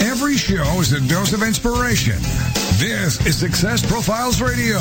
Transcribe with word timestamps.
Every 0.00 0.36
show 0.36 0.78
is 0.78 0.92
a 0.92 1.00
dose 1.08 1.32
of 1.32 1.42
inspiration. 1.42 2.14
This 2.78 3.18
is 3.26 3.36
Success 3.36 3.84
Profiles 3.84 4.40
Radio. 4.40 4.78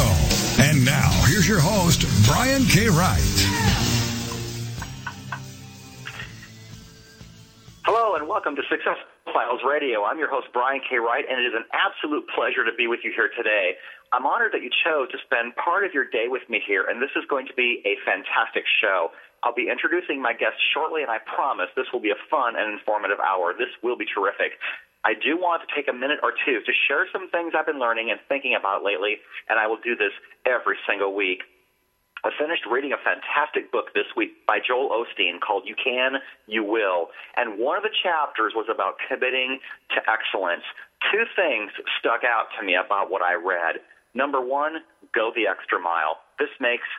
And 0.61 0.85
now, 0.85 1.09
here's 1.25 1.49
your 1.49 1.59
host, 1.59 2.05
Brian 2.29 2.61
K. 2.65 2.85
Wright. 2.85 3.17
Hello, 7.81 8.13
and 8.13 8.27
welcome 8.29 8.55
to 8.57 8.61
Success 8.69 9.01
Profiles 9.25 9.61
Radio. 9.67 10.05
I'm 10.05 10.19
your 10.19 10.29
host, 10.29 10.53
Brian 10.53 10.81
K. 10.87 10.97
Wright, 11.01 11.25
and 11.27 11.41
it 11.41 11.49
is 11.49 11.53
an 11.57 11.65
absolute 11.73 12.29
pleasure 12.37 12.63
to 12.63 12.73
be 12.77 12.85
with 12.85 12.99
you 13.03 13.09
here 13.09 13.31
today. 13.35 13.73
I'm 14.13 14.27
honored 14.27 14.53
that 14.53 14.61
you 14.61 14.69
chose 14.69 15.09
to 15.09 15.17
spend 15.25 15.55
part 15.55 15.83
of 15.83 15.95
your 15.97 16.05
day 16.05 16.29
with 16.29 16.45
me 16.47 16.61
here, 16.61 16.85
and 16.85 17.01
this 17.01 17.11
is 17.17 17.25
going 17.27 17.47
to 17.47 17.55
be 17.57 17.81
a 17.89 17.97
fantastic 18.05 18.65
show. 18.79 19.09
I'll 19.41 19.57
be 19.57 19.69
introducing 19.69 20.21
my 20.21 20.33
guests 20.33 20.61
shortly, 20.73 21.01
and 21.01 21.09
I 21.09 21.17
promise 21.25 21.73
this 21.75 21.89
will 21.91 22.01
be 22.01 22.11
a 22.13 22.21
fun 22.29 22.53
and 22.55 22.71
informative 22.71 23.17
hour. 23.17 23.53
This 23.57 23.73
will 23.81 23.97
be 23.97 24.05
terrific. 24.05 24.61
I 25.05 25.13
do 25.13 25.37
want 25.37 25.63
to 25.63 25.69
take 25.73 25.87
a 25.87 25.93
minute 25.93 26.19
or 26.23 26.33
two 26.33 26.59
to 26.65 26.73
share 26.87 27.07
some 27.13 27.29
things 27.29 27.53
I've 27.57 27.65
been 27.65 27.79
learning 27.79 28.11
and 28.11 28.19
thinking 28.27 28.55
about 28.57 28.83
lately, 28.83 29.17
and 29.49 29.59
I 29.59 29.67
will 29.67 29.79
do 29.83 29.95
this 29.95 30.11
every 30.45 30.77
single 30.87 31.13
week. 31.15 31.43
I 32.25 32.31
finished 32.33 32.65
reading 32.65 32.91
a 32.91 32.99
fantastic 32.99 33.71
book 33.71 33.93
this 33.93 34.09
week 34.17 34.43
by 34.47 34.57
Joel 34.59 34.89
Osteen 34.89 35.39
called 35.39 35.63
You 35.65 35.75
Can, 35.77 36.17
You 36.47 36.63
Will. 36.63 37.13
And 37.37 37.59
one 37.59 37.77
of 37.77 37.83
the 37.83 37.93
chapters 38.03 38.53
was 38.55 38.65
about 38.73 38.97
committing 39.07 39.59
to 39.93 40.01
excellence. 40.09 40.65
Two 41.13 41.23
things 41.37 41.71
stuck 41.99 42.25
out 42.25 42.49
to 42.59 42.65
me 42.65 42.75
about 42.75 43.11
what 43.11 43.21
I 43.21 43.35
read. 43.35 43.79
Number 44.13 44.41
one, 44.41 44.81
go 45.13 45.31
the 45.35 45.45
extra 45.45 45.79
mile. 45.79 46.17
This 46.39 46.49
makes 46.59 46.89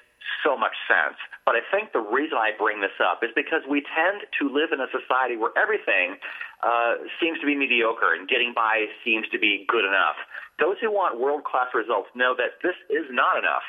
so 0.44 0.56
much 0.56 0.74
sense. 0.86 1.16
But 1.44 1.56
I 1.56 1.62
think 1.72 1.92
the 1.92 2.04
reason 2.04 2.36
I 2.36 2.52
bring 2.56 2.80
this 2.80 2.94
up 3.00 3.24
is 3.24 3.30
because 3.34 3.64
we 3.68 3.82
tend 3.94 4.24
to 4.40 4.44
live 4.48 4.70
in 4.72 4.80
a 4.80 4.90
society 4.92 5.36
where 5.36 5.52
everything 5.56 6.20
uh, 6.62 7.00
seems 7.20 7.40
to 7.40 7.46
be 7.46 7.56
mediocre 7.56 8.14
and 8.14 8.28
getting 8.28 8.52
by 8.54 8.86
seems 9.04 9.28
to 9.32 9.38
be 9.38 9.64
good 9.68 9.84
enough. 9.84 10.16
Those 10.60 10.76
who 10.80 10.90
want 10.90 11.20
world 11.20 11.44
class 11.44 11.72
results 11.72 12.10
know 12.14 12.34
that 12.36 12.60
this 12.62 12.76
is 12.90 13.06
not 13.10 13.38
enough. 13.38 13.64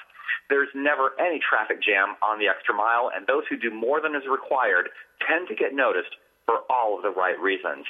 There's 0.49 0.69
never 0.73 1.13
any 1.21 1.39
traffic 1.39 1.81
jam 1.81 2.17
on 2.25 2.39
the 2.39 2.49
extra 2.49 2.73
mile, 2.73 3.11
and 3.13 3.25
those 3.27 3.43
who 3.49 3.57
do 3.57 3.69
more 3.69 4.01
than 4.01 4.15
is 4.15 4.25
required 4.25 4.89
tend 5.21 5.47
to 5.47 5.55
get 5.55 5.73
noticed 5.73 6.17
for 6.45 6.65
all 6.69 6.97
of 6.97 7.03
the 7.03 7.13
right 7.13 7.37
reasons. 7.39 7.85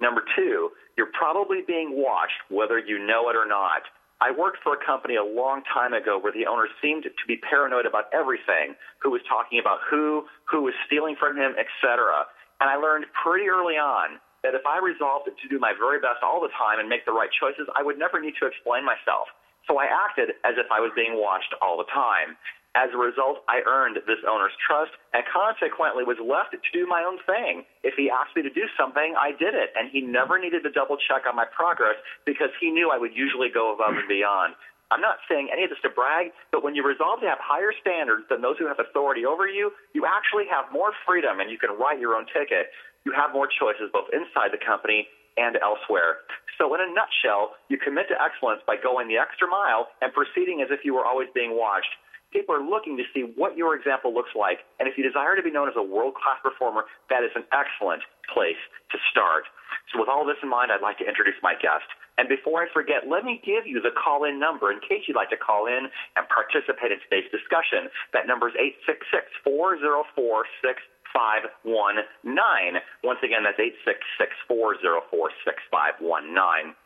Number 0.00 0.22
two, 0.36 0.70
you're 0.96 1.12
probably 1.12 1.60
being 1.66 1.96
watched 1.96 2.36
whether 2.48 2.78
you 2.78 2.98
know 2.98 3.28
it 3.28 3.36
or 3.36 3.46
not. 3.48 3.82
I 4.20 4.30
worked 4.30 4.60
for 4.62 4.76
a 4.76 4.80
company 4.84 5.16
a 5.16 5.24
long 5.24 5.64
time 5.64 5.96
ago 5.96 6.20
where 6.20 6.32
the 6.32 6.44
owner 6.44 6.68
seemed 6.84 7.04
to 7.04 7.24
be 7.26 7.40
paranoid 7.40 7.86
about 7.86 8.12
everything, 8.12 8.76
who 9.00 9.10
was 9.10 9.24
talking 9.24 9.58
about 9.58 9.80
who, 9.88 10.28
who 10.44 10.60
was 10.62 10.74
stealing 10.86 11.16
from 11.16 11.36
him, 11.36 11.56
etc. 11.56 12.28
And 12.60 12.68
I 12.68 12.76
learned 12.76 13.08
pretty 13.16 13.48
early 13.48 13.80
on 13.80 14.20
that 14.44 14.52
if 14.52 14.64
I 14.68 14.76
resolved 14.80 15.28
to 15.32 15.46
do 15.48 15.58
my 15.58 15.72
very 15.72 16.00
best 16.00 16.20
all 16.20 16.40
the 16.40 16.52
time 16.52 16.80
and 16.80 16.88
make 16.88 17.04
the 17.08 17.16
right 17.16 17.32
choices, 17.32 17.64
I 17.72 17.82
would 17.82 17.98
never 17.98 18.20
need 18.20 18.36
to 18.40 18.46
explain 18.46 18.84
myself. 18.84 19.28
So 19.68 19.80
I 19.80 19.88
acted 19.88 20.36
as 20.44 20.56
if 20.60 20.68
I 20.72 20.80
was 20.80 20.92
being 20.96 21.16
watched 21.16 21.52
all 21.60 21.76
the 21.76 21.88
time. 21.92 22.36
As 22.78 22.94
a 22.94 22.98
result, 22.98 23.42
I 23.50 23.66
earned 23.66 23.98
this 24.06 24.22
owner's 24.22 24.54
trust 24.62 24.94
and 25.10 25.26
consequently 25.26 26.06
was 26.06 26.22
left 26.22 26.54
to 26.54 26.70
do 26.70 26.86
my 26.86 27.02
own 27.02 27.18
thing. 27.26 27.66
If 27.82 27.98
he 27.98 28.06
asked 28.06 28.38
me 28.38 28.46
to 28.46 28.52
do 28.54 28.70
something, 28.78 29.18
I 29.18 29.34
did 29.34 29.58
it. 29.58 29.74
And 29.74 29.90
he 29.90 30.00
never 30.00 30.38
needed 30.38 30.62
to 30.62 30.70
double 30.70 30.94
check 31.10 31.26
on 31.26 31.34
my 31.34 31.50
progress 31.50 31.98
because 32.22 32.54
he 32.62 32.70
knew 32.70 32.94
I 32.94 32.98
would 32.98 33.10
usually 33.10 33.50
go 33.50 33.74
above 33.74 33.98
and 33.98 34.06
beyond. 34.06 34.54
I'm 34.90 35.02
not 35.02 35.22
saying 35.30 35.50
any 35.50 35.62
of 35.66 35.70
this 35.70 35.82
to 35.82 35.90
brag, 35.90 36.30
but 36.50 36.62
when 36.62 36.74
you 36.74 36.82
resolve 36.86 37.22
to 37.22 37.28
have 37.30 37.38
higher 37.42 37.70
standards 37.78 38.26
than 38.30 38.42
those 38.42 38.58
who 38.58 38.66
have 38.66 38.78
authority 38.78 39.26
over 39.26 39.46
you, 39.46 39.70
you 39.94 40.06
actually 40.06 40.46
have 40.50 40.70
more 40.70 40.90
freedom 41.06 41.38
and 41.38 41.50
you 41.50 41.58
can 41.58 41.74
write 41.78 41.98
your 41.98 42.14
own 42.14 42.26
ticket. 42.30 42.70
You 43.06 43.10
have 43.14 43.34
more 43.34 43.46
choices 43.46 43.90
both 43.94 44.10
inside 44.14 44.50
the 44.50 44.62
company 44.62 45.06
and 45.38 45.58
elsewhere. 45.62 46.26
So, 46.58 46.74
in 46.74 46.82
a 46.82 46.90
nutshell, 46.90 47.54
you 47.70 47.78
commit 47.78 48.10
to 48.10 48.18
excellence 48.18 48.60
by 48.66 48.76
going 48.76 49.06
the 49.06 49.16
extra 49.16 49.46
mile 49.46 49.88
and 50.02 50.12
proceeding 50.12 50.60
as 50.60 50.68
if 50.74 50.84
you 50.84 50.92
were 50.92 51.06
always 51.06 51.30
being 51.32 51.54
watched. 51.56 51.90
People 52.30 52.54
are 52.54 52.62
looking 52.62 52.96
to 52.96 53.02
see 53.10 53.26
what 53.34 53.58
your 53.58 53.74
example 53.74 54.14
looks 54.14 54.30
like, 54.38 54.62
and 54.78 54.86
if 54.86 54.94
you 54.96 55.02
desire 55.02 55.34
to 55.34 55.42
be 55.42 55.50
known 55.50 55.66
as 55.66 55.74
a 55.74 55.82
world 55.82 56.14
class 56.14 56.38
performer, 56.42 56.86
that 57.10 57.26
is 57.26 57.34
an 57.34 57.42
excellent 57.50 58.02
place 58.30 58.58
to 58.94 58.98
start. 59.10 59.50
So, 59.90 59.98
with 59.98 60.08
all 60.08 60.22
this 60.22 60.38
in 60.42 60.48
mind, 60.48 60.70
I'd 60.70 60.82
like 60.82 60.98
to 61.02 61.06
introduce 61.06 61.34
my 61.42 61.58
guest. 61.58 61.90
And 62.18 62.28
before 62.28 62.62
I 62.62 62.70
forget, 62.70 63.08
let 63.08 63.24
me 63.24 63.42
give 63.42 63.66
you 63.66 63.82
the 63.82 63.90
call 63.90 64.28
in 64.28 64.38
number 64.38 64.70
in 64.70 64.78
case 64.78 65.08
you'd 65.08 65.18
like 65.18 65.30
to 65.34 65.40
call 65.40 65.66
in 65.66 65.90
and 66.14 66.24
participate 66.28 66.92
in 66.92 67.00
today's 67.08 67.26
discussion. 67.34 67.90
That 68.12 68.30
number 68.30 68.46
is 68.46 68.54
866 68.54 69.26
404 69.42 70.46
6519. 70.62 72.78
Once 73.02 73.18
again, 73.26 73.42
that's 73.42 73.58
866 73.58 74.30
404 74.46 75.02
6519. 75.42 76.78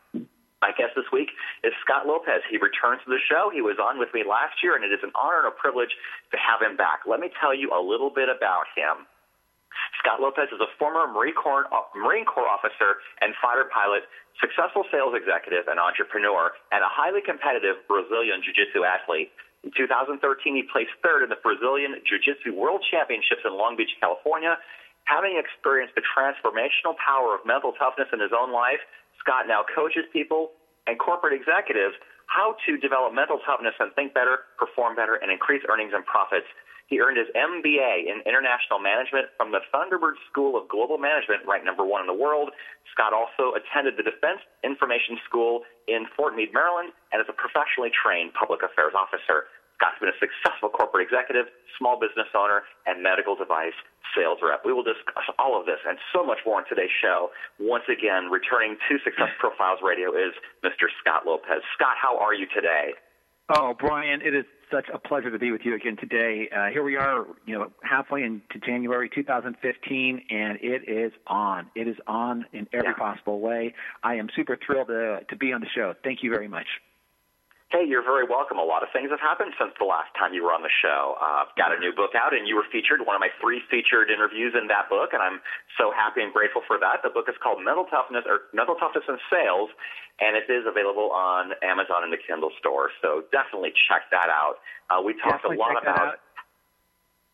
My 0.65 0.73
guest 0.73 0.97
this 0.97 1.05
week 1.13 1.29
is 1.61 1.77
Scott 1.85 2.09
Lopez. 2.09 2.41
He 2.49 2.57
returns 2.57 2.97
to 3.05 3.13
the 3.13 3.21
show. 3.21 3.53
He 3.53 3.61
was 3.61 3.77
on 3.77 4.01
with 4.01 4.09
me 4.17 4.25
last 4.25 4.65
year, 4.65 4.73
and 4.73 4.81
it 4.81 4.89
is 4.89 4.97
an 5.05 5.13
honor 5.13 5.45
and 5.45 5.53
a 5.53 5.53
privilege 5.53 5.93
to 6.33 6.41
have 6.41 6.57
him 6.57 6.73
back. 6.73 7.05
Let 7.05 7.21
me 7.21 7.29
tell 7.37 7.53
you 7.53 7.69
a 7.69 7.77
little 7.77 8.09
bit 8.09 8.33
about 8.33 8.65
him. 8.73 9.05
Scott 10.01 10.25
Lopez 10.25 10.49
is 10.49 10.57
a 10.57 10.65
former 10.81 11.05
Marine 11.05 11.37
Corps, 11.37 11.69
uh, 11.69 11.85
Marine 11.93 12.25
Corps 12.25 12.49
officer 12.49 12.97
and 13.21 13.37
fighter 13.37 13.69
pilot, 13.69 14.09
successful 14.41 14.89
sales 14.89 15.13
executive 15.13 15.69
and 15.69 15.77
entrepreneur, 15.77 16.49
and 16.73 16.81
a 16.81 16.89
highly 16.89 17.21
competitive 17.21 17.85
Brazilian 17.85 18.41
Jiu 18.41 18.57
Jitsu 18.57 18.81
athlete. 18.89 19.29
In 19.61 19.69
2013, 19.69 20.17
he 20.17 20.65
placed 20.65 20.97
third 21.05 21.21
in 21.21 21.29
the 21.29 21.37
Brazilian 21.45 21.93
Jiu 22.09 22.17
Jitsu 22.17 22.57
World 22.57 22.81
Championships 22.89 23.45
in 23.45 23.53
Long 23.53 23.77
Beach, 23.77 23.93
California. 24.01 24.57
Having 25.05 25.37
experienced 25.37 25.93
the 25.93 26.01
transformational 26.01 26.97
power 26.97 27.37
of 27.37 27.45
mental 27.45 27.77
toughness 27.77 28.09
in 28.09 28.17
his 28.17 28.33
own 28.33 28.49
life, 28.49 28.81
Scott 29.25 29.49
now 29.49 29.65
coaches 29.65 30.05
people 30.13 30.53
and 30.85 31.01
corporate 31.01 31.33
executives 31.33 31.97
how 32.29 32.53
to 32.65 32.77
develop 32.77 33.13
mental 33.13 33.41
toughness 33.41 33.73
and 33.81 33.89
think 33.97 34.13
better, 34.13 34.45
perform 34.57 34.95
better, 34.95 35.17
and 35.17 35.33
increase 35.33 35.65
earnings 35.65 35.93
and 35.93 36.05
profits. 36.05 36.45
He 36.85 37.01
earned 37.01 37.17
his 37.17 37.29
MBA 37.33 38.05
in 38.05 38.21
international 38.29 38.77
management 38.77 39.33
from 39.37 39.49
the 39.49 39.65
Thunderbird 39.73 40.21
School 40.29 40.53
of 40.53 40.69
Global 40.69 41.01
Management, 41.01 41.41
ranked 41.49 41.65
number 41.65 41.81
one 41.81 42.01
in 42.01 42.07
the 42.07 42.13
world. 42.13 42.53
Scott 42.93 43.09
also 43.09 43.57
attended 43.57 43.97
the 43.97 44.05
Defense 44.05 44.45
Information 44.61 45.17
School 45.25 45.65
in 45.89 46.05
Fort 46.13 46.37
Meade, 46.37 46.53
Maryland, 46.53 46.93
and 47.09 47.17
is 47.17 47.25
a 47.25 47.33
professionally 47.33 47.89
trained 47.89 48.37
public 48.37 48.61
affairs 48.61 48.93
officer. 48.93 49.49
Scott's 49.75 49.99
been 49.99 50.09
a 50.09 50.19
successful 50.19 50.69
corporate 50.71 51.03
executive, 51.03 51.51
small 51.77 51.99
business 51.99 52.31
owner, 52.31 52.63
and 52.87 53.03
medical 53.03 53.35
device 53.35 53.75
sales 54.15 54.39
rep. 54.39 54.63
We 54.63 54.71
will 54.71 54.87
discuss 54.87 55.27
all 55.37 55.59
of 55.59 55.65
this 55.67 55.79
and 55.83 55.99
so 56.15 56.23
much 56.23 56.39
more 56.45 56.63
on 56.63 56.65
today's 56.67 56.93
show. 57.03 57.29
Once 57.59 57.83
again, 57.91 58.31
returning 58.31 58.79
to 58.87 58.97
Success 59.03 59.35
Profiles 59.39 59.79
Radio 59.83 60.15
is 60.15 60.31
Mr. 60.63 60.87
Scott 61.03 61.27
Lopez. 61.27 61.61
Scott, 61.75 61.99
how 61.99 62.17
are 62.17 62.33
you 62.33 62.47
today? 62.55 62.95
Oh, 63.49 63.75
Brian, 63.77 64.21
it 64.21 64.33
is 64.33 64.45
such 64.71 64.85
a 64.91 64.97
pleasure 64.97 65.29
to 65.29 65.37
be 65.37 65.51
with 65.51 65.61
you 65.63 65.75
again 65.75 65.97
today. 65.97 66.49
Uh, 66.49 66.67
here 66.71 66.83
we 66.83 66.95
are, 66.95 67.25
you 67.45 67.57
know, 67.57 67.71
halfway 67.83 68.23
into 68.23 68.59
January 68.65 69.09
2015, 69.13 70.21
and 70.31 70.57
it 70.61 70.89
is 70.89 71.11
on. 71.27 71.67
It 71.75 71.87
is 71.87 71.97
on 72.07 72.45
in 72.53 72.67
every 72.73 72.89
yeah. 72.89 72.93
possible 72.93 73.39
way. 73.41 73.75
I 74.03 74.15
am 74.15 74.29
super 74.35 74.57
thrilled 74.65 74.87
to, 74.87 75.19
to 75.29 75.35
be 75.35 75.53
on 75.53 75.61
the 75.61 75.67
show. 75.75 75.93
Thank 76.03 76.23
you 76.23 76.31
very 76.31 76.47
much. 76.47 76.65
Hey, 77.73 77.81
you're 77.81 78.05
very 78.05 78.29
welcome. 78.29 78.61
A 78.61 78.63
lot 78.63 78.85
of 78.85 78.93
things 78.93 79.09
have 79.09 79.19
happened 79.19 79.57
since 79.57 79.73
the 79.81 79.89
last 79.89 80.13
time 80.13 80.37
you 80.37 80.45
were 80.45 80.53
on 80.53 80.61
the 80.61 80.69
show. 80.69 81.17
I've 81.17 81.49
uh, 81.49 81.57
got 81.57 81.73
a 81.73 81.79
new 81.81 81.89
book 81.89 82.13
out, 82.13 82.29
and 82.29 82.45
you 82.45 82.55
were 82.55 82.65
featured, 82.71 83.01
one 83.01 83.17
of 83.17 83.19
my 83.19 83.33
three 83.41 83.57
featured 83.73 84.13
interviews 84.13 84.53
in 84.53 84.69
that 84.69 84.85
book, 84.85 85.17
and 85.17 85.21
I'm 85.21 85.41
so 85.73 85.89
happy 85.89 86.21
and 86.21 86.29
grateful 86.29 86.61
for 86.69 86.77
that. 86.77 87.01
The 87.01 87.09
book 87.09 87.25
is 87.25 87.33
called 87.41 87.65
Mental 87.65 87.89
Toughness 87.89 88.21
or 88.29 88.53
Mental 88.53 88.77
Toughness 88.77 89.09
and 89.09 89.17
Sales, 89.33 89.73
and 90.21 90.37
it 90.37 90.45
is 90.45 90.69
available 90.69 91.09
on 91.09 91.57
Amazon 91.65 92.05
and 92.05 92.13
the 92.13 92.21
Kindle 92.21 92.53
store. 92.61 92.93
So 93.01 93.25
definitely 93.33 93.73
check 93.89 94.13
that 94.13 94.29
out. 94.29 94.61
Uh, 94.93 95.01
we 95.01 95.17
talked 95.17 95.41
definitely 95.41 95.57
a 95.57 95.65
lot 95.65 95.81
about. 95.81 96.21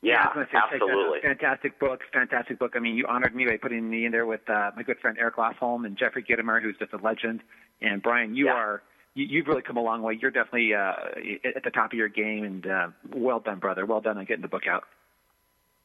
Yeah, 0.01 0.31
yeah 0.31 0.47
absolutely. 0.55 1.19
Fantastic 1.21 1.75
book, 1.75 2.07
fantastic 2.15 2.57
book. 2.57 2.73
I 2.75 2.79
mean, 2.79 2.95
you 2.95 3.03
honored 3.05 3.35
me 3.35 3.45
by 3.45 3.57
putting 3.59 3.83
me 3.89 4.07
in 4.07 4.15
there 4.15 4.25
with 4.25 4.47
uh, 4.49 4.71
my 4.79 4.83
good 4.83 4.97
friend 5.03 5.17
Eric 5.19 5.35
Lofholm 5.35 5.85
and 5.85 5.99
Jeffrey 5.99 6.23
Gitomer, 6.23 6.63
who's 6.63 6.79
just 6.79 6.93
a 6.93 7.03
legend. 7.03 7.43
And 7.81 8.01
Brian, 8.01 8.33
you 8.33 8.45
yeah. 8.45 8.53
are 8.53 8.81
you, 9.13 9.41
have 9.41 9.47
really 9.47 9.61
come 9.61 9.77
a 9.77 9.83
long 9.83 10.01
way. 10.01 10.17
You're 10.21 10.31
definitely 10.31 10.73
uh, 10.73 10.93
at 11.55 11.63
the 11.63 11.71
top 11.71 11.91
of 11.91 11.97
your 11.97 12.07
game, 12.07 12.43
and 12.43 12.65
uh, 12.65 12.87
well 13.13 13.39
done, 13.39 13.59
brother. 13.59 13.85
Well 13.85 14.01
done 14.01 14.17
on 14.17 14.25
getting 14.25 14.41
the 14.41 14.47
book 14.47 14.67
out. 14.69 14.83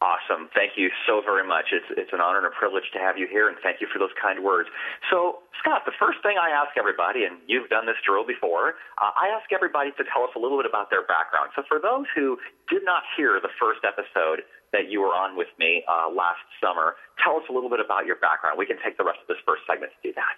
Awesome. 0.04 0.52
Thank 0.52 0.76
you 0.76 0.92
so 1.08 1.24
very 1.24 1.40
much. 1.40 1.72
It's, 1.72 1.88
it's 1.96 2.12
an 2.12 2.20
honor 2.20 2.44
and 2.44 2.52
a 2.52 2.52
privilege 2.52 2.84
to 2.92 3.00
have 3.00 3.16
you 3.16 3.24
here, 3.24 3.48
and 3.48 3.56
thank 3.64 3.80
you 3.80 3.88
for 3.88 3.96
those 3.96 4.12
kind 4.20 4.44
words. 4.44 4.68
So, 5.08 5.40
Scott, 5.64 5.88
the 5.88 5.96
first 5.96 6.20
thing 6.20 6.36
I 6.36 6.52
ask 6.52 6.76
everybody, 6.76 7.24
and 7.24 7.40
you've 7.48 7.72
done 7.72 7.88
this 7.88 7.96
drill 8.04 8.28
before, 8.28 8.76
uh, 9.00 9.16
I 9.16 9.32
ask 9.32 9.48
everybody 9.56 9.96
to 9.96 10.04
tell 10.12 10.28
us 10.28 10.36
a 10.36 10.38
little 10.38 10.60
bit 10.60 10.68
about 10.68 10.92
their 10.92 11.08
background. 11.08 11.56
So, 11.56 11.64
for 11.64 11.80
those 11.80 12.04
who 12.12 12.36
did 12.68 12.84
not 12.84 13.08
hear 13.16 13.40
the 13.40 13.48
first 13.56 13.88
episode 13.88 14.44
that 14.76 14.92
you 14.92 15.00
were 15.00 15.16
on 15.16 15.32
with 15.32 15.48
me 15.56 15.80
uh, 15.88 16.12
last 16.12 16.44
summer, 16.60 17.00
tell 17.24 17.40
us 17.40 17.48
a 17.48 17.52
little 17.56 17.72
bit 17.72 17.80
about 17.80 18.04
your 18.04 18.20
background. 18.20 18.60
We 18.60 18.68
can 18.68 18.76
take 18.84 19.00
the 19.00 19.04
rest 19.08 19.24
of 19.24 19.32
this 19.32 19.40
first 19.48 19.64
segment 19.64 19.96
to 19.96 20.00
do 20.04 20.12
that. 20.12 20.36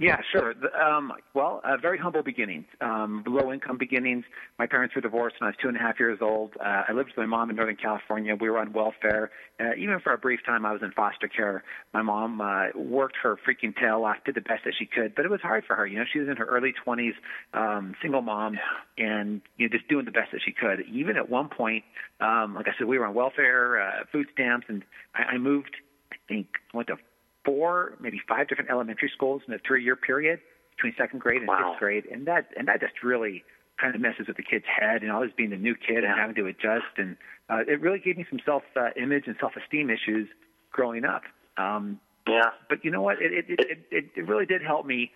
Yeah, 0.00 0.16
sure. 0.32 0.54
Um, 0.82 1.12
well, 1.34 1.60
uh, 1.62 1.76
very 1.76 1.98
humble 1.98 2.22
beginnings, 2.22 2.64
um, 2.80 3.22
low 3.26 3.52
income 3.52 3.76
beginnings. 3.76 4.24
My 4.58 4.66
parents 4.66 4.94
were 4.94 5.02
divorced 5.02 5.36
when 5.38 5.48
I 5.48 5.50
was 5.50 5.56
two 5.60 5.68
and 5.68 5.76
a 5.76 5.80
half 5.80 6.00
years 6.00 6.20
old. 6.22 6.52
Uh, 6.58 6.84
I 6.88 6.92
lived 6.92 7.08
with 7.08 7.18
my 7.18 7.26
mom 7.26 7.50
in 7.50 7.56
Northern 7.56 7.76
California. 7.76 8.34
We 8.34 8.48
were 8.48 8.58
on 8.58 8.72
welfare. 8.72 9.30
Uh, 9.60 9.74
even 9.76 10.00
for 10.00 10.14
a 10.14 10.16
brief 10.16 10.40
time, 10.46 10.64
I 10.64 10.72
was 10.72 10.80
in 10.82 10.90
foster 10.92 11.28
care. 11.28 11.64
My 11.92 12.00
mom 12.00 12.40
uh, 12.40 12.68
worked 12.74 13.16
her 13.22 13.36
freaking 13.46 13.76
tail 13.76 14.04
off, 14.04 14.16
did 14.24 14.36
the 14.36 14.40
best 14.40 14.64
that 14.64 14.72
she 14.78 14.86
could, 14.86 15.14
but 15.14 15.26
it 15.26 15.30
was 15.30 15.42
hard 15.42 15.64
for 15.66 15.76
her. 15.76 15.86
You 15.86 15.98
know, 15.98 16.06
she 16.10 16.18
was 16.18 16.30
in 16.30 16.38
her 16.38 16.46
early 16.46 16.72
20s, 16.86 17.12
um, 17.52 17.94
single 18.00 18.22
mom, 18.22 18.58
and 18.96 19.42
you 19.58 19.68
know, 19.68 19.76
just 19.76 19.86
doing 19.90 20.06
the 20.06 20.12
best 20.12 20.32
that 20.32 20.40
she 20.42 20.52
could. 20.52 20.80
Even 20.90 21.18
at 21.18 21.28
one 21.28 21.50
point, 21.50 21.84
um, 22.22 22.54
like 22.54 22.68
I 22.68 22.72
said, 22.78 22.86
we 22.86 22.98
were 22.98 23.04
on 23.04 23.12
welfare, 23.12 23.82
uh, 23.82 24.04
food 24.10 24.28
stamps, 24.32 24.64
and 24.70 24.82
I, 25.14 25.34
I 25.34 25.38
moved. 25.38 25.76
I 26.10 26.16
think 26.26 26.46
went 26.72 26.88
to 26.88 26.96
four, 27.44 27.96
maybe 28.00 28.20
five 28.28 28.48
different 28.48 28.70
elementary 28.70 29.10
schools 29.14 29.42
in 29.46 29.54
a 29.54 29.58
three-year 29.66 29.96
period 29.96 30.40
between 30.76 30.94
second 30.96 31.20
grade 31.20 31.38
and 31.38 31.48
wow. 31.48 31.72
fifth 31.72 31.80
grade, 31.80 32.04
and 32.10 32.26
that 32.26 32.48
and 32.56 32.68
that 32.68 32.80
just 32.80 33.02
really 33.02 33.44
kind 33.80 33.94
of 33.94 34.00
messes 34.00 34.26
with 34.26 34.36
the 34.36 34.42
kid's 34.42 34.64
head 34.66 35.02
and 35.02 35.10
always 35.10 35.30
being 35.36 35.50
the 35.50 35.56
new 35.56 35.74
kid 35.74 36.02
yeah. 36.02 36.10
and 36.10 36.20
having 36.20 36.34
to 36.34 36.46
adjust, 36.46 36.92
and 36.96 37.16
uh, 37.48 37.60
it 37.66 37.80
really 37.80 37.98
gave 37.98 38.16
me 38.16 38.26
some 38.28 38.38
self-image 38.44 39.24
uh, 39.26 39.30
and 39.30 39.36
self-esteem 39.40 39.90
issues 39.90 40.28
growing 40.70 41.04
up. 41.04 41.22
Um, 41.56 42.00
yeah. 42.28 42.50
But 42.68 42.84
you 42.84 42.90
know 42.90 43.02
what? 43.02 43.20
It 43.20 43.32
it 43.32 43.44
it 43.48 43.78
it, 43.90 44.04
it 44.16 44.28
really 44.28 44.46
did 44.46 44.62
help 44.62 44.86
me 44.86 45.10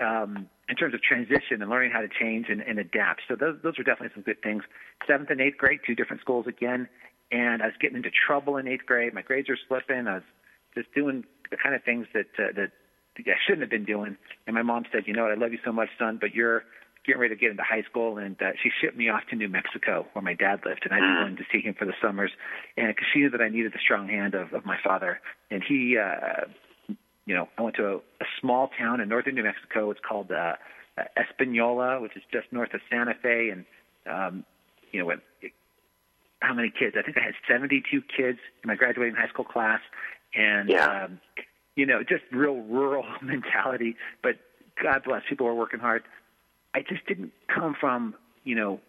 um, 0.00 0.48
in 0.68 0.76
terms 0.76 0.94
of 0.94 1.02
transition 1.02 1.62
and 1.62 1.70
learning 1.70 1.92
how 1.92 2.00
to 2.00 2.08
change 2.08 2.46
and, 2.48 2.60
and 2.60 2.78
adapt. 2.78 3.22
So 3.28 3.36
those 3.36 3.58
those 3.62 3.78
are 3.78 3.84
definitely 3.84 4.14
some 4.14 4.22
good 4.22 4.42
things. 4.42 4.62
Seventh 5.06 5.30
and 5.30 5.40
eighth 5.40 5.58
grade, 5.58 5.80
two 5.86 5.94
different 5.94 6.20
schools 6.20 6.46
again, 6.46 6.88
and 7.30 7.62
I 7.62 7.66
was 7.66 7.74
getting 7.80 7.96
into 7.96 8.10
trouble 8.10 8.56
in 8.56 8.68
eighth 8.68 8.86
grade. 8.86 9.14
My 9.14 9.22
grades 9.22 9.48
were 9.48 9.58
slipping. 9.68 10.06
I 10.06 10.14
was 10.14 10.22
just 10.74 10.92
doing 10.94 11.24
the 11.54 11.62
kind 11.62 11.74
of 11.74 11.84
things 11.84 12.06
that 12.12 12.26
uh, 12.38 12.50
that 12.56 12.72
I 13.18 13.38
shouldn't 13.46 13.62
have 13.62 13.70
been 13.70 13.84
doing. 13.84 14.16
And 14.46 14.54
my 14.54 14.62
mom 14.62 14.84
said, 14.90 15.04
"You 15.06 15.14
know 15.14 15.22
what? 15.22 15.32
I 15.32 15.36
love 15.36 15.52
you 15.52 15.58
so 15.64 15.72
much, 15.72 15.88
son, 15.98 16.18
but 16.20 16.34
you're 16.34 16.64
getting 17.06 17.20
ready 17.20 17.34
to 17.34 17.40
get 17.40 17.50
into 17.52 17.62
high 17.62 17.82
school." 17.88 18.18
And 18.18 18.36
uh, 18.42 18.50
she 18.60 18.70
shipped 18.80 18.96
me 18.96 19.08
off 19.08 19.22
to 19.30 19.36
New 19.36 19.48
Mexico, 19.48 20.06
where 20.12 20.22
my 20.22 20.34
dad 20.34 20.60
lived, 20.66 20.82
and 20.84 20.92
I'd 20.92 21.00
been 21.00 21.22
going 21.22 21.36
to 21.36 21.44
see 21.52 21.60
him 21.60 21.74
for 21.78 21.84
the 21.84 21.94
summers. 22.02 22.32
And 22.76 22.88
because 22.88 23.06
she 23.12 23.20
knew 23.20 23.30
that 23.30 23.40
I 23.40 23.48
needed 23.48 23.72
the 23.72 23.78
strong 23.82 24.08
hand 24.08 24.34
of, 24.34 24.52
of 24.52 24.66
my 24.66 24.76
father, 24.82 25.20
and 25.50 25.62
he, 25.62 25.96
uh, 25.96 26.46
you 27.26 27.34
know, 27.34 27.48
I 27.56 27.62
went 27.62 27.76
to 27.76 27.86
a, 27.86 27.96
a 27.96 28.26
small 28.40 28.70
town 28.76 29.00
in 29.00 29.08
northern 29.08 29.36
New 29.36 29.44
Mexico. 29.44 29.90
It's 29.90 30.00
called 30.06 30.32
uh, 30.32 30.54
Espanola, 31.16 32.00
which 32.00 32.16
is 32.16 32.22
just 32.32 32.52
north 32.52 32.74
of 32.74 32.80
Santa 32.90 33.14
Fe, 33.22 33.50
and 33.50 33.64
um, 34.10 34.44
you 34.90 35.00
know, 35.00 35.10
it, 35.10 35.20
how 36.40 36.52
many 36.52 36.70
kids? 36.70 36.96
I 36.98 37.02
think 37.02 37.16
I 37.16 37.24
had 37.24 37.34
72 37.48 37.80
kids 38.02 38.38
in 38.62 38.68
my 38.68 38.74
graduating 38.74 39.14
high 39.14 39.28
school 39.28 39.44
class, 39.44 39.80
and 40.36 40.68
yeah. 40.68 41.04
um, 41.04 41.20
you 41.76 41.86
know, 41.86 42.02
just 42.02 42.22
real 42.32 42.56
rural 42.56 43.04
mentality. 43.22 43.96
But 44.22 44.36
God 44.82 45.02
bless, 45.04 45.22
people 45.28 45.46
are 45.46 45.54
working 45.54 45.80
hard. 45.80 46.02
I 46.74 46.80
just 46.80 47.06
didn't 47.06 47.32
come 47.48 47.74
from 47.78 48.14
you 48.44 48.54
know 48.54 48.80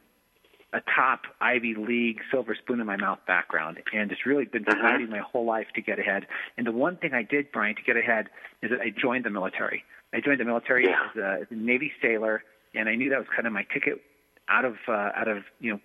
a 0.74 0.82
top 0.94 1.22
Ivy 1.40 1.76
League 1.76 2.20
silver 2.32 2.54
spoon 2.56 2.80
in 2.82 2.88
my 2.88 2.98
mouth 2.98 3.20
background, 3.26 3.78
and 3.94 4.12
it's 4.12 4.26
really 4.26 4.46
been 4.46 4.66
Mhm. 4.66 4.82
fighting 4.82 5.10
my 5.10 5.20
whole 5.20 5.46
life 5.46 5.68
to 5.76 5.82
get 5.82 6.00
ahead. 6.00 6.28
And 6.58 6.68
the 6.68 6.72
one 6.72 6.98
thing 6.98 7.14
I 7.14 7.22
did, 7.24 7.52
Brian, 7.54 7.76
to 7.76 7.82
get 7.82 7.96
ahead 7.96 8.28
is 8.62 8.72
that 8.72 8.82
I 8.82 8.90
joined 8.90 9.24
the 9.24 9.30
military. 9.30 9.84
I 10.14 10.20
joined 10.20 10.40
the 10.40 10.46
military 10.46 10.86
Yeah. 10.86 11.00
as, 11.12 11.16
a, 11.16 11.42
as 11.44 11.48
a 11.52 11.56
Navy 11.56 11.94
sailor, 12.02 12.44
and 12.74 12.90
I 12.90 12.96
knew 12.96 13.10
that 13.10 13.20
was 13.20 13.28
kind 13.34 13.48
of 13.48 13.54
my 13.54 13.64
ticket 13.74 14.02
out 14.50 14.66
of 14.66 14.76
uh, 14.88 15.12
out 15.16 15.28
of 15.28 15.44
you 15.60 15.72
know 15.74 15.80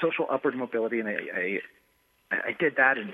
social 0.00 0.26
upward 0.28 0.56
mobility, 0.56 0.98
and 0.98 1.08
I 1.08 1.60
I, 2.32 2.36
I 2.48 2.56
did 2.58 2.74
that, 2.76 2.98
and 2.98 3.12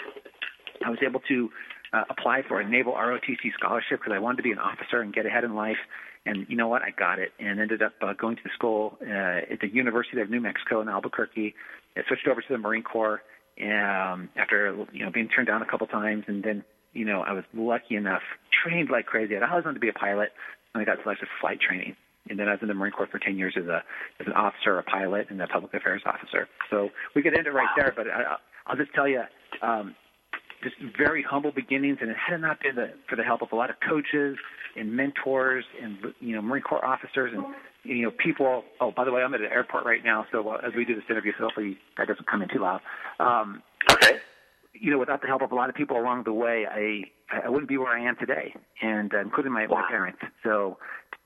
I 0.85 0.89
was 0.91 1.01
able 1.03 1.21
to 1.29 1.51
uh, 1.93 2.05
apply 2.11 2.43
for 2.47 2.61
a 2.61 2.69
naval 2.69 2.93
ROTC 2.95 3.53
scholarship 3.59 4.01
because 4.01 4.13
I 4.15 4.19
wanted 4.19 4.39
to 4.39 4.43
be 4.43 4.53
an 4.53 4.59
officer 4.59 5.01
and 5.01 5.13
get 5.13 5.27
ahead 5.27 5.45
in 5.45 5.55
life. 5.55 5.79
And 6.27 6.47
you 6.49 6.57
know 6.57 6.69
what? 6.69 6.83
I 6.83 6.91
got 6.91 7.19
it, 7.19 7.33
and 7.39 7.61
ended 7.61 7.83
up 7.83 7.93
uh, 8.03 8.13
going 8.13 8.37
to 8.37 8.43
the 8.43 8.51
school 8.55 8.99
uh, 9.03 9.53
at 9.53 9.61
the 9.61 9.69
University 9.69 10.21
of 10.21 10.29
New 10.29 10.41
Mexico 10.41 10.81
in 10.81 10.89
Albuquerque. 10.89 11.55
I 11.97 12.01
switched 12.07 12.29
over 12.29 12.41
to 12.41 12.47
the 12.51 12.59
Marine 12.59 12.83
Corps 12.83 13.23
um, 13.63 14.29
after 14.37 14.87
you 14.93 15.05
know 15.05 15.11
being 15.11 15.29
turned 15.29 15.49
down 15.49 15.63
a 15.63 15.67
couple 15.67 15.87
times, 15.87 16.25
and 16.27 16.43
then 16.43 16.65
you 16.93 17.05
know 17.05 17.23
I 17.23 17.33
was 17.33 17.45
lucky 17.55 17.97
enough, 17.97 18.23
trained 18.63 18.91
like 18.91 19.07
crazy. 19.07 19.37
I 19.37 19.49
always 19.49 19.65
wanted 19.65 19.77
to 19.77 19.81
be 19.81 19.89
a 19.89 19.95
pilot, 19.95 20.31
and 20.75 20.83
I 20.83 20.85
got 20.85 21.03
selected 21.03 21.27
for 21.27 21.41
flight 21.41 21.61
training. 21.61 21.97
And 22.29 22.39
then 22.39 22.49
I 22.49 22.53
was 22.53 22.61
in 22.61 22.69
the 22.69 22.75
Marine 22.75 22.93
Corps 22.93 23.09
for 23.11 23.19
10 23.19 23.39
years 23.39 23.55
as 23.57 23.67
a 23.67 23.83
as 24.21 24.27
an 24.27 24.35
officer, 24.35 24.79
a 24.79 24.83
pilot, 24.83 25.29
and 25.31 25.41
a 25.41 25.47
public 25.47 25.73
affairs 25.73 26.03
officer. 26.05 26.47
So 26.69 26.91
we 27.15 27.23
could 27.23 27.37
end 27.37 27.47
it 27.47 27.53
right 27.53 27.69
there, 27.77 27.93
but 27.97 28.07
I, 28.07 28.37
I'll 28.67 28.77
just 28.77 28.93
tell 28.95 29.09
you, 29.09 29.23
um, 29.63 29.95
just 30.63 30.77
very 30.97 31.23
humble 31.23 31.53
beginnings, 31.53 31.99
and 32.01 32.11
it 32.11 32.17
had 32.17 32.41
not 32.41 32.61
been 32.61 32.75
the, 32.77 32.93
for 33.09 33.17
the 33.17 33.23
help 33.23 33.43
of 33.43 33.49
a 33.53 33.57
lot 33.57 33.71
of 33.71 33.77
coaches 33.87 34.37
and 34.77 34.93
mentors 34.93 35.65
and 35.83 35.99
you 36.21 36.35
know 36.35 36.43
Marine 36.43 36.63
Corps 36.63 36.85
officers 36.85 37.33
and 37.35 37.45
you 37.85 38.03
know 38.03 38.11
people. 38.11 38.65
Oh, 38.81 38.91
by 38.91 39.05
the 39.05 39.13
way, 39.13 39.23
I'm 39.23 39.35
at 39.35 39.41
an 39.41 39.47
airport 39.53 39.85
right 39.85 40.05
now, 40.05 40.27
so 40.33 40.49
uh, 40.49 40.59
as 40.67 40.73
we 40.77 40.85
do 40.85 40.95
this 40.95 41.05
interview, 41.09 41.33
so 41.39 41.45
hopefully 41.45 41.79
that 41.97 42.09
doesn't 42.09 42.27
come 42.27 42.43
in 42.43 42.49
too 42.49 42.61
loud. 42.61 42.81
Um, 43.21 43.63
Okay. 43.91 44.19
you 44.75 44.91
know, 44.91 44.99
without 44.99 45.21
the 45.23 45.27
help 45.27 45.43
of 45.43 45.51
a 45.51 45.55
lot 45.55 45.69
of 45.71 45.75
people 45.75 45.97
along 45.99 46.25
the 46.25 46.33
way, 46.33 46.67
I 46.71 47.05
I 47.45 47.49
wouldn't 47.49 47.69
be 47.69 47.79
where 47.79 47.93
I 47.93 48.01
am 48.05 48.17
today, 48.17 48.55
and 48.83 49.13
uh, 49.15 49.19
including 49.21 49.53
my, 49.53 49.67
Wow. 49.67 49.81
my 49.83 49.89
parents. 49.89 50.19
So. 50.43 50.79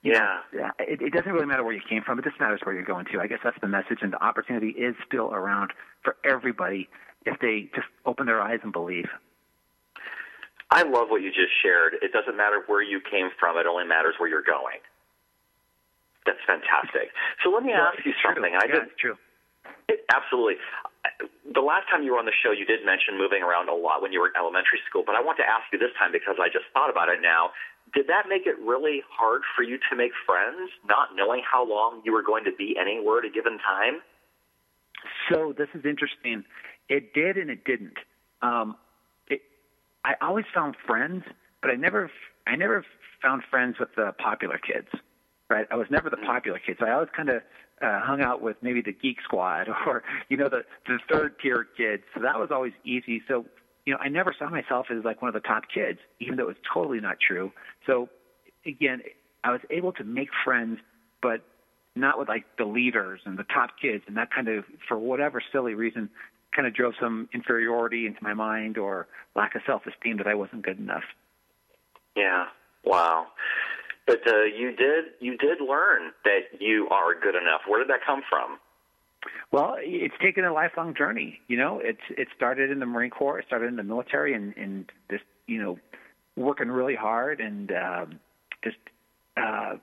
you 0.02 0.12
Yeah. 0.12 0.40
it, 0.81 1.00
it 1.00 1.12
doesn't 1.12 1.31
really 1.32 1.46
matter 1.46 1.62
where 1.64 1.75
you 1.75 1.81
came 1.88 2.02
from. 2.02 2.19
It 2.19 2.25
just 2.25 2.38
matters 2.40 2.61
where 2.64 2.75
you're 2.75 2.84
going 2.84 3.06
to. 3.12 3.20
I 3.20 3.26
guess 3.29 3.38
that's 3.44 3.56
the 3.61 3.69
message, 3.69 3.99
and 4.02 4.12
the 4.12 4.23
opportunity 4.23 4.70
is 4.70 4.94
still 5.06 5.32
around 5.32 5.73
for 6.02 6.17
everybody 6.25 6.88
if 7.26 7.38
they 7.40 7.70
just 7.74 7.88
open 8.06 8.26
their 8.26 8.40
eyes 8.40 8.60
and 8.62 8.72
believe. 8.72 9.08
I 10.70 10.82
love 10.88 11.08
what 11.12 11.20
you 11.20 11.28
just 11.28 11.52
shared. 11.62 11.94
It 12.00 12.12
doesn't 12.12 12.36
matter 12.36 12.64
where 12.66 12.82
you 12.82 13.00
came 13.00 13.28
from, 13.38 13.58
it 13.58 13.66
only 13.66 13.84
matters 13.84 14.14
where 14.19 14.28
you're 14.28 14.42
going. 14.46 14.80
That's 16.24 16.40
fantastic. 16.46 17.10
So 17.42 17.50
let 17.50 17.62
me 17.62 17.72
Well, 17.74 17.90
ask 17.92 17.98
you 18.06 18.12
it's 18.14 18.20
true. 18.22 18.34
something. 18.34 18.54
I 18.54 18.64
yeah, 18.66 18.72
did 18.80 18.82
it's 18.88 18.96
true. 19.00 19.19
absolutely. 20.14 20.56
The 21.52 21.60
last 21.60 21.90
time 21.90 22.06
you 22.06 22.12
were 22.14 22.19
on 22.22 22.24
the 22.30 22.32
show, 22.46 22.52
you 22.54 22.64
did 22.64 22.86
mention 22.86 23.19
moving 23.19 23.42
around 23.42 23.69
a 23.69 23.74
lot 23.74 24.00
when 24.00 24.12
you 24.14 24.20
were 24.22 24.28
in 24.30 24.36
elementary 24.38 24.78
school, 24.88 25.02
but 25.04 25.14
I 25.16 25.20
want 25.20 25.36
to 25.42 25.46
ask 25.46 25.66
you 25.74 25.78
this 25.78 25.90
time 25.98 26.12
because 26.14 26.38
I 26.40 26.46
just 26.48 26.64
thought 26.72 26.88
about 26.90 27.08
it 27.10 27.20
now. 27.20 27.50
Did 27.92 28.06
that 28.06 28.30
make 28.30 28.46
it 28.46 28.56
really 28.62 29.02
hard 29.10 29.42
for 29.54 29.62
you 29.66 29.76
to 29.91 29.96
make 29.96 30.12
friends, 30.24 30.70
not 30.86 31.12
knowing 31.19 31.43
how 31.44 31.67
long 31.67 32.00
you 32.06 32.12
were 32.14 32.22
going 32.22 32.44
to 32.44 32.55
be 32.56 32.79
anywhere 32.81 33.19
at 33.19 33.26
a 33.26 33.31
given 33.31 33.58
time? 33.58 34.00
So 35.29 35.52
this 35.58 35.69
is 35.74 35.84
interesting. 35.84 36.44
It 36.89 37.15
did 37.15 37.36
and 37.36 37.51
it 37.51 37.65
didn't. 37.65 37.96
Um, 38.43 38.77
it, 39.29 39.41
I 40.05 40.15
always 40.20 40.44
found 40.55 40.77
friends, 40.86 41.24
but 41.60 41.70
I 41.70 41.74
never, 41.74 42.10
I 42.46 42.56
never 42.56 42.84
found 43.22 43.43
friends 43.51 43.77
with 43.79 43.91
the 43.96 44.12
popular 44.19 44.58
kids. 44.58 44.89
Right? 45.48 45.67
I 45.70 45.77
was 45.77 45.86
never 45.91 46.08
the 46.08 46.17
popular 46.17 46.58
kid, 46.58 46.77
so 46.81 46.86
I 46.86 46.93
always 46.93 47.10
kind 47.15 47.29
of 47.29 47.43
uh, 47.82 48.01
hung 48.01 48.22
out 48.22 48.41
with 48.41 48.56
maybe 48.62 48.81
the 48.81 48.93
geek 48.93 49.19
squad 49.22 49.69
or 49.86 50.03
you 50.31 50.36
know 50.39 50.48
the 50.48 50.62
the 50.86 50.98
third 51.10 51.34
tier 51.41 51.67
kids. 51.77 52.05
So 52.15 52.22
that 52.22 52.39
was 52.39 52.48
always 52.51 52.72
easy. 52.84 53.22
So 53.29 53.44
you 53.84 53.93
know, 53.93 53.98
I 54.01 54.08
never 54.08 54.34
saw 54.39 54.48
myself 54.48 54.86
as 54.91 55.05
like 55.05 55.20
one 55.20 55.29
of 55.29 55.34
the 55.34 55.46
top 55.46 55.65
kids, 55.72 55.98
even 56.20 56.36
though 56.36 56.44
it 56.44 56.48
was 56.48 56.56
totally 56.72 57.01
not 57.01 57.17
true. 57.20 57.53
So 57.86 58.08
again, 58.65 59.03
I 59.44 59.51
was 59.51 59.60
able 59.70 59.93
to 59.94 60.05
make 60.05 60.29
friends, 60.44 60.79
but 61.20 61.44
not 61.94 62.19
with 62.19 62.29
like 62.29 62.44
the 62.58 62.65
leaders 62.65 63.20
and 63.24 63.39
the 63.39 63.44
top 63.44 63.70
kids, 63.81 64.05
and 64.06 64.17
that 64.17 64.31
kind 64.32 64.48
of, 64.48 64.65
for 64.89 64.96
whatever 64.98 65.43
silly 65.53 65.74
reason, 65.74 66.08
kind 66.55 66.67
of 66.67 66.75
drove 66.75 66.94
some 67.01 67.29
inferiority 67.32 68.06
into 68.06 68.23
my 68.23 68.35
mind 68.35 68.79
or 68.79 69.06
lack 69.35 69.55
of 69.55 69.63
self-esteem 69.67 70.19
that 70.19 70.27
I 70.27 70.35
wasn't 70.35 70.63
good 70.63 70.79
enough. 70.79 71.05
Yeah. 72.17 72.47
Wow. 72.85 73.29
But 74.06 74.27
uh, 74.27 74.44
you 74.44 74.75
did 74.75 75.05
you 75.21 75.37
did 75.37 75.59
learn 75.61 76.13
that 76.25 76.61
you 76.61 76.89
are 76.91 77.15
good 77.15 77.35
enough. 77.37 77.63
Where 77.67 77.79
did 77.79 77.89
that 77.89 78.01
come 78.05 78.23
from? 78.29 78.59
Well, 79.53 79.77
it's 79.79 80.15
taken 80.21 80.44
a 80.44 80.53
lifelong 80.53 80.94
journey. 80.94 81.41
You 81.47 81.56
know, 81.56 81.81
it's 81.82 82.01
it 82.11 82.29
started 82.35 82.71
in 82.71 82.81
the 82.81 82.87
Marine 82.87 83.11
Corps, 83.11 83.39
it 83.39 83.47
started 83.47 83.69
in 83.69 83.77
the 83.77 83.85
military, 83.85 84.35
and 84.35 84.56
and 84.56 84.91
just 85.09 85.23
you 85.47 85.63
know, 85.63 85.79
working 86.37 86.69
really 86.69 86.97
hard 86.97 87.41
and 87.41 87.71
um, 87.73 88.21
just 88.65 88.77
uh, 89.37 89.75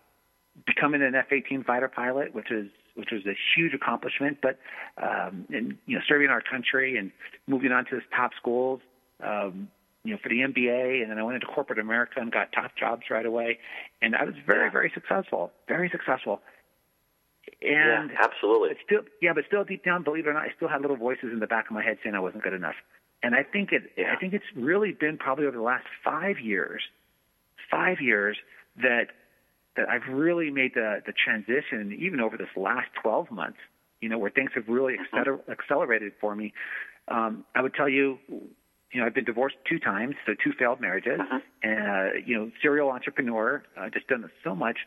becoming 0.65 1.01
an 1.01 1.15
F-18 1.15 1.65
fighter 1.65 1.87
pilot, 1.87 2.33
which 2.33 2.51
is 2.51 2.67
which 2.95 3.09
was 3.11 3.25
a 3.25 3.35
huge 3.55 3.73
accomplishment. 3.73 4.37
But 4.41 4.59
um, 5.01 5.45
and 5.49 5.77
you 5.85 5.97
know, 5.97 6.03
serving 6.07 6.29
our 6.29 6.41
country 6.41 6.97
and 6.97 7.11
moving 7.47 7.71
on 7.71 7.85
to 7.85 7.95
this 7.95 8.03
top 8.15 8.31
schools. 8.39 8.81
Um, 9.23 9.69
you 10.05 10.13
know, 10.13 10.19
for 10.23 10.29
the 10.29 10.37
MBA, 10.39 11.01
and 11.01 11.11
then 11.11 11.19
I 11.19 11.23
went 11.23 11.35
into 11.35 11.47
corporate 11.47 11.77
America 11.77 12.21
and 12.21 12.31
got 12.31 12.53
top 12.53 12.71
jobs 12.79 13.03
right 13.11 13.25
away, 13.25 13.59
and 14.01 14.15
I 14.15 14.23
was 14.23 14.33
very, 14.47 14.71
very 14.71 14.89
successful, 14.93 15.51
very 15.67 15.89
successful. 15.89 16.41
And 17.61 18.09
yeah, 18.11 18.17
absolutely. 18.23 18.77
still, 18.85 19.01
yeah, 19.21 19.33
but 19.33 19.43
still 19.47 19.63
deep 19.63 19.83
down, 19.83 20.03
believe 20.03 20.25
it 20.25 20.29
or 20.29 20.33
not, 20.33 20.43
I 20.43 20.53
still 20.55 20.69
had 20.69 20.81
little 20.81 20.95
voices 20.95 21.31
in 21.33 21.39
the 21.39 21.47
back 21.47 21.65
of 21.65 21.71
my 21.71 21.83
head 21.83 21.97
saying 22.03 22.15
I 22.15 22.19
wasn't 22.19 22.43
good 22.43 22.53
enough. 22.53 22.75
And 23.21 23.35
I 23.35 23.43
think 23.43 23.71
it, 23.71 23.91
yeah. 23.97 24.13
I 24.15 24.19
think 24.19 24.33
it's 24.33 24.45
really 24.55 24.93
been 24.93 25.17
probably 25.17 25.45
over 25.45 25.57
the 25.57 25.63
last 25.63 25.85
five 26.03 26.39
years, 26.39 26.81
five 27.69 27.99
years 27.99 28.37
that 28.81 29.07
that 29.79 29.89
I've 29.89 30.13
really 30.13 30.49
made 30.51 30.73
the 30.75 31.01
the 31.05 31.13
transition, 31.13 31.97
even 31.99 32.19
over 32.19 32.37
this 32.37 32.49
last 32.55 32.87
12 33.01 33.31
months, 33.31 33.59
you 34.01 34.09
know, 34.09 34.17
where 34.17 34.29
things 34.29 34.51
have 34.55 34.67
really 34.67 34.95
mm-hmm. 35.13 35.51
accelerated 35.51 36.11
for 36.19 36.35
me. 36.35 36.53
Um, 37.07 37.45
I 37.55 37.61
would 37.61 37.73
tell 37.73 37.87
you, 37.87 38.19
you 38.27 38.99
know, 38.99 39.05
I've 39.05 39.15
been 39.15 39.25
divorced 39.25 39.55
two 39.67 39.79
times, 39.79 40.15
so 40.25 40.33
two 40.43 40.51
failed 40.59 40.81
marriages, 40.81 41.19
uh-huh. 41.19 41.39
and 41.63 41.87
uh, 41.87 42.17
you 42.25 42.37
know, 42.37 42.51
serial 42.61 42.89
entrepreneur, 42.89 43.63
uh, 43.79 43.89
just 43.89 44.07
done 44.07 44.29
so 44.43 44.53
much. 44.53 44.77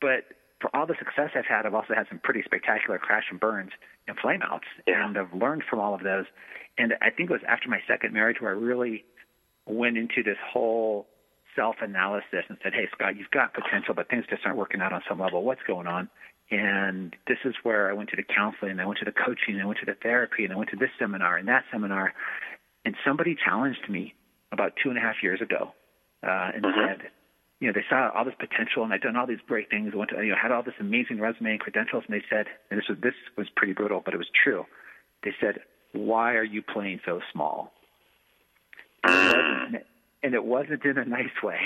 But 0.00 0.24
for 0.60 0.74
all 0.74 0.86
the 0.86 0.96
success 0.98 1.30
I've 1.36 1.46
had, 1.46 1.66
I've 1.66 1.74
also 1.74 1.94
had 1.94 2.06
some 2.08 2.18
pretty 2.18 2.42
spectacular 2.44 2.98
crash 2.98 3.24
and 3.30 3.38
burns 3.38 3.70
and 4.08 4.16
flameouts, 4.18 4.66
yeah. 4.86 5.06
and 5.06 5.16
I've 5.16 5.32
learned 5.32 5.62
from 5.70 5.78
all 5.78 5.94
of 5.94 6.02
those. 6.02 6.26
And 6.78 6.94
I 7.00 7.10
think 7.10 7.30
it 7.30 7.32
was 7.32 7.42
after 7.46 7.68
my 7.68 7.80
second 7.86 8.12
marriage 8.12 8.38
where 8.40 8.50
I 8.50 8.54
really 8.54 9.04
went 9.66 9.96
into 9.96 10.22
this 10.24 10.38
whole 10.52 11.06
self-analysis 11.56 12.44
and 12.48 12.58
said, 12.62 12.74
"Hey, 12.74 12.88
Scott, 12.92 13.16
you've 13.16 13.30
got 13.30 13.54
potential, 13.54 13.94
but 13.94 14.08
things 14.08 14.24
just 14.28 14.44
aren't 14.44 14.58
working 14.58 14.80
out 14.80 14.92
on 14.92 15.02
some 15.08 15.20
level. 15.20 15.42
What's 15.42 15.62
going 15.66 15.86
on?" 15.86 16.08
And 16.50 17.16
this 17.26 17.38
is 17.44 17.54
where 17.62 17.90
I 17.90 17.94
went 17.94 18.10
to 18.10 18.16
the 18.16 18.22
counseling, 18.22 18.72
and 18.72 18.80
I 18.80 18.86
went 18.86 18.98
to 18.98 19.04
the 19.04 19.12
coaching, 19.12 19.54
and 19.54 19.62
I 19.62 19.66
went 19.66 19.80
to 19.80 19.86
the 19.86 19.94
therapy, 19.94 20.44
and 20.44 20.52
I 20.52 20.56
went 20.56 20.70
to 20.70 20.76
this 20.76 20.90
seminar 20.98 21.36
and 21.38 21.48
that 21.48 21.64
seminar. 21.72 22.12
And 22.84 22.94
somebody 23.06 23.36
challenged 23.36 23.88
me 23.88 24.14
about 24.50 24.74
two 24.82 24.90
and 24.90 24.98
a 24.98 25.00
half 25.00 25.22
years 25.22 25.40
ago 25.40 25.72
uh, 26.22 26.50
and 26.54 26.62
mm-hmm. 26.62 26.86
said, 26.86 27.10
you 27.60 27.68
know, 27.68 27.72
they 27.72 27.84
saw 27.88 28.10
all 28.14 28.24
this 28.24 28.34
potential, 28.38 28.82
and 28.82 28.92
I'd 28.92 29.00
done 29.00 29.16
all 29.16 29.26
these 29.26 29.40
great 29.46 29.70
things. 29.70 29.92
I 29.94 29.96
went 29.96 30.10
to, 30.10 30.16
you 30.22 30.30
know, 30.30 30.36
had 30.40 30.50
all 30.50 30.62
this 30.64 30.74
amazing 30.80 31.20
resume 31.20 31.52
and 31.52 31.60
credentials, 31.60 32.04
and 32.06 32.14
they 32.14 32.24
said, 32.28 32.46
and 32.70 32.78
this 32.78 32.88
was 32.88 32.98
this 33.00 33.14
was 33.38 33.46
pretty 33.54 33.72
brutal, 33.72 34.02
but 34.04 34.12
it 34.12 34.16
was 34.16 34.28
true. 34.44 34.66
They 35.22 35.32
said, 35.40 35.60
"Why 35.92 36.34
are 36.34 36.44
you 36.44 36.60
playing 36.60 37.00
so 37.06 37.20
small?" 37.32 37.72
and 40.22 40.34
it 40.34 40.44
wasn't 40.44 40.84
in 40.84 40.98
a 40.98 41.04
nice 41.04 41.42
way. 41.42 41.58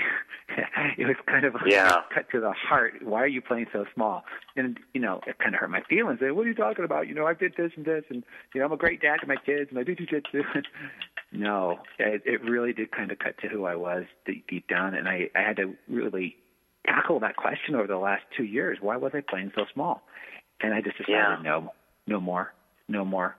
it 0.99 1.07
was 1.07 1.17
kind 1.27 1.45
of 1.45 1.55
yeah. 1.67 2.03
cut 2.13 2.31
to 2.31 2.41
the 2.41 2.53
heart. 2.53 2.95
Why 3.03 3.23
are 3.23 3.27
you 3.27 3.43
playing 3.43 3.67
so 3.73 3.85
small? 3.95 4.25
And 4.57 4.79
you 4.95 5.01
know, 5.01 5.21
it 5.27 5.39
kind 5.39 5.55
of 5.55 5.61
hurt 5.61 5.71
my 5.71 5.83
feelings. 5.89 6.21
They, 6.21 6.31
what 6.31 6.47
are 6.47 6.49
you 6.49 6.55
talking 6.55 6.85
about? 6.85 7.07
You 7.07 7.15
know, 7.15 7.27
I 7.27 7.35
did 7.35 7.55
this 7.57 7.73
and 7.77 7.85
this, 7.85 8.05
and 8.09 8.25
you 8.55 8.61
know, 8.61 8.67
I'm 8.67 8.73
a 8.73 8.77
great 8.77 9.03
dad 9.03 9.19
to 9.21 9.27
my 9.27 9.37
kids, 9.37 9.71
and 9.71 9.79
I 9.79 9.83
do 9.83 9.95
jujitsu. 9.95 10.43
no, 11.33 11.79
it, 11.99 12.23
it 12.25 12.43
really 12.43 12.73
did 12.73 12.91
kind 12.93 13.11
of 13.11 13.19
cut 13.19 13.37
to 13.43 13.49
who 13.49 13.67
I 13.67 13.77
was 13.77 14.05
deep, 14.25 14.47
deep 14.49 14.69
down, 14.69 14.95
and 14.95 15.09
I, 15.09 15.29
I 15.35 15.43
had 15.43 15.57
to 15.57 15.75
really 15.89 16.37
tackle 16.87 17.21
that 17.21 17.37
question 17.37 17.75
over 17.75 17.87
the 17.87 17.99
last 17.99 18.23
two 18.37 18.45
years. 18.45 18.79
Why 18.81 18.97
was 18.97 19.13
I 19.15 19.21
playing 19.21 19.53
so 19.55 19.65
small? 19.75 20.03
And 20.63 20.73
I 20.73 20.81
just 20.81 20.97
decided, 20.97 21.13
yeah. 21.13 21.43
no, 21.43 21.73
no 22.07 22.21
more, 22.21 22.55
no 22.89 23.05
more, 23.05 23.37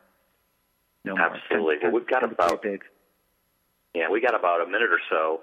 no 1.03 1.15
more. 1.15 1.25
Absolutely. 1.25 1.75
Well, 1.81 1.93
we've 1.93 2.07
got 2.07 2.23
about. 2.23 2.61
Big 2.61 2.83
yeah, 3.97 4.09
we 4.09 4.21
got 4.21 4.35
about 4.35 4.61
a 4.61 4.65
minute 4.65 4.91
or 4.93 5.01
so 5.09 5.41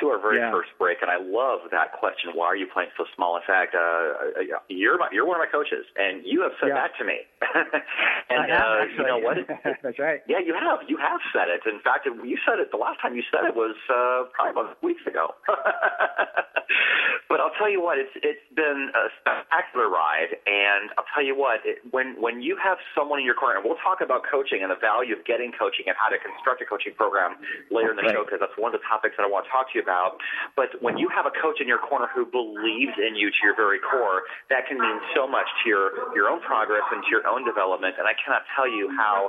to 0.00 0.08
our 0.08 0.20
very 0.20 0.38
yeah. 0.38 0.50
first 0.50 0.70
break, 0.78 1.02
and 1.02 1.10
I 1.10 1.20
love 1.20 1.68
that 1.70 1.92
question. 1.92 2.32
Why 2.32 2.46
are 2.46 2.56
you 2.56 2.66
playing 2.66 2.88
so 2.96 3.04
small? 3.14 3.36
In 3.36 3.44
fact, 3.44 3.74
uh, 3.76 4.40
you're 4.68 4.96
my, 4.96 5.08
you're 5.12 5.26
one 5.26 5.36
of 5.36 5.44
my 5.44 5.52
coaches, 5.52 5.84
and 5.96 6.24
you 6.24 6.40
have 6.40 6.56
said 6.60 6.72
yeah. 6.72 6.88
that 6.88 6.96
to 6.96 7.04
me. 7.04 7.20
and 8.32 8.48
have, 8.48 8.64
uh, 8.64 8.84
you 8.88 9.04
know 9.04 9.20
what? 9.20 9.36
That's 9.84 9.98
right. 9.98 10.24
Yeah, 10.24 10.40
you 10.40 10.56
have. 10.56 10.88
You 10.88 10.96
have 10.96 11.20
said 11.32 11.52
it. 11.52 11.60
In 11.68 11.80
fact, 11.84 12.08
you 12.08 12.38
said 12.48 12.56
it 12.56 12.72
the 12.72 12.80
last 12.80 13.00
time 13.04 13.12
you 13.14 13.22
said 13.28 13.44
it 13.44 13.56
was 13.56 13.76
uh, 13.92 14.32
probably 14.32 14.56
about 14.56 14.82
weeks 14.82 15.04
ago. 15.04 15.36
but 17.28 17.40
I'll 17.40 17.52
tell 17.60 17.68
you 17.68 17.84
what, 17.84 18.00
it's 18.00 18.16
it's 18.24 18.46
been 18.56 18.88
a 18.96 19.12
spectacular 19.20 19.92
ride, 19.92 20.40
and 20.48 20.88
I'll 20.96 21.08
tell 21.12 21.24
you 21.24 21.36
what, 21.36 21.60
it, 21.68 21.84
when 21.92 22.16
when 22.16 22.40
you 22.40 22.56
have 22.56 22.80
someone 22.96 23.20
in 23.20 23.26
your 23.28 23.36
corner, 23.36 23.60
and 23.60 23.64
we'll 23.64 23.80
talk 23.84 24.00
about 24.00 24.24
coaching 24.24 24.64
and 24.64 24.72
the 24.72 24.80
value 24.80 25.12
of 25.12 25.24
getting 25.28 25.52
coaching 25.52 25.84
and 25.84 25.96
how 26.00 26.08
to 26.08 26.16
construct 26.16 26.64
a 26.64 26.66
coaching 26.66 26.96
program 26.96 27.36
later 27.68 27.92
in 27.92 28.00
the 28.00 28.08
show, 28.08 28.24
because 28.24 28.40
that's 28.40 28.56
one 28.56 28.72
of 28.72 28.80
the 28.80 28.84
topics 28.88 29.20
that 29.20 29.28
I 29.28 29.30
want 29.30 29.44
to 29.44 29.52
talk 29.52 29.68
to 29.72 29.74
you 29.76 29.81
about. 29.82 30.22
But 30.54 30.78
when 30.80 30.96
you 30.96 31.10
have 31.10 31.26
a 31.26 31.34
coach 31.34 31.58
in 31.60 31.66
your 31.66 31.82
corner 31.82 32.06
who 32.14 32.24
believes 32.24 32.94
in 32.96 33.18
you 33.18 33.28
to 33.28 33.40
your 33.42 33.56
very 33.58 33.82
core, 33.82 34.22
that 34.48 34.70
can 34.70 34.78
mean 34.78 35.02
so 35.14 35.26
much 35.26 35.50
to 35.62 35.64
your, 35.68 36.14
your 36.14 36.30
own 36.30 36.40
progress 36.40 36.86
and 36.94 37.02
to 37.02 37.10
your 37.10 37.26
own 37.26 37.44
development. 37.44 37.98
And 37.98 38.06
I 38.06 38.14
cannot 38.14 38.46
tell 38.54 38.70
you 38.70 38.88
how 38.94 39.28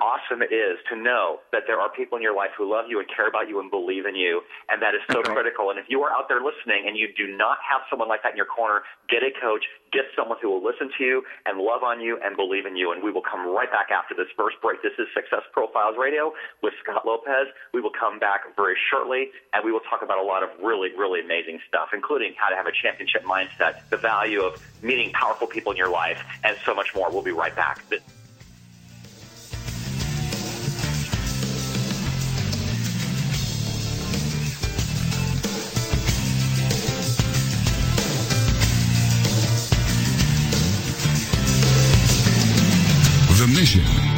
awesome 0.00 0.40
it 0.40 0.50
is 0.50 0.80
to 0.88 0.96
know 0.96 1.44
that 1.52 1.68
there 1.68 1.78
are 1.78 1.92
people 1.92 2.16
in 2.16 2.22
your 2.24 2.34
life 2.34 2.50
who 2.56 2.64
love 2.64 2.86
you 2.88 2.98
and 2.98 3.08
care 3.12 3.28
about 3.28 3.48
you 3.48 3.60
and 3.60 3.70
believe 3.70 4.06
in 4.06 4.16
you. 4.16 4.40
And 4.72 4.80
that 4.80 4.96
is 4.96 5.04
so 5.12 5.20
okay. 5.20 5.32
critical. 5.32 5.70
And 5.70 5.78
if 5.78 5.86
you 5.92 6.00
are 6.02 6.10
out 6.10 6.26
there 6.32 6.40
listening 6.40 6.88
and 6.88 6.96
you 6.96 7.12
do 7.12 7.28
not 7.28 7.58
have 7.60 7.84
someone 7.92 8.08
like 8.08 8.22
that 8.24 8.32
in 8.32 8.40
your 8.40 8.48
corner, 8.48 8.82
get 9.08 9.20
a 9.22 9.30
coach, 9.36 9.64
get 9.92 10.04
someone 10.16 10.38
who 10.40 10.50
will 10.50 10.64
listen 10.64 10.90
to 10.98 11.04
you 11.04 11.22
and 11.46 11.58
love 11.58 11.82
on 11.82 12.00
you 12.00 12.18
and 12.22 12.36
believe 12.36 12.66
in 12.66 12.76
you. 12.76 12.92
And 12.92 13.02
we 13.02 13.10
will 13.10 13.22
come 13.22 13.46
right 13.46 13.70
back 13.70 13.90
after 13.90 14.14
this 14.14 14.28
first 14.36 14.56
break. 14.62 14.82
This 14.82 14.92
is 14.98 15.06
Success 15.14 15.42
Profiles 15.52 15.96
Radio 15.98 16.32
with 16.62 16.74
Scott 16.82 17.06
Lopez. 17.06 17.48
We 17.72 17.80
will 17.80 17.92
come 17.98 18.18
back 18.18 18.42
very 18.56 18.76
shortly 18.90 19.30
and 19.52 19.64
we 19.64 19.72
will 19.72 19.84
talk 19.88 20.02
about 20.02 20.18
a 20.18 20.22
lot 20.22 20.42
of 20.42 20.50
really, 20.62 20.90
really 20.96 21.20
amazing 21.20 21.60
stuff, 21.68 21.90
including 21.92 22.34
how 22.36 22.48
to 22.48 22.56
have 22.56 22.66
a 22.66 22.72
championship 22.72 23.24
mindset, 23.24 23.88
the 23.90 23.96
value 23.96 24.42
of 24.42 24.60
meeting 24.82 25.10
powerful 25.12 25.46
people 25.46 25.72
in 25.72 25.78
your 25.78 25.90
life, 25.90 26.22
and 26.44 26.56
so 26.64 26.74
much 26.74 26.94
more. 26.94 27.10
We'll 27.10 27.22
be 27.22 27.32
right 27.32 27.54
back. 27.54 27.82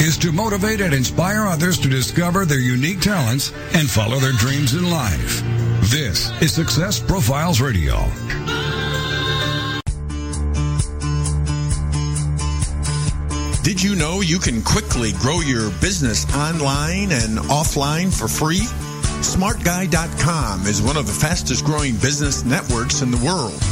Is 0.02 0.18
to 0.18 0.32
motivate 0.32 0.80
and 0.80 0.92
inspire 0.92 1.46
others 1.46 1.78
to 1.78 1.88
discover 1.88 2.44
their 2.44 2.58
unique 2.58 3.00
talents 3.00 3.52
and 3.74 3.88
follow 3.88 4.18
their 4.18 4.32
dreams 4.32 4.74
in 4.74 4.90
life. 4.90 5.42
This 5.90 6.32
is 6.42 6.52
Success 6.52 6.98
Profiles 6.98 7.60
Radio. 7.60 7.94
Did 13.62 13.80
you 13.80 13.94
know 13.94 14.22
you 14.22 14.40
can 14.40 14.62
quickly 14.62 15.12
grow 15.12 15.38
your 15.38 15.70
business 15.80 16.26
online 16.34 17.12
and 17.12 17.38
offline 17.48 18.12
for 18.12 18.26
free? 18.26 18.66
SmartGuy.com 19.22 20.66
is 20.66 20.82
one 20.82 20.96
of 20.96 21.06
the 21.06 21.12
fastest 21.12 21.64
growing 21.64 21.94
business 21.94 22.44
networks 22.44 23.02
in 23.02 23.12
the 23.12 23.24
world 23.24 23.71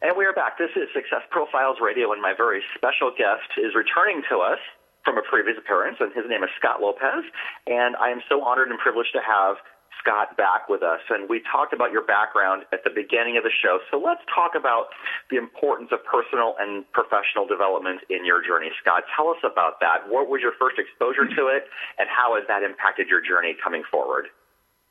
And 0.02 0.14
we 0.14 0.26
are 0.26 0.34
back. 0.34 0.58
This 0.58 0.76
is 0.76 0.92
Success 0.92 1.24
Profiles 1.30 1.78
Radio, 1.80 2.12
and 2.12 2.20
my 2.20 2.34
very 2.36 2.62
special 2.76 3.10
guest 3.16 3.48
is 3.56 3.74
returning 3.74 4.20
to 4.28 4.40
us 4.40 4.60
from 5.06 5.16
a 5.16 5.22
previous 5.22 5.54
appearance, 5.54 6.02
and 6.02 6.10
his 6.10 6.26
name 6.26 6.42
is 6.42 6.50
Scott 6.58 6.82
Lopez. 6.82 7.22
And 7.70 7.94
I 8.02 8.10
am 8.10 8.18
so 8.26 8.42
honored 8.42 8.74
and 8.74 8.78
privileged 8.82 9.14
to 9.14 9.22
have 9.22 9.62
Scott 10.02 10.34
back 10.36 10.66
with 10.68 10.82
us. 10.82 11.00
And 11.08 11.30
we 11.30 11.42
talked 11.46 11.72
about 11.72 11.94
your 11.94 12.02
background 12.02 12.66
at 12.74 12.82
the 12.82 12.90
beginning 12.90 13.38
of 13.38 13.46
the 13.46 13.54
show. 13.62 13.78
So 13.90 14.02
let's 14.02 14.20
talk 14.34 14.58
about 14.58 14.90
the 15.30 15.38
importance 15.38 15.94
of 15.94 16.02
personal 16.04 16.58
and 16.58 16.82
professional 16.90 17.46
development 17.46 18.02
in 18.10 18.26
your 18.26 18.42
journey. 18.42 18.74
Scott, 18.82 19.06
tell 19.14 19.30
us 19.30 19.40
about 19.46 19.78
that. 19.80 20.10
What 20.10 20.26
was 20.26 20.42
your 20.42 20.52
first 20.58 20.76
exposure 20.78 21.30
to 21.30 21.42
it, 21.54 21.70
and 22.02 22.10
how 22.10 22.34
has 22.34 22.44
that 22.50 22.66
impacted 22.66 23.06
your 23.06 23.22
journey 23.22 23.54
coming 23.62 23.86
forward? 23.86 24.26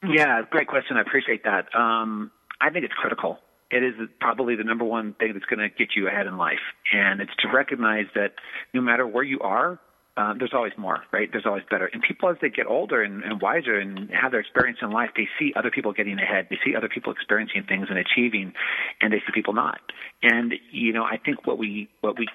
Yeah, 0.03 0.41
great 0.50 0.67
question. 0.67 0.98
I 0.98 1.01
appreciate 1.01 1.43
that. 1.43 1.67
Um, 1.75 2.31
I 2.62 2.69
think 2.72 2.86
it's 2.86 2.93
critical. 2.93 3.39
It 3.72 3.84
is 3.84 3.95
probably 4.22 4.55
the 4.55 4.63
number 4.63 4.86
one 4.86 5.15
thing 5.19 5.34
that's 5.34 5.45
going 5.45 5.60
to 5.60 5.69
get 5.69 5.95
you 5.95 6.07
ahead 6.07 6.27
in 6.27 6.38
life. 6.38 6.62
And 6.93 7.19
it's 7.19 7.36
to 7.39 7.48
recognize 7.51 8.05
that 8.13 8.34
no 8.74 8.81
matter 8.81 9.07
where 9.07 9.24
you 9.24 9.39
are, 9.39 9.79
uh, 10.17 10.34
there's 10.38 10.53
always 10.53 10.72
more, 10.77 11.03
right? 11.12 11.29
There's 11.31 11.45
always 11.45 11.63
better. 11.69 11.88
And 11.91 12.01
people, 12.01 12.29
as 12.29 12.38
they 12.41 12.50
get 12.50 12.67
older 12.67 13.03
and, 13.03 13.24
and 13.24 13.41
wiser 13.41 13.77
and 13.77 14.10
have 14.12 14.31
their 14.31 14.39
experience 14.39 14.79
in 14.81 14.91
life, 14.91 15.10
they 15.15 15.27
see 15.38 15.51
other 15.55 15.69
people 15.69 15.91
getting 15.91 16.17
ahead. 16.19 16.48
They 16.50 16.57
see 16.63 16.75
other 16.75 16.88
people 16.88 17.12
experiencing 17.12 17.63
things 17.67 17.88
and 17.89 17.98
achieving, 17.98 18.53
and 19.01 19.12
they 19.12 19.19
see 19.19 19.34
people 19.34 19.53
not. 19.53 19.79
And 20.24 20.53
you 20.72 20.93
know, 20.93 21.03
I 21.03 21.17
think 21.17 21.45
what 21.45 21.57
we 21.57 21.89
what 22.00 22.17
we 22.17 22.27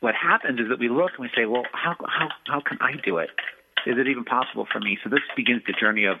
what 0.00 0.14
happens 0.14 0.58
is 0.58 0.68
that 0.70 0.80
we 0.80 0.88
look 0.88 1.12
and 1.16 1.20
we 1.20 1.30
say, 1.36 1.46
well, 1.46 1.64
how 1.72 1.94
how 2.06 2.28
how 2.46 2.60
can 2.60 2.78
I 2.80 2.92
do 3.04 3.18
it? 3.18 3.30
Is 3.86 3.96
it 3.98 4.08
even 4.08 4.24
possible 4.24 4.66
for 4.70 4.80
me? 4.80 4.98
So 5.04 5.10
this 5.10 5.20
begins 5.36 5.62
the 5.66 5.74
journey 5.78 6.06
of 6.06 6.16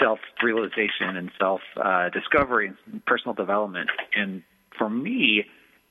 self 0.00 0.18
realization 0.42 1.16
and 1.16 1.30
self 1.38 1.60
uh, 1.76 2.08
discovery 2.08 2.72
and 2.86 3.04
personal 3.04 3.34
development. 3.34 3.90
And 4.14 4.42
for 4.78 4.88
me, 4.88 5.44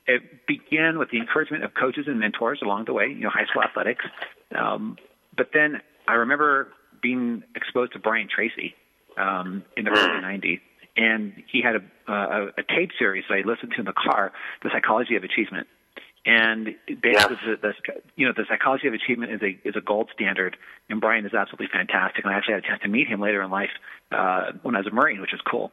it 0.08 0.48
began 0.48 0.98
with 0.98 1.10
the 1.12 1.17
encouragement 1.17 1.63
of 1.63 1.74
coaches 1.74 2.05
and 2.08 2.20
mentors 2.20 2.60
along 2.63 2.86
the 2.86 2.93
way, 2.93 3.08
you 3.08 3.22
know, 3.22 3.29
high 3.29 3.46
school 3.46 3.63
athletics. 3.63 4.05
Um, 4.55 4.98
but 5.36 5.50
then 5.53 5.81
I 6.08 6.13
remember 6.13 6.70
being 7.01 7.43
exposed 7.55 7.93
to 7.93 8.00
Brian 8.00 8.27
Tracy 8.34 8.75
um, 9.17 9.63
in 9.77 9.86
the 9.86 9.91
early 9.91 10.22
'90s, 10.22 10.60
and 10.98 11.34
he 11.51 11.62
had 11.62 11.75
a, 11.75 12.12
a, 12.12 12.48
a 12.58 12.63
tape 12.63 12.91
series 12.98 13.24
that 13.29 13.36
I 13.36 13.48
listened 13.48 13.74
to 13.74 13.79
in 13.79 13.86
the 13.86 13.93
car, 13.93 14.31
"The 14.63 14.70
Psychology 14.72 15.15
of 15.15 15.24
Achievement." 15.24 15.67
And 16.24 16.75
basically, 16.86 17.10
yeah. 17.13 17.27
the, 17.27 17.58
the, 17.62 17.74
you 18.15 18.27
know, 18.27 18.34
the 18.36 18.46
psychology 18.48 18.88
of 18.88 18.93
achievement 18.93 19.31
is 19.31 19.41
a 19.41 19.67
is 19.67 19.75
a 19.75 19.81
gold 19.81 20.10
standard, 20.13 20.55
and 20.89 21.01
Brian 21.01 21.25
is 21.25 21.34
absolutely 21.34 21.70
fantastic. 21.74 22.24
And 22.24 22.34
I 22.34 22.38
actually 22.38 22.55
had 22.55 22.63
a 22.63 22.67
chance 22.67 22.81
to 22.84 22.89
meet 22.89 23.08
him 23.08 23.20
later 23.20 23.41
in 23.41 23.50
life 23.50 23.72
uh, 24.12 24.51
when 24.62 24.75
I 24.75 24.79
was 24.79 24.88
a 24.88 24.91
Marine, 24.91 25.22
which 25.22 25.34
is 25.34 25.41
cool. 25.50 25.72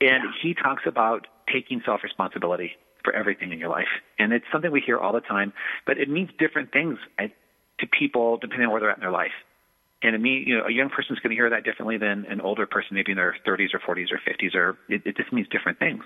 And 0.00 0.22
he 0.40 0.54
talks 0.54 0.84
about 0.86 1.26
taking 1.52 1.82
self 1.84 2.04
responsibility 2.04 2.76
for 3.04 3.14
everything 3.14 3.52
in 3.52 3.58
your 3.58 3.68
life. 3.70 3.88
And 4.18 4.32
it's 4.32 4.44
something 4.52 4.70
we 4.70 4.82
hear 4.84 4.98
all 4.98 5.12
the 5.12 5.20
time, 5.20 5.52
but 5.86 5.98
it 5.98 6.08
means 6.08 6.30
different 6.38 6.72
things 6.72 6.98
to 7.18 7.86
people 7.86 8.38
depending 8.38 8.66
on 8.66 8.72
where 8.72 8.80
they're 8.80 8.90
at 8.90 8.98
in 8.98 9.02
their 9.02 9.10
life. 9.10 9.32
And 10.02 10.14
it 10.14 10.20
mean, 10.20 10.44
you 10.46 10.56
know, 10.56 10.64
a 10.64 10.72
young 10.72 10.88
person's 10.88 11.18
going 11.18 11.30
to 11.30 11.36
hear 11.36 11.50
that 11.50 11.64
differently 11.64 11.98
than 11.98 12.24
an 12.24 12.40
older 12.40 12.66
person, 12.66 12.94
maybe 12.94 13.12
in 13.12 13.16
their 13.16 13.36
30s 13.46 13.68
or 13.74 13.80
40s 13.80 14.06
or 14.12 14.18
50s, 14.18 14.54
or 14.54 14.78
it, 14.88 15.02
it 15.04 15.16
just 15.16 15.30
means 15.30 15.46
different 15.48 15.78
things. 15.78 16.02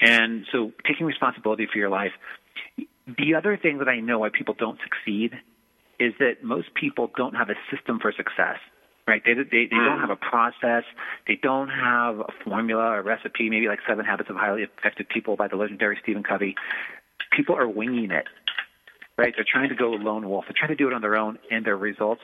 And 0.00 0.46
so, 0.50 0.72
taking 0.84 1.06
responsibility 1.06 1.68
for 1.70 1.78
your 1.78 1.88
life. 1.88 2.10
The 3.06 3.36
other 3.36 3.56
thing 3.56 3.78
that 3.78 3.88
I 3.88 4.00
know 4.00 4.18
why 4.18 4.30
people 4.36 4.54
don't 4.58 4.78
succeed 4.82 5.32
is 6.00 6.12
that 6.18 6.42
most 6.42 6.74
people 6.74 7.08
don't 7.16 7.34
have 7.34 7.48
a 7.48 7.54
system 7.74 8.00
for 8.00 8.12
success 8.12 8.58
right? 9.06 9.22
They 9.24 9.34
they, 9.34 9.42
they 9.42 9.66
don't 9.70 9.98
mm. 9.98 10.00
have 10.00 10.10
a 10.10 10.16
process. 10.16 10.84
They 11.26 11.38
don't 11.40 11.68
have 11.68 12.20
a 12.20 12.32
formula, 12.44 12.98
a 12.98 13.02
recipe. 13.02 13.48
Maybe 13.50 13.68
like 13.68 13.80
Seven 13.88 14.04
Habits 14.04 14.30
of 14.30 14.36
Highly 14.36 14.62
Effective 14.62 15.08
People 15.08 15.36
by 15.36 15.48
the 15.48 15.56
legendary 15.56 15.98
Stephen 16.02 16.22
Covey. 16.22 16.54
People 17.34 17.56
are 17.56 17.68
winging 17.68 18.10
it, 18.10 18.26
right? 19.16 19.34
They're 19.36 19.46
trying 19.50 19.68
to 19.68 19.74
go 19.74 19.90
lone 19.90 20.28
wolf. 20.28 20.44
They're 20.46 20.56
trying 20.56 20.76
to 20.76 20.82
do 20.82 20.88
it 20.88 20.94
on 20.94 21.02
their 21.02 21.16
own, 21.16 21.38
and 21.50 21.64
their 21.64 21.76
results 21.76 22.22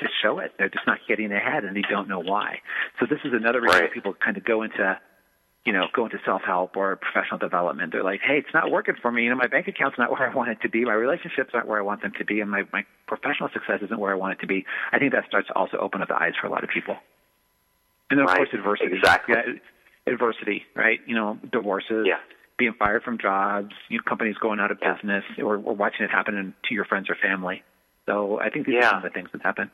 just 0.00 0.12
show 0.22 0.38
it. 0.38 0.52
They're 0.58 0.68
just 0.68 0.86
not 0.86 0.98
getting 1.08 1.32
ahead, 1.32 1.64
and 1.64 1.76
they 1.76 1.84
don't 1.88 2.08
know 2.08 2.20
why. 2.20 2.58
So 2.98 3.06
this 3.08 3.18
is 3.24 3.32
another 3.32 3.60
reason 3.60 3.80
right. 3.80 3.92
people 3.92 4.14
kind 4.14 4.36
of 4.36 4.44
go 4.44 4.62
into 4.62 4.98
you 5.64 5.72
know, 5.72 5.86
go 5.94 6.06
into 6.06 6.18
self-help 6.24 6.76
or 6.76 6.96
professional 6.96 7.38
development. 7.38 7.92
They're 7.92 8.04
like, 8.04 8.20
hey, 8.26 8.38
it's 8.38 8.54
not 8.54 8.70
working 8.70 8.94
for 9.00 9.12
me. 9.12 9.24
You 9.24 9.30
know, 9.30 9.36
my 9.36 9.46
bank 9.46 9.68
account's 9.68 9.98
not 9.98 10.10
where 10.18 10.30
I 10.30 10.34
want 10.34 10.50
it 10.50 10.58
to 10.62 10.68
be. 10.68 10.84
My 10.84 10.94
relationships 10.94 11.50
aren't 11.52 11.68
where 11.68 11.78
I 11.78 11.82
want 11.82 12.02
them 12.02 12.12
to 12.18 12.24
be. 12.24 12.40
And 12.40 12.50
my, 12.50 12.62
my 12.72 12.84
professional 13.06 13.50
success 13.52 13.80
isn't 13.82 14.00
where 14.00 14.12
I 14.12 14.16
want 14.16 14.32
it 14.32 14.40
to 14.40 14.46
be. 14.46 14.64
I 14.92 14.98
think 14.98 15.12
that 15.12 15.26
starts 15.26 15.48
to 15.48 15.54
also 15.54 15.76
open 15.76 16.00
up 16.00 16.08
the 16.08 16.20
eyes 16.20 16.32
for 16.40 16.46
a 16.46 16.50
lot 16.50 16.64
of 16.64 16.70
people. 16.70 16.96
And 18.10 18.18
then, 18.18 18.24
of 18.24 18.30
right. 18.30 18.36
course, 18.38 18.48
adversity. 18.52 18.96
Exactly. 18.96 19.34
Yeah, 19.36 20.12
adversity, 20.12 20.62
right? 20.74 20.98
You 21.06 21.14
know, 21.14 21.38
divorces. 21.52 22.06
Yeah. 22.06 22.18
Being 22.58 22.74
fired 22.78 23.02
from 23.02 23.16
jobs, 23.16 23.72
you 23.88 23.96
know, 23.98 24.02
companies 24.06 24.36
going 24.36 24.60
out 24.60 24.70
of 24.70 24.78
business, 24.80 25.24
or, 25.38 25.56
or 25.56 25.74
watching 25.74 26.04
it 26.04 26.10
happen 26.10 26.54
to 26.68 26.74
your 26.74 26.84
friends 26.84 27.08
or 27.08 27.16
family. 27.16 27.62
So 28.04 28.38
I 28.38 28.50
think 28.50 28.66
these 28.66 28.74
yeah. 28.78 28.86
are 28.86 28.90
some 28.90 28.96
of 28.98 29.02
the 29.04 29.10
things 29.10 29.28
that 29.32 29.40
happen. 29.40 29.70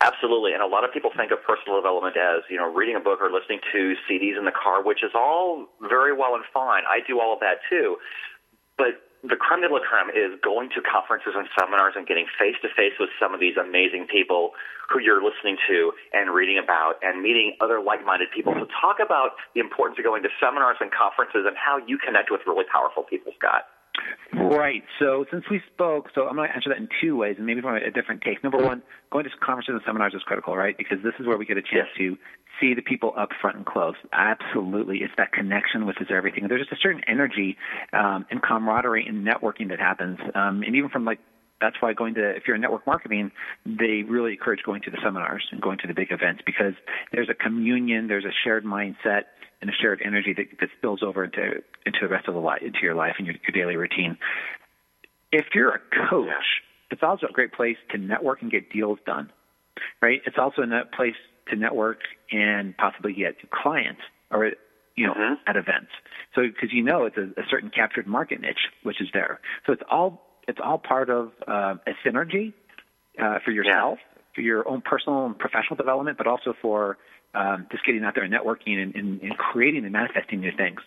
Absolutely, 0.00 0.52
and 0.52 0.62
a 0.62 0.66
lot 0.66 0.84
of 0.84 0.92
people 0.92 1.10
think 1.16 1.30
of 1.30 1.38
personal 1.46 1.76
development 1.76 2.16
as 2.16 2.42
you 2.50 2.56
know 2.56 2.72
reading 2.72 2.96
a 2.96 3.00
book 3.00 3.20
or 3.20 3.30
listening 3.30 3.60
to 3.72 3.94
CDs 4.08 4.38
in 4.38 4.44
the 4.44 4.54
car, 4.54 4.82
which 4.82 5.02
is 5.02 5.12
all 5.14 5.66
very 5.80 6.12
well 6.12 6.34
and 6.34 6.44
fine. 6.52 6.82
I 6.88 6.98
do 7.06 7.20
all 7.20 7.32
of 7.32 7.40
that 7.40 7.62
too, 7.70 7.96
but 8.76 9.00
the 9.24 9.36
creme 9.36 9.64
de 9.64 9.72
la 9.72 9.80
creme 9.80 10.12
is 10.12 10.36
going 10.44 10.68
to 10.76 10.84
conferences 10.84 11.32
and 11.32 11.48
seminars 11.56 11.94
and 11.96 12.06
getting 12.06 12.28
face 12.36 12.56
to 12.60 12.68
face 12.76 12.92
with 13.00 13.08
some 13.16 13.32
of 13.32 13.40
these 13.40 13.56
amazing 13.56 14.04
people 14.04 14.52
who 14.92 15.00
you're 15.00 15.24
listening 15.24 15.56
to 15.64 15.92
and 16.12 16.28
reading 16.28 16.60
about 16.60 17.00
and 17.00 17.24
meeting 17.24 17.56
other 17.64 17.80
like-minded 17.80 18.28
people. 18.36 18.52
So 18.52 18.68
talk 18.68 19.00
about 19.00 19.40
the 19.56 19.64
importance 19.64 19.96
of 19.96 20.04
going 20.04 20.22
to 20.28 20.32
seminars 20.36 20.76
and 20.80 20.92
conferences 20.92 21.48
and 21.48 21.56
how 21.56 21.80
you 21.80 21.96
connect 21.96 22.28
with 22.28 22.44
really 22.46 22.68
powerful 22.68 23.02
people, 23.02 23.32
Scott. 23.40 23.64
Right. 24.32 24.82
So 24.98 25.24
since 25.30 25.44
we 25.50 25.60
spoke, 25.72 26.10
so 26.14 26.26
I'm 26.26 26.36
going 26.36 26.48
to 26.48 26.54
answer 26.54 26.70
that 26.70 26.78
in 26.78 26.88
two 27.00 27.16
ways, 27.16 27.36
and 27.38 27.46
maybe 27.46 27.60
from 27.60 27.76
a 27.76 27.90
different 27.90 28.22
take. 28.22 28.42
Number 28.42 28.58
one, 28.58 28.82
going 29.12 29.24
to 29.24 29.30
conferences 29.38 29.74
and 29.74 29.82
seminars 29.86 30.14
is 30.14 30.22
critical, 30.22 30.56
right? 30.56 30.76
Because 30.76 30.98
this 31.04 31.14
is 31.20 31.26
where 31.26 31.38
we 31.38 31.46
get 31.46 31.56
a 31.56 31.62
chance 31.62 31.88
yes. 31.96 31.98
to 31.98 32.16
see 32.60 32.74
the 32.74 32.82
people 32.82 33.12
up 33.16 33.28
front 33.40 33.56
and 33.56 33.66
close. 33.66 33.94
Absolutely, 34.12 34.98
it's 34.98 35.12
that 35.16 35.32
connection 35.32 35.86
which 35.86 36.00
is 36.00 36.08
everything. 36.10 36.48
There's 36.48 36.62
just 36.62 36.72
a 36.72 36.82
certain 36.82 37.02
energy 37.06 37.56
um, 37.92 38.26
and 38.30 38.42
camaraderie 38.42 39.06
and 39.06 39.26
networking 39.26 39.68
that 39.68 39.78
happens, 39.78 40.18
um, 40.34 40.62
and 40.62 40.74
even 40.74 40.90
from 40.90 41.04
like 41.04 41.20
that's 41.60 41.76
why 41.80 41.92
going 41.92 42.14
to 42.14 42.30
if 42.30 42.42
you're 42.46 42.56
in 42.56 42.62
network 42.62 42.86
marketing, 42.86 43.30
they 43.64 44.02
really 44.06 44.32
encourage 44.32 44.62
going 44.64 44.82
to 44.82 44.90
the 44.90 44.98
seminars 45.02 45.46
and 45.52 45.60
going 45.62 45.78
to 45.78 45.86
the 45.86 45.94
big 45.94 46.10
events 46.10 46.42
because 46.44 46.74
there's 47.12 47.28
a 47.30 47.34
communion, 47.34 48.08
there's 48.08 48.24
a 48.24 48.34
shared 48.44 48.64
mindset 48.64 49.22
and 49.60 49.70
a 49.70 49.72
shared 49.72 50.00
energy 50.04 50.34
that, 50.36 50.46
that 50.60 50.68
spills 50.78 51.02
over 51.02 51.24
into 51.24 51.62
into 51.86 51.98
the 52.02 52.08
rest 52.08 52.28
of 52.28 52.34
the 52.34 52.40
life, 52.40 52.62
into 52.62 52.80
your 52.82 52.94
life 52.94 53.14
and 53.18 53.26
your, 53.26 53.36
your 53.46 53.64
daily 53.64 53.76
routine. 53.76 54.16
If 55.32 55.46
you're 55.54 55.74
a 55.74 55.80
coach, 56.10 56.62
it's 56.90 57.02
also 57.02 57.26
a 57.28 57.32
great 57.32 57.52
place 57.52 57.76
to 57.90 57.98
network 57.98 58.42
and 58.42 58.50
get 58.50 58.70
deals 58.70 58.98
done, 59.06 59.32
right? 60.00 60.20
It's 60.26 60.36
also 60.38 60.62
a 60.62 60.96
place 60.96 61.16
to 61.50 61.56
network 61.56 62.00
and 62.30 62.76
possibly 62.76 63.12
get 63.12 63.36
clients 63.50 64.00
or 64.30 64.52
you 64.96 65.06
know 65.06 65.14
mm-hmm. 65.14 65.34
at 65.46 65.56
events. 65.56 65.90
So 66.34 66.42
because 66.42 66.72
you 66.72 66.82
know 66.82 67.04
it's 67.04 67.16
a, 67.16 67.40
a 67.40 67.44
certain 67.50 67.70
captured 67.70 68.06
market 68.06 68.40
niche 68.40 68.70
which 68.82 69.00
is 69.00 69.08
there. 69.12 69.40
So 69.66 69.72
it's 69.72 69.82
all 69.90 70.22
it's 70.46 70.58
all 70.62 70.78
part 70.78 71.10
of 71.10 71.32
uh, 71.46 71.74
a 71.86 71.92
synergy 72.06 72.52
uh, 73.20 73.38
for 73.44 73.50
yourself, 73.50 73.98
yeah. 73.98 74.22
for 74.34 74.40
your 74.40 74.68
own 74.68 74.82
personal 74.82 75.26
and 75.26 75.38
professional 75.38 75.76
development, 75.76 76.18
but 76.18 76.26
also 76.26 76.54
for 76.60 76.98
um, 77.34 77.66
just 77.70 77.84
getting 77.84 78.04
out 78.04 78.14
there 78.14 78.24
and 78.24 78.32
networking 78.32 78.82
and, 78.82 78.94
and, 78.94 79.20
and 79.20 79.36
creating 79.36 79.84
and 79.84 79.92
manifesting 79.92 80.40
new 80.40 80.52
things. 80.56 80.80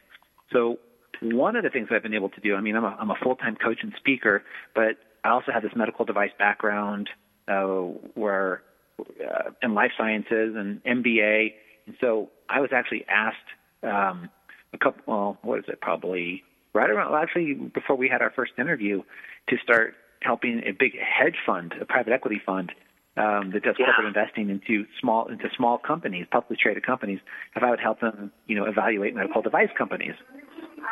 So 0.51 0.79
one 1.21 1.55
of 1.55 1.63
the 1.63 1.69
things 1.69 1.89
I've 1.91 2.03
been 2.03 2.13
able 2.13 2.29
to 2.29 2.41
do, 2.41 2.55
I 2.55 2.61
mean, 2.61 2.75
I'm 2.75 2.83
a, 2.83 2.95
I'm 2.99 3.09
a 3.09 3.15
full-time 3.21 3.55
coach 3.55 3.79
and 3.81 3.93
speaker, 3.97 4.43
but 4.75 4.97
I 5.23 5.29
also 5.29 5.51
have 5.51 5.63
this 5.63 5.73
medical 5.75 6.05
device 6.05 6.31
background 6.37 7.09
uh, 7.47 7.73
where 8.15 8.61
uh, 8.99 9.51
in 9.61 9.73
life 9.73 9.91
sciences 9.97 10.55
and 10.55 10.83
MBA, 10.83 11.53
and 11.85 11.95
so 11.99 12.29
I 12.49 12.59
was 12.59 12.69
actually 12.73 13.05
asked 13.07 13.37
um, 13.83 14.29
a 14.73 14.77
couple. 14.77 15.01
Well, 15.05 15.37
what 15.41 15.59
is 15.59 15.65
it? 15.67 15.81
Probably 15.81 16.43
right 16.73 16.89
around 16.89 17.13
actually 17.15 17.53
before 17.53 17.95
we 17.95 18.07
had 18.09 18.21
our 18.21 18.31
first 18.31 18.53
interview 18.57 19.01
to 19.49 19.57
start 19.63 19.95
helping 20.21 20.61
a 20.65 20.71
big 20.71 20.93
hedge 20.97 21.37
fund, 21.45 21.73
a 21.79 21.85
private 21.85 22.13
equity 22.13 22.41
fund 22.45 22.71
um, 23.17 23.51
that 23.51 23.63
does 23.63 23.75
yeah. 23.79 23.87
corporate 23.87 24.07
investing 24.07 24.49
into 24.49 24.85
small 25.01 25.27
into 25.27 25.49
small 25.55 25.77
companies, 25.77 26.27
publicly 26.31 26.57
traded 26.61 26.85
companies, 26.85 27.19
if 27.55 27.63
I 27.63 27.69
would 27.69 27.79
help 27.79 27.99
them, 27.99 28.31
you 28.45 28.55
know, 28.55 28.65
evaluate 28.65 29.15
medical 29.15 29.41
device 29.41 29.69
companies. 29.77 30.13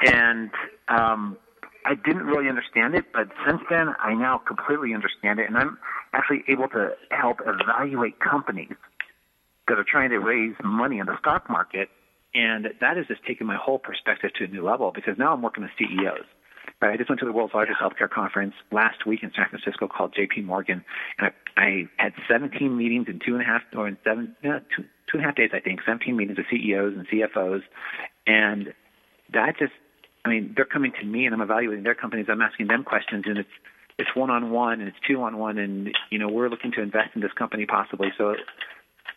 And 0.05 0.49
um, 0.87 1.37
I 1.85 1.93
didn't 1.93 2.25
really 2.25 2.49
understand 2.49 2.95
it, 2.95 3.05
but 3.13 3.27
since 3.47 3.61
then 3.69 3.89
I 3.99 4.13
now 4.13 4.39
completely 4.39 4.93
understand 4.93 5.39
it, 5.39 5.47
and 5.47 5.57
I'm 5.57 5.77
actually 6.13 6.43
able 6.47 6.67
to 6.69 6.93
help 7.11 7.37
evaluate 7.45 8.19
companies 8.19 8.73
that 9.67 9.77
are 9.77 9.85
trying 9.89 10.09
to 10.09 10.19
raise 10.19 10.55
money 10.63 10.99
in 10.99 11.05
the 11.05 11.17
stock 11.19 11.49
market, 11.49 11.89
and 12.33 12.65
that 12.81 12.97
has 12.97 13.05
just 13.07 13.23
taken 13.25 13.45
my 13.45 13.55
whole 13.55 13.79
perspective 13.79 14.31
to 14.39 14.45
a 14.45 14.47
new 14.47 14.65
level 14.65 14.91
because 14.93 15.17
now 15.17 15.33
I'm 15.33 15.41
working 15.41 15.63
with 15.63 15.71
CEOs. 15.77 16.25
Right, 16.85 16.93
I 16.93 16.97
just 16.97 17.09
went 17.09 17.19
to 17.21 17.25
the 17.25 17.31
world's 17.31 17.55
largest 17.55 17.79
healthcare 17.79 18.09
conference 18.09 18.53
last 18.71 19.07
week 19.07 19.23
in 19.23 19.31
San 19.35 19.47
Francisco 19.49 19.87
called 19.87 20.13
J.P. 20.15 20.41
Morgan, 20.41 20.85
and 21.17 21.31
I, 21.57 21.61
I 21.61 21.89
had 21.97 22.13
17 22.29 22.77
meetings 22.77 23.07
in 23.07 23.19
two 23.25 23.33
and 23.33 23.41
a 23.41 23.45
half 23.45 23.63
or 23.75 23.87
in 23.87 23.97
seven, 24.03 24.35
yeah, 24.43 24.59
two, 24.75 24.83
two 25.11 25.17
and 25.17 25.21
a 25.21 25.25
half 25.25 25.35
days, 25.35 25.49
I 25.51 25.61
think, 25.61 25.79
17 25.83 26.15
meetings 26.15 26.37
with 26.37 26.45
CEOs 26.51 26.93
and 26.95 27.07
CFOs, 27.07 27.63
and 28.27 28.71
that 29.33 29.57
just 29.57 29.73
I 30.25 30.29
mean, 30.29 30.53
they're 30.55 30.65
coming 30.65 30.91
to 30.99 31.05
me 31.05 31.25
and 31.25 31.33
I'm 31.33 31.41
evaluating 31.41 31.83
their 31.83 31.95
companies. 31.95 32.27
I'm 32.29 32.41
asking 32.41 32.67
them 32.67 32.83
questions 32.83 33.25
and 33.27 33.37
it's 33.39 33.49
it's 33.97 34.09
one 34.15 34.29
on 34.29 34.51
one 34.51 34.79
and 34.79 34.87
it's 34.87 34.97
two 35.07 35.21
on 35.21 35.37
one 35.37 35.57
and 35.57 35.89
you 36.11 36.19
know 36.19 36.27
we're 36.27 36.49
looking 36.49 36.71
to 36.73 36.81
invest 36.81 37.15
in 37.15 37.21
this 37.21 37.31
company 37.33 37.65
possibly. 37.65 38.09
So 38.17 38.35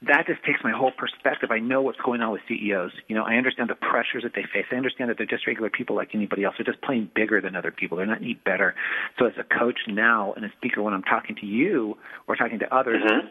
that 0.03 0.27
just 0.27 0.44
takes 0.44 0.61
my 0.62 0.70
whole 0.70 0.92
perspective. 0.92 1.51
I 1.51 1.59
know 1.59 1.83
what's 1.83 1.98
going 1.98 2.20
on 2.20 2.33
with 2.33 2.42
CEOs. 2.48 2.92
You 3.09 3.16
know, 3.16 3.24
I 3.24 3.35
understand 3.35 3.68
the 3.68 3.74
pressures 3.74 4.22
that 4.22 4.33
they 4.35 4.42
face. 4.42 4.66
I 4.70 4.77
understand 4.77 5.11
that 5.11 5.18
they're 5.18 5.27
just 5.27 5.46
regular 5.46 5.70
people 5.70 5.96
like 5.96 6.14
anybody 6.14 6.44
else. 6.44 6.55
They're 6.57 6.72
just 6.72 6.83
playing 6.83 7.11
bigger 7.14 7.40
than 7.40 7.57
other 7.57 7.72
people. 7.72 7.96
They're 7.96 8.07
not 8.07 8.18
any 8.18 8.35
better. 8.35 8.74
So 9.18 9.27
as 9.27 9.33
a 9.38 9.44
coach 9.44 9.79
now 9.88 10.35
and 10.35 10.44
a 10.44 10.53
speaker, 10.57 10.83
when 10.83 10.94
I'm 10.94 11.03
talking 11.03 11.37
to 11.37 11.46
you 11.46 11.96
or 12.29 12.37
talking 12.37 12.61
to 12.61 12.74
others, 12.74 13.03
mm-hmm. 13.03 13.27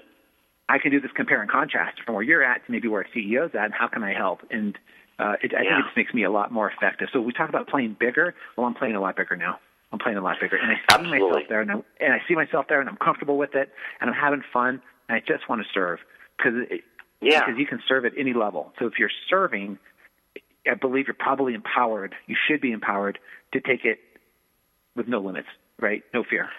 I 0.69 0.79
can 0.79 0.91
do 0.91 0.99
this 0.99 1.11
compare 1.15 1.41
and 1.41 1.49
contrast 1.49 1.99
from 2.05 2.15
where 2.15 2.23
you're 2.23 2.43
at 2.43 2.65
to 2.65 2.71
maybe 2.71 2.89
where 2.89 3.01
a 3.01 3.17
CEO's 3.17 3.55
at, 3.55 3.65
and 3.65 3.73
how 3.73 3.87
can 3.87 4.03
I 4.03 4.13
help? 4.13 4.41
And 4.51 4.77
uh, 5.19 5.35
it, 5.41 5.53
I 5.53 5.63
yeah. 5.63 5.69
think 5.69 5.79
it 5.79 5.83
just 5.85 5.97
makes 5.97 6.13
me 6.13 6.23
a 6.25 6.31
lot 6.31 6.51
more 6.51 6.69
effective. 6.69 7.07
So 7.13 7.21
we 7.21 7.31
talk 7.31 7.47
about 7.47 7.69
playing 7.69 7.95
bigger. 7.97 8.35
Well, 8.57 8.67
I'm 8.67 8.75
playing 8.75 8.95
a 8.95 9.01
lot 9.01 9.15
bigger 9.15 9.37
now. 9.37 9.59
I'm 9.93 9.99
playing 9.99 10.17
a 10.17 10.21
lot 10.21 10.35
bigger, 10.41 10.57
and 10.57 10.69
I 10.69 10.75
see 10.75 10.81
Absolutely. 10.89 11.19
myself 11.19 11.43
there, 11.47 11.61
and, 11.61 11.71
and 11.71 12.13
I 12.13 12.19
see 12.27 12.35
myself 12.35 12.65
there, 12.67 12.81
and 12.81 12.89
I'm 12.89 12.97
comfortable 12.97 13.37
with 13.37 13.55
it, 13.55 13.71
and 14.01 14.09
I'm 14.09 14.15
having 14.15 14.43
fun, 14.51 14.81
and 15.07 15.15
I 15.15 15.19
just 15.19 15.47
want 15.47 15.61
to 15.61 15.67
serve 15.73 15.99
because 16.37 16.53
yeah. 17.21 17.39
because 17.39 17.59
you 17.59 17.65
can 17.65 17.81
serve 17.87 18.05
at 18.05 18.13
any 18.17 18.33
level. 18.33 18.73
So 18.79 18.85
if 18.85 18.93
you're 18.99 19.11
serving, 19.29 19.77
I 20.69 20.75
believe 20.75 21.07
you're 21.07 21.15
probably 21.17 21.53
empowered. 21.53 22.15
You 22.27 22.35
should 22.47 22.61
be 22.61 22.71
empowered 22.71 23.19
to 23.53 23.61
take 23.61 23.85
it 23.85 23.99
with 24.95 25.07
no 25.07 25.19
limits, 25.19 25.47
right? 25.79 26.03
No 26.13 26.23
fear. 26.23 26.49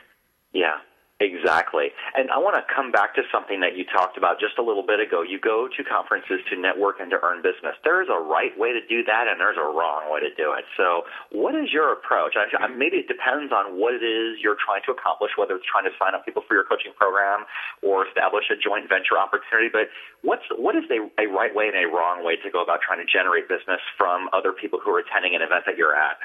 Yeah. 0.52 0.76
Exactly. 1.18 1.90
And 2.14 2.30
I 2.30 2.38
want 2.38 2.54
to 2.54 2.62
come 2.70 2.94
back 2.94 3.18
to 3.18 3.26
something 3.34 3.58
that 3.66 3.74
you 3.74 3.82
talked 3.82 4.14
about 4.14 4.38
just 4.38 4.54
a 4.54 4.62
little 4.62 4.86
bit 4.86 5.02
ago. 5.02 5.26
You 5.26 5.42
go 5.42 5.66
to 5.66 5.80
conferences 5.82 6.38
to 6.46 6.54
network 6.54 7.02
and 7.02 7.10
to 7.10 7.18
earn 7.26 7.42
business. 7.42 7.74
There's 7.82 8.06
a 8.06 8.22
right 8.22 8.54
way 8.54 8.70
to 8.70 8.78
do 8.86 9.02
that 9.02 9.26
and 9.26 9.42
there's 9.42 9.58
a 9.58 9.66
wrong 9.66 10.14
way 10.14 10.22
to 10.22 10.30
do 10.38 10.54
it. 10.54 10.62
So 10.78 11.10
what 11.34 11.58
is 11.58 11.74
your 11.74 11.90
approach? 11.90 12.38
I, 12.38 12.46
maybe 12.70 13.02
it 13.02 13.10
depends 13.10 13.50
on 13.50 13.82
what 13.82 13.98
it 13.98 14.06
is 14.06 14.38
you're 14.38 14.62
trying 14.62 14.86
to 14.86 14.94
accomplish, 14.94 15.34
whether 15.34 15.58
it's 15.58 15.66
trying 15.66 15.90
to 15.90 15.94
sign 15.98 16.14
up 16.14 16.22
people 16.22 16.46
for 16.46 16.54
your 16.54 16.62
coaching 16.62 16.94
program 16.94 17.50
or 17.82 18.06
establish 18.06 18.46
a 18.54 18.56
joint 18.56 18.86
venture 18.86 19.18
opportunity. 19.18 19.74
But 19.74 19.90
what's, 20.22 20.46
what 20.54 20.78
is 20.78 20.86
a, 20.86 21.02
a 21.18 21.26
right 21.34 21.50
way 21.50 21.66
and 21.66 21.74
a 21.82 21.90
wrong 21.90 22.22
way 22.22 22.38
to 22.38 22.48
go 22.54 22.62
about 22.62 22.78
trying 22.78 23.02
to 23.02 23.08
generate 23.10 23.50
business 23.50 23.82
from 23.98 24.30
other 24.30 24.54
people 24.54 24.78
who 24.78 24.94
are 24.94 25.02
attending 25.02 25.34
an 25.34 25.42
event 25.42 25.66
that 25.66 25.74
you're 25.74 25.98
at? 25.98 26.22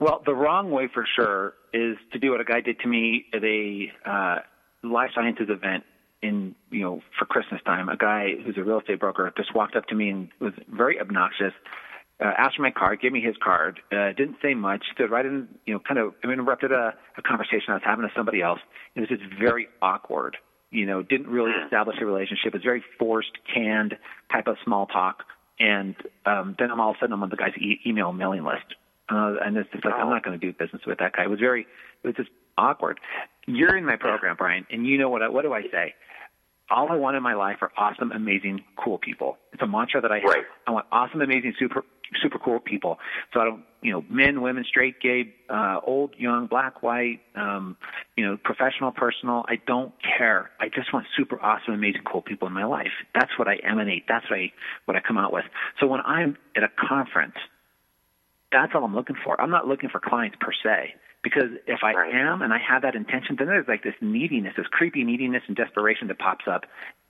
Well, 0.00 0.22
the 0.24 0.34
wrong 0.34 0.70
way 0.70 0.88
for 0.92 1.04
sure 1.16 1.54
is 1.72 1.96
to 2.12 2.18
do 2.18 2.30
what 2.30 2.40
a 2.40 2.44
guy 2.44 2.60
did 2.60 2.78
to 2.80 2.88
me 2.88 3.26
at 3.32 3.42
a 3.42 3.92
uh, 4.06 4.36
life 4.82 5.10
sciences 5.14 5.48
event 5.48 5.84
in 6.22 6.54
you 6.70 6.82
know 6.82 7.02
for 7.18 7.24
Christmas 7.24 7.60
time. 7.64 7.88
A 7.88 7.96
guy 7.96 8.34
who's 8.44 8.56
a 8.56 8.62
real 8.62 8.80
estate 8.80 9.00
broker 9.00 9.32
just 9.36 9.54
walked 9.54 9.76
up 9.76 9.86
to 9.86 9.94
me 9.94 10.10
and 10.10 10.28
was 10.40 10.52
very 10.70 11.00
obnoxious. 11.00 11.52
Uh, 12.20 12.32
asked 12.36 12.56
for 12.56 12.62
my 12.62 12.70
card, 12.72 13.00
gave 13.00 13.12
me 13.12 13.20
his 13.20 13.36
card, 13.42 13.78
uh, 13.92 14.08
didn't 14.08 14.36
say 14.42 14.52
much, 14.52 14.82
stood 14.92 15.08
right 15.08 15.24
in, 15.24 15.46
you 15.66 15.74
know, 15.74 15.78
kind 15.78 16.00
of 16.00 16.14
interrupted 16.24 16.72
a, 16.72 16.92
a 17.16 17.22
conversation 17.22 17.66
I 17.68 17.74
was 17.74 17.82
having 17.84 18.02
with 18.02 18.10
somebody 18.16 18.42
else. 18.42 18.58
It 18.96 19.00
was 19.00 19.08
just 19.08 19.22
very 19.38 19.68
awkward. 19.80 20.36
You 20.72 20.84
know, 20.84 21.02
didn't 21.02 21.28
really 21.28 21.52
establish 21.64 21.96
a 22.00 22.04
relationship. 22.04 22.48
It 22.48 22.54
was 22.54 22.62
very 22.64 22.82
forced, 22.98 23.30
canned 23.54 23.96
type 24.32 24.48
of 24.48 24.56
small 24.64 24.86
talk. 24.86 25.22
And 25.60 25.94
um, 26.26 26.56
then 26.58 26.72
I'm 26.72 26.80
all 26.80 26.90
of 26.90 26.96
a 26.96 26.98
sudden 26.98 27.12
I'm 27.12 27.22
on 27.22 27.30
the 27.30 27.36
guy's 27.36 27.56
e- 27.56 27.80
email 27.86 28.12
mailing 28.12 28.44
list. 28.44 28.74
Uh, 29.10 29.36
and 29.44 29.56
it's 29.56 29.70
just 29.72 29.84
like, 29.84 29.94
I'm 29.94 30.10
not 30.10 30.24
going 30.24 30.38
to 30.38 30.46
do 30.46 30.52
business 30.52 30.82
with 30.86 30.98
that 30.98 31.14
guy. 31.16 31.24
It 31.24 31.30
was 31.30 31.40
very, 31.40 31.62
it 32.02 32.06
was 32.06 32.16
just 32.16 32.30
awkward. 32.58 33.00
You're 33.46 33.76
in 33.76 33.84
my 33.84 33.96
program, 33.96 34.36
Brian, 34.36 34.66
and 34.70 34.86
you 34.86 34.98
know 34.98 35.08
what, 35.08 35.22
I, 35.22 35.28
what 35.28 35.42
do 35.42 35.52
I 35.54 35.62
say? 35.62 35.94
All 36.70 36.92
I 36.92 36.96
want 36.96 37.16
in 37.16 37.22
my 37.22 37.34
life 37.34 37.56
are 37.62 37.72
awesome, 37.78 38.12
amazing, 38.12 38.62
cool 38.76 38.98
people. 38.98 39.38
It's 39.54 39.62
a 39.62 39.66
mantra 39.66 40.02
that 40.02 40.12
I 40.12 40.16
have. 40.16 40.24
Right. 40.24 40.44
I 40.66 40.70
want 40.72 40.86
awesome, 40.92 41.22
amazing, 41.22 41.54
super, 41.58 41.82
super 42.22 42.38
cool 42.38 42.60
people. 42.60 42.98
So 43.32 43.40
I 43.40 43.44
don't, 43.46 43.64
you 43.80 43.90
know, 43.90 44.04
men, 44.10 44.42
women, 44.42 44.64
straight, 44.68 45.00
gay, 45.00 45.34
uh, 45.48 45.78
old, 45.86 46.14
young, 46.18 46.46
black, 46.46 46.82
white, 46.82 47.20
um, 47.36 47.78
you 48.16 48.26
know, 48.26 48.36
professional, 48.44 48.92
personal. 48.92 49.46
I 49.48 49.54
don't 49.66 49.94
care. 50.18 50.50
I 50.60 50.68
just 50.68 50.92
want 50.92 51.06
super 51.16 51.40
awesome, 51.40 51.72
amazing, 51.72 52.02
cool 52.04 52.20
people 52.20 52.46
in 52.48 52.52
my 52.52 52.64
life. 52.64 52.92
That's 53.14 53.30
what 53.38 53.48
I 53.48 53.56
emanate. 53.64 54.04
That's 54.06 54.28
what 54.28 54.38
I, 54.38 54.52
what 54.84 54.94
I 54.94 55.00
come 55.00 55.16
out 55.16 55.32
with. 55.32 55.44
So 55.80 55.86
when 55.86 56.00
I'm 56.00 56.36
at 56.54 56.64
a 56.64 56.68
conference, 56.68 57.36
that's 58.52 58.72
all 58.74 58.84
I'm 58.84 58.94
looking 58.94 59.16
for. 59.24 59.40
I'm 59.40 59.50
not 59.50 59.66
looking 59.66 59.88
for 59.88 60.00
clients 60.00 60.36
per 60.40 60.52
se. 60.52 60.94
Because 61.22 61.50
if 61.66 61.80
I 61.82 61.94
right. 61.94 62.14
am 62.14 62.42
and 62.42 62.52
I 62.52 62.58
have 62.58 62.82
that 62.82 62.94
intention, 62.94 63.34
then 63.36 63.48
there's 63.48 63.66
like 63.66 63.82
this 63.82 63.94
neediness, 64.00 64.54
this 64.56 64.68
creepy 64.70 65.02
neediness 65.02 65.42
and 65.48 65.56
desperation 65.56 66.06
that 66.08 66.18
pops 66.18 66.44
up, 66.46 66.62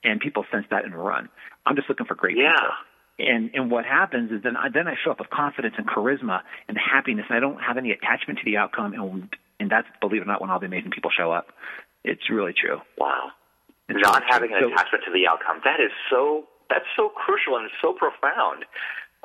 and 0.03 0.19
people 0.19 0.47
sense 0.51 0.65
that 0.71 0.85
and 0.85 0.95
run. 0.95 1.29
I'm 1.67 1.77
just 1.77 1.91
looking 1.91 2.07
for 2.07 2.15
great 2.15 2.37
yeah. 2.39 2.53
people. 2.53 2.77
And 3.21 3.51
and 3.53 3.71
what 3.71 3.85
happens 3.85 4.33
is 4.33 4.43
then 4.43 4.57
I, 4.57 4.71
then 4.73 4.89
I 4.89 4.95
show 5.05 5.11
up 5.11 5.19
with 5.19 5.29
confidence 5.29 5.75
and 5.77 5.87
charisma 5.87 6.41
and 6.69 6.79
happiness, 6.79 7.27
and 7.29 7.37
I 7.37 7.41
don't 7.41 7.59
have 7.61 7.77
any 7.77 7.91
attachment 7.91 8.39
to 8.39 8.45
the 8.47 8.57
outcome. 8.57 8.95
And 8.95 9.29
and 9.61 9.71
that's 9.71 9.87
believe 10.01 10.23
it 10.23 10.25
or 10.25 10.27
not 10.27 10.41
when 10.41 10.51
all 10.51 10.59
the 10.59 10.67
amazing 10.67 10.93
people 10.93 11.11
show 11.11 11.31
up. 11.31 11.49
It's 12.03 12.31
really 12.31 12.55
true. 12.55 12.81
Wow. 12.97 13.33
It's 13.89 13.99
Not 14.01 14.23
really 14.23 14.27
having 14.31 14.49
true. 14.51 14.59
an 14.59 14.65
So- 14.65 14.73
attachment 14.73 15.05
to 15.05 15.13
the 15.13 15.27
outcome. 15.27 15.61
That 15.65 15.81
is 15.81 15.91
so 16.09 16.45
that's 16.71 16.87
so 16.97 17.11
crucial 17.11 17.57
and 17.57 17.69
so 17.83 17.93
profound. 17.93 18.65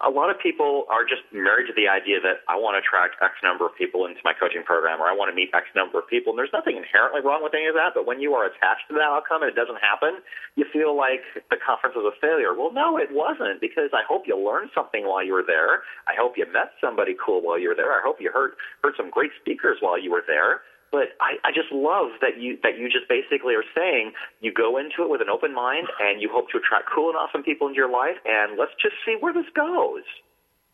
A 0.02 0.10
lot 0.10 0.34
of 0.34 0.42
people 0.42 0.90
are 0.90 1.06
just 1.06 1.22
married 1.30 1.70
to 1.70 1.76
the 1.78 1.86
idea 1.86 2.18
that 2.18 2.42
I 2.50 2.58
want 2.58 2.74
to 2.74 2.82
attract 2.82 3.22
X 3.22 3.38
number 3.46 3.70
of 3.70 3.78
people 3.78 4.10
into 4.10 4.26
my 4.26 4.34
coaching 4.34 4.66
program 4.66 4.98
or 4.98 5.06
I 5.06 5.14
want 5.14 5.30
to 5.30 5.38
meet 5.38 5.54
X 5.54 5.70
number 5.78 6.02
of 6.02 6.10
people. 6.10 6.34
And 6.34 6.38
there's 6.42 6.52
nothing 6.52 6.82
inherently 6.82 7.22
wrong 7.22 7.46
with 7.46 7.54
any 7.54 7.70
of 7.70 7.78
that. 7.78 7.94
But 7.94 8.10
when 8.10 8.18
you 8.18 8.34
are 8.34 8.50
attached 8.50 8.90
to 8.90 8.98
that 8.98 9.06
outcome 9.06 9.46
and 9.46 9.54
it 9.54 9.58
doesn't 9.60 9.78
happen, 9.78 10.26
you 10.58 10.66
feel 10.74 10.98
like 10.98 11.22
the 11.54 11.62
conference 11.62 11.94
was 11.94 12.10
a 12.10 12.16
failure. 12.18 12.58
Well, 12.58 12.74
no, 12.74 12.98
it 12.98 13.14
wasn't 13.14 13.62
because 13.62 13.94
I 13.94 14.02
hope 14.02 14.26
you 14.26 14.34
learned 14.34 14.74
something 14.74 15.06
while 15.06 15.22
you 15.22 15.38
were 15.38 15.46
there. 15.46 15.86
I 16.10 16.18
hope 16.18 16.42
you 16.42 16.50
met 16.50 16.74
somebody 16.82 17.14
cool 17.14 17.46
while 17.46 17.62
you 17.62 17.70
were 17.70 17.78
there. 17.78 17.94
I 17.94 18.02
hope 18.02 18.18
you 18.18 18.34
heard, 18.34 18.58
heard 18.82 18.98
some 18.98 19.14
great 19.14 19.32
speakers 19.38 19.78
while 19.78 20.02
you 20.02 20.10
were 20.10 20.26
there. 20.26 20.66
But 20.94 21.18
I, 21.20 21.42
I 21.44 21.50
just 21.50 21.72
love 21.74 22.12
that 22.22 22.38
you 22.40 22.60
that 22.62 22.78
you 22.78 22.86
just 22.86 23.10
basically 23.10 23.56
are 23.56 23.66
saying 23.76 24.14
you 24.42 24.54
go 24.54 24.78
into 24.78 25.02
it 25.02 25.10
with 25.10 25.22
an 25.22 25.28
open 25.30 25.52
mind 25.54 25.88
and 26.00 26.22
you 26.22 26.30
hope 26.32 26.52
to 26.52 26.60
attract 26.60 26.86
cool 26.94 27.10
and 27.10 27.18
awesome 27.18 27.42
people 27.42 27.66
into 27.68 27.78
your 27.78 27.90
life 27.90 28.22
and 28.26 28.60
let's 28.60 28.74
just 28.80 28.94
see 29.04 29.18
where 29.20 29.34
this 29.34 29.50
goes. 29.56 30.04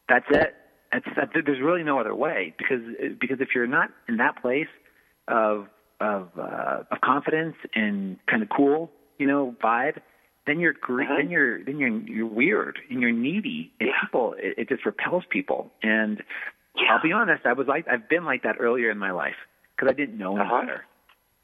That's 0.10 0.26
it. 0.30 0.56
That's 0.92 1.06
that, 1.16 1.30
there's 1.34 1.62
really 1.62 1.84
no 1.84 2.00
other 2.00 2.14
way 2.14 2.54
because 2.58 2.82
because 3.18 3.40
if 3.40 3.50
you're 3.56 3.66
not 3.80 3.92
in 4.10 4.18
that 4.18 4.42
place 4.42 4.68
of 5.30 5.68
of 6.02 6.28
uh, 6.38 6.84
of 6.92 7.00
confidence 7.02 7.56
and 7.74 8.18
kind 8.30 8.44
of 8.44 8.50
cool, 8.50 8.92
you 9.20 9.28
know, 9.28 9.56
vibe, 9.64 10.00
then 10.48 10.60
you're 10.60 10.74
gre- 10.74 11.04
Uh-huh. 11.04 11.16
then 11.18 11.30
you're 11.30 11.64
then 11.64 11.78
you're 11.80 11.98
you're 12.02 12.28
weird 12.28 12.78
and 12.90 13.00
you're 13.02 13.14
needy 13.14 13.72
and 13.80 13.88
Yeah. 13.88 14.02
people 14.02 14.36
it, 14.38 14.56
it 14.58 14.68
just 14.70 14.86
repels 14.86 15.24
people. 15.30 15.72
And 15.82 16.22
Yeah. 16.76 16.96
I'll 16.96 17.02
be 17.02 17.14
honest, 17.14 17.46
I 17.46 17.54
was 17.54 17.68
like 17.68 17.88
I've 17.88 18.10
been 18.10 18.26
like 18.26 18.44
that 18.44 18.58
earlier 18.60 18.90
in 18.92 18.98
my 18.98 19.12
life 19.12 19.36
because 19.80 19.92
I 19.92 19.96
didn't 19.96 20.18
know 20.18 20.36
any 20.36 20.46
Uh-huh. 20.46 20.62
better. 20.62 20.86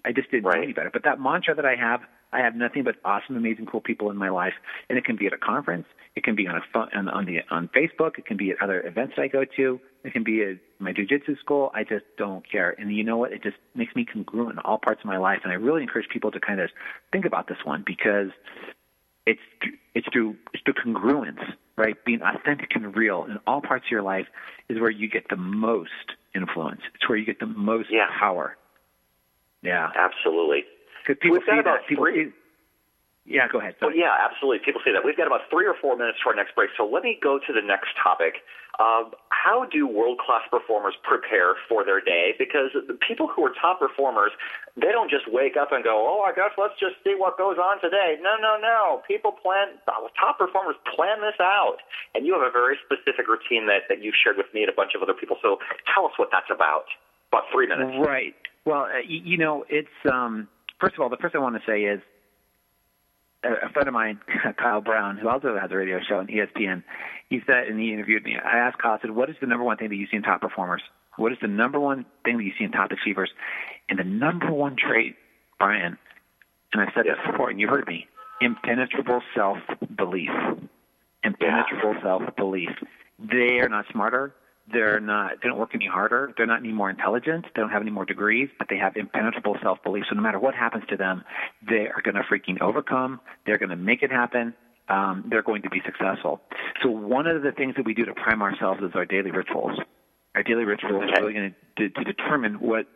I 0.04 0.12
just 0.12 0.30
didn't 0.30 0.46
Right. 0.46 0.58
know 0.58 0.64
any 0.64 0.74
better. 0.74 0.90
But 0.92 1.04
that 1.04 1.20
mantra 1.20 1.56
that 1.56 1.66
I 1.66 1.76
have, 1.76 2.06
I 2.34 2.40
have 2.40 2.54
nothing 2.54 2.84
but 2.84 2.98
awesome, 3.06 3.38
amazing, 3.38 3.66
cool 3.66 3.80
people 3.80 4.12
in 4.12 4.18
my 4.18 4.30
life, 4.30 4.54
and 4.90 4.98
it 4.98 5.06
can 5.06 5.16
be 5.16 5.26
at 5.26 5.34
a 5.34 5.38
conference, 5.38 5.88
it 6.16 6.24
can 6.24 6.36
be 6.36 6.48
on 6.48 6.56
a 6.56 6.62
phone, 6.74 6.90
on, 6.94 7.08
on 7.08 7.26
the 7.26 7.42
on 7.50 7.70
Facebook, 7.70 8.18
it 8.18 8.26
can 8.26 8.36
be 8.36 8.52
at 8.52 8.62
other 8.62 8.86
events 8.86 9.16
that 9.16 9.22
I 9.22 9.28
go 9.30 9.46
to, 9.46 9.80
it 10.04 10.12
can 10.12 10.24
be 10.24 10.44
at 10.44 10.58
my 10.80 10.92
jujitsu 10.92 11.40
school. 11.40 11.72
I 11.74 11.84
just 11.86 12.06
don't 12.18 12.48
care. 12.48 12.76
And 12.78 12.94
you 12.94 13.04
know 13.06 13.18
what? 13.18 13.32
It 13.32 13.42
just 13.42 13.58
makes 13.74 13.96
me 13.96 14.04
congruent 14.06 14.54
in 14.54 14.60
all 14.60 14.78
parts 14.78 15.00
of 15.00 15.06
my 15.06 15.18
life. 15.18 15.40
And 15.44 15.52
I 15.52 15.56
really 15.56 15.82
encourage 15.82 16.10
people 16.10 16.30
to 16.32 16.40
kind 16.40 16.60
of 16.60 16.70
think 17.12 17.26
about 17.26 17.48
this 17.48 17.64
one 17.64 17.84
because 17.86 18.32
it's 19.26 19.40
it's 19.96 20.08
through 20.12 20.36
it's 20.54 20.62
through 20.64 20.74
congruence, 20.74 21.42
right? 21.78 21.96
Being 22.06 22.22
authentic 22.22 22.76
and 22.76 22.96
real 22.96 23.26
in 23.26 23.40
all 23.48 23.62
parts 23.62 23.86
of 23.88 23.92
your 23.92 24.02
life 24.02 24.28
is 24.70 24.80
where 24.80 24.90
you 24.90 25.10
get 25.10 25.28
the 25.30 25.36
most 25.36 26.16
influence. 26.34 26.82
It's 26.96 27.08
where 27.08 27.18
you 27.18 27.26
get 27.26 27.40
the 27.40 27.46
most 27.46 27.90
Yeah. 27.90 28.08
power. 28.18 28.56
Yeah, 29.62 29.90
Absolutely. 29.96 30.66
because 31.02 31.20
people 31.22 31.38
We've 31.38 31.46
got 31.46 31.54
see 31.54 31.60
about 31.60 31.80
that. 31.82 31.88
People 31.88 32.06
three- 32.06 32.26
see. 32.26 32.34
Yeah, 33.28 33.48
go 33.48 33.58
ahead. 33.60 33.76
Well, 33.82 33.96
yeah, 33.96 34.16
absolutely. 34.30 34.60
People 34.64 34.82
say 34.86 34.92
that. 34.92 35.04
We've 35.04 35.18
got 35.18 35.26
about 35.26 35.50
three 35.50 35.66
or 35.66 35.74
four 35.74 35.98
minutes 35.98 36.20
to 36.22 36.30
our 36.30 36.36
next 36.36 36.54
break, 36.54 36.70
so 36.78 36.86
let 36.86 37.02
me 37.04 37.18
go 37.20 37.40
to 37.40 37.54
the 37.54 37.62
next 37.62 37.96
topic. 37.98 38.44
Uh, 38.78 39.08
how 39.30 39.64
do 39.72 39.88
world 39.88 40.20
class 40.20 40.42
performers 40.52 40.96
prepare 41.04 41.56
for 41.70 41.86
their 41.86 42.02
day? 42.02 42.36
Because 42.38 42.76
the 42.76 42.98
people 43.08 43.28
who 43.28 43.46
are 43.46 43.54
top 43.56 43.80
performers, 43.80 44.32
they 44.76 44.92
don't 44.92 45.10
just 45.10 45.32
wake 45.32 45.56
up 45.56 45.72
and 45.72 45.84
go, 45.84 45.96
oh, 46.04 46.28
I 46.28 46.36
guess 46.36 46.52
let's 46.58 46.76
just 46.80 47.00
see 47.04 47.16
what 47.16 47.38
goes 47.38 47.56
on 47.56 47.80
today. 47.80 48.18
No, 48.20 48.36
no, 48.42 48.58
no. 48.60 49.02
People 49.08 49.32
plan, 49.32 49.80
top 49.86 50.38
performers 50.38 50.76
plan 50.96 51.22
this 51.22 51.40
out. 51.40 51.78
And 52.14 52.26
you 52.26 52.34
have 52.34 52.44
a 52.44 52.52
very 52.52 52.76
specific 52.84 53.28
routine 53.32 53.68
that, 53.68 53.88
that 53.88 54.04
you've 54.04 54.16
shared 54.20 54.36
with 54.36 54.52
me 54.54 54.64
and 54.64 54.70
a 54.70 54.76
bunch 54.76 54.92
of 54.96 55.02
other 55.02 55.16
people. 55.16 55.38
So 55.42 55.58
tell 55.94 56.06
us 56.06 56.14
what 56.18 56.30
that's 56.32 56.52
about. 56.52 56.92
About 57.32 57.44
three 57.54 57.68
minutes. 57.68 57.96
Right. 58.04 58.36
Well, 58.66 58.92
uh, 58.92 59.06
you 59.08 59.38
know, 59.38 59.64
it's, 59.70 59.88
um, 60.12 60.50
first 60.82 60.96
of 60.96 61.02
all, 61.02 61.10
the 61.10 61.18
first 61.22 61.36
I 61.36 61.40
want 61.40 61.56
to 61.56 61.64
say 61.64 61.84
is, 61.84 62.02
a 63.46 63.70
friend 63.70 63.88
of 63.88 63.94
mine, 63.94 64.20
Kyle 64.58 64.82
Brown, 64.82 65.18
who 65.18 65.30
also 65.30 65.58
has 65.60 65.72
a 65.72 65.76
radio 65.76 66.00
show 66.08 66.20
on 66.20 66.28
ESPN, 66.28 66.84
he 67.30 67.42
said, 67.46 67.68
and 67.68 67.80
he 67.80 67.94
interviewed 67.94 68.24
me. 68.24 68.36
I 68.36 68.58
asked 68.58 68.78
Kyle, 68.78 68.94
I 68.94 69.02
said, 69.02 69.12
"What 69.12 69.30
is 69.30 69.36
the 69.42 69.48
number 69.48 69.64
one 69.64 69.78
thing 69.78 69.90
that 69.90 69.96
you 69.96 70.08
see 70.08 70.18
in 70.18 70.24
top 70.24 70.42
performers? 70.42 70.82
What 71.18 71.32
is 71.32 71.38
the 71.42 71.48
number 71.48 71.80
one 71.80 72.06
thing 72.24 72.38
that 72.38 72.44
you 72.44 72.54
see 72.58 72.66
in 72.66 72.72
top 72.72 72.92
achievers?" 72.92 73.32
And 73.90 74.00
the 74.00 74.04
number 74.04 74.52
one 74.52 74.76
trait, 74.76 75.16
Brian, 75.60 75.98
and 76.74 76.82
I've 76.82 76.94
said 76.96 77.06
this 77.06 77.18
before, 77.26 77.50
and 77.50 77.60
you 77.60 77.68
heard 77.68 77.88
me: 77.88 78.08
impenetrable 78.42 79.22
self 79.36 79.58
belief. 79.96 80.32
Impenetrable 81.24 81.96
self 82.02 82.24
belief. 82.36 82.70
They 83.20 83.60
are 83.60 83.70
not 83.70 83.86
smarter. 83.92 84.34
They're 84.72 85.00
not. 85.00 85.34
They 85.42 85.50
don't 85.50 85.60
work 85.60 85.72
any 85.76 85.86
harder. 85.86 86.34
They're 86.36 86.48
not 86.48 86.60
any 86.60 86.72
more 86.72 86.90
intelligent. 86.90 87.46
They 87.56 87.62
don't 87.62 87.70
have 87.70 87.84
any 87.84 87.92
more 87.92 88.06
degrees, 88.06 88.50
but 88.58 88.68
they 88.70 88.78
have 88.78 88.96
impenetrable 88.96 89.58
self-belief. 89.62 90.06
So 90.10 90.16
no 90.16 90.22
matter 90.22 90.40
what 90.40 90.56
happens 90.56 90.84
to 90.90 90.98
them, 90.98 91.24
they 91.70 91.88
are 91.88 92.02
going 92.04 92.16
to 92.16 92.24
freaking 92.24 92.60
overcome. 92.62 93.20
They're 93.46 93.60
going 93.60 93.70
to 93.70 93.76
make 93.76 94.02
it 94.02 94.12
happen. 94.12 94.56
Um, 94.90 95.26
they're 95.30 95.44
going 95.44 95.62
to 95.64 95.70
be 95.70 95.82
successful. 95.86 96.42
So 96.82 96.90
one 96.90 97.28
of 97.28 97.44
the 97.44 97.52
things 97.52 97.76
that 97.78 97.86
we 97.86 97.94
do 97.94 98.06
to 98.06 98.14
prime 98.14 98.42
ourselves 98.42 98.82
is 98.82 98.92
our 98.96 99.06
daily 99.06 99.32
rituals. 99.32 99.80
Our 100.36 100.44
daily 100.44 100.66
rituals 100.66 101.04
okay. 101.04 101.14
are 101.14 101.22
really 101.22 101.34
going 101.34 101.56
to, 101.78 101.90
to 101.90 102.04
determine 102.04 102.56
what 102.56 102.88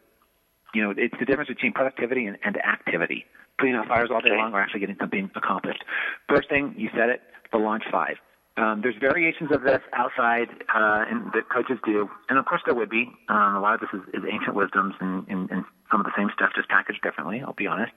you 0.74 0.84
know. 0.84 0.94
It's 0.98 1.16
the 1.20 1.26
difference 1.26 1.50
between 1.50 1.74
productivity 1.74 2.26
and, 2.26 2.38
and 2.44 2.58
activity. 2.58 3.26
Putting 3.60 3.76
out 3.76 3.88
fires 3.88 4.10
all 4.12 4.22
day 4.22 4.36
long 4.36 4.54
or 4.54 4.62
actually 4.62 4.80
getting 4.82 4.98
something 5.00 5.30
accomplished. 5.36 5.84
First 6.28 6.50
thing, 6.50 6.74
you 6.78 6.90
said 6.96 7.10
it, 7.10 7.22
the 7.52 7.58
launch 7.58 7.84
five. 7.92 8.16
Um, 8.60 8.82
there's 8.82 8.96
variations 9.00 9.52
of 9.54 9.64
this 9.64 9.80
outside 9.94 10.50
uh, 10.76 11.06
and 11.10 11.32
that 11.34 11.50
coaches 11.50 11.78
do, 11.86 12.10
and 12.28 12.38
of 12.38 12.46
course 12.46 12.62
there 12.66 12.76
would 12.76 12.90
be. 12.90 13.10
Um, 13.30 13.56
a 13.56 13.62
lot 13.62 13.76
of 13.76 13.80
this 13.80 13.90
is, 13.94 14.02
is 14.14 14.24
ancient 14.30 14.54
wisdoms 14.54 14.96
and, 15.00 15.26
and, 15.30 15.50
and 15.50 15.64
some 15.90 16.02
of 16.02 16.06
the 16.06 16.12
same 16.18 16.30
stuff 16.36 16.50
just 16.56 16.68
packaged 16.68 17.02
differently. 17.02 17.42
I'll 17.42 17.54
be 17.54 17.68
honest. 17.68 17.94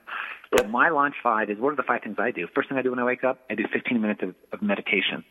But 0.51 0.69
my 0.69 0.89
launch 0.89 1.15
five 1.21 1.49
is 1.49 1.57
what 1.59 1.73
are 1.73 1.75
the 1.75 1.83
five 1.83 2.01
things 2.03 2.15
I 2.17 2.31
do? 2.31 2.47
First 2.55 2.69
thing 2.69 2.77
I 2.77 2.81
do 2.81 2.91
when 2.91 2.99
I 2.99 3.03
wake 3.03 3.25
up, 3.25 3.39
I 3.49 3.55
do 3.55 3.65
15 3.73 3.99
minutes 3.99 4.21
of, 4.23 4.35
of 4.53 4.61
meditation. 4.61 5.25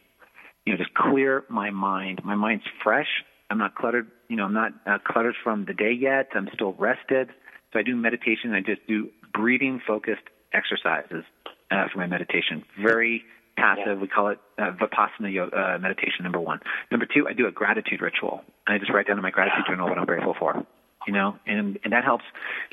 You 0.66 0.75
know, 0.75 0.79
just 0.79 0.92
clear 0.95 1.45
my 1.49 1.71
mind. 1.71 2.21
My 2.25 2.35
mind's 2.35 2.64
fresh. 2.83 3.09
I'm 3.51 3.59
not 3.59 3.75
cluttered. 3.75 4.09
You 4.29 4.37
know, 4.37 4.45
I'm 4.45 4.55
not 4.55 4.73
uh, 4.87 4.99
cluttered 5.05 5.35
from 5.42 5.64
the 5.64 5.75
day 5.75 5.92
yet. 5.92 6.29
I'm 6.35 6.49
still 6.53 6.75
rested. 6.75 7.31
So 7.73 7.79
I 7.79 7.83
do 7.83 7.97
meditation. 7.97 8.53
I 8.53 8.61
just 8.61 8.87
do 8.87 9.09
breathing 9.33 9.81
focused 9.87 10.29
exercises 10.53 11.25
uh, 11.71 11.87
for 11.90 11.99
my 11.99 12.07
meditation. 12.07 12.64
Very 12.83 13.25
passive. 13.57 13.85
Yeah. 13.87 13.95
We 13.95 14.09
call 14.09 14.29
it 14.29 14.38
uh, 14.59 14.73
Vipassana 14.73 15.33
yoga, 15.33 15.57
uh, 15.57 15.79
meditation, 15.79 16.23
number 16.23 16.41
one. 16.41 16.61
Number 16.91 17.07
two, 17.07 17.27
I 17.29 17.33
do 17.33 17.47
a 17.47 17.51
gratitude 17.51 18.01
ritual. 18.01 18.43
I 18.67 18.79
just 18.79 18.93
write 18.93 19.07
down 19.07 19.19
in 19.19 19.23
my 19.23 19.31
gratitude 19.31 19.65
journal 19.67 19.88
what 19.88 19.99
I'm 19.99 20.07
grateful 20.07 20.35
for. 20.38 20.65
You 21.07 21.12
know, 21.12 21.37
and 21.49 21.81
and 21.83 21.93
that 21.93 22.05
helps 22.05 22.25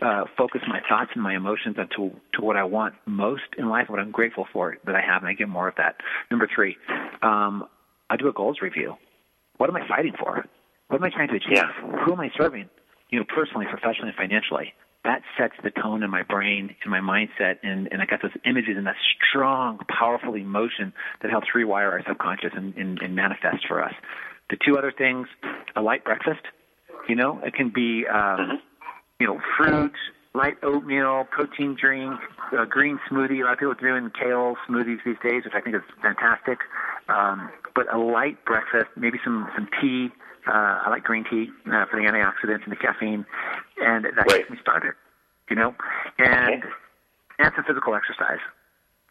uh, 0.04 0.26
focus 0.38 0.62
my 0.68 0.82
thoughts 0.88 1.10
and 1.16 1.24
my 1.24 1.36
emotions 1.36 1.78
onto 1.80 2.12
to 2.34 2.42
what 2.42 2.58
I 2.58 2.64
want 2.64 2.94
most 3.08 3.42
in 3.58 3.70
life, 3.70 3.90
what 3.90 4.00
I'm 4.00 4.12
grateful 4.12 4.46
for 4.54 4.78
that 4.86 4.94
I 4.94 5.02
have, 5.02 5.24
and 5.24 5.30
I 5.30 5.34
get 5.34 5.50
more 5.50 5.68
of 5.68 5.74
that. 5.78 5.96
Number 6.30 6.48
three, 6.54 6.78
um, 7.24 7.66
I 8.08 8.18
do 8.18 8.28
a 8.28 8.34
goals 8.34 8.60
review. 8.62 8.96
What 9.58 9.68
am 9.70 9.76
I 9.76 9.88
fighting 9.88 10.14
for? 10.20 10.46
What 10.90 10.98
am 10.98 11.04
I 11.04 11.10
trying 11.10 11.30
to 11.30 11.36
achieve? 11.36 11.54
Yeah. 11.54 11.72
Who 12.06 12.14
am 12.14 12.20
I 12.20 12.30
serving? 12.38 12.70
You 13.10 13.20
know, 13.20 13.26
personally, 13.34 13.66
professionally, 13.68 14.14
financially 14.16 14.74
that 15.06 15.22
sets 15.38 15.54
the 15.64 15.72
tone 15.72 16.04
in 16.04 16.10
my 16.10 16.24
brain 16.24 16.76
and 16.84 16.92
my 16.92 17.00
mindset 17.00 17.58
and, 17.64 17.88
and 17.92 18.02
I 18.02 18.06
got 18.06 18.22
those 18.22 18.36
images 18.46 18.76
and 18.76 18.86
that 18.86 18.98
strong, 19.30 19.80
powerful 19.88 20.36
emotion 20.36 20.94
that 21.22 21.32
helps 21.32 21.48
rewire 21.56 21.92
our 21.92 22.04
subconscious 22.08 22.52
and, 22.54 22.76
and, 22.76 23.00
and 23.02 23.16
manifest 23.16 23.66
for 23.68 23.84
us. 23.84 23.94
The 24.50 24.58
two 24.66 24.78
other 24.78 24.92
things, 24.92 25.28
a 25.76 25.82
light 25.82 26.04
breakfast, 26.04 26.42
you 27.08 27.16
know, 27.16 27.40
it 27.44 27.54
can 27.54 27.70
be 27.70 28.06
um, 28.08 28.40
mm-hmm. 28.40 28.56
you 29.20 29.28
know, 29.28 29.40
fruit, 29.58 29.94
light 30.34 30.58
oatmeal, 30.64 31.26
protein 31.32 31.78
drink, 31.80 32.20
a 32.58 32.66
green 32.66 33.00
smoothie. 33.10 33.42
A 33.42 33.44
lot 33.44 33.54
of 33.54 33.60
people 33.60 33.72
are 33.72 33.76
doing 33.76 34.12
kale 34.12 34.56
smoothies 34.68 35.00
these 35.06 35.18
days, 35.24 35.44
which 35.46 35.54
I 35.56 35.62
think 35.62 35.76
is 35.76 35.82
fantastic. 36.02 36.60
Um, 37.08 37.50
but 37.74 37.92
a 37.94 37.98
light 37.98 38.44
breakfast, 38.46 38.90
maybe 38.96 39.18
some 39.24 39.48
some 39.56 39.68
tea, 39.82 40.10
uh, 40.48 40.86
I 40.86 40.90
like 40.90 41.04
green 41.04 41.26
tea 41.30 41.50
uh, 41.68 41.86
for 41.86 42.00
the 42.00 42.08
antioxidants 42.08 42.64
and 42.64 42.72
the 42.72 42.78
caffeine, 42.78 43.26
and 43.82 44.06
that 44.06 44.16
right. 44.16 44.40
gets 44.40 44.50
me 44.50 44.58
started. 44.62 44.94
You 45.50 45.56
know, 45.56 45.76
and 46.18 46.64
okay. 46.64 46.74
and 47.40 47.52
some 47.56 47.66
physical 47.66 47.96
exercise. 47.96 48.40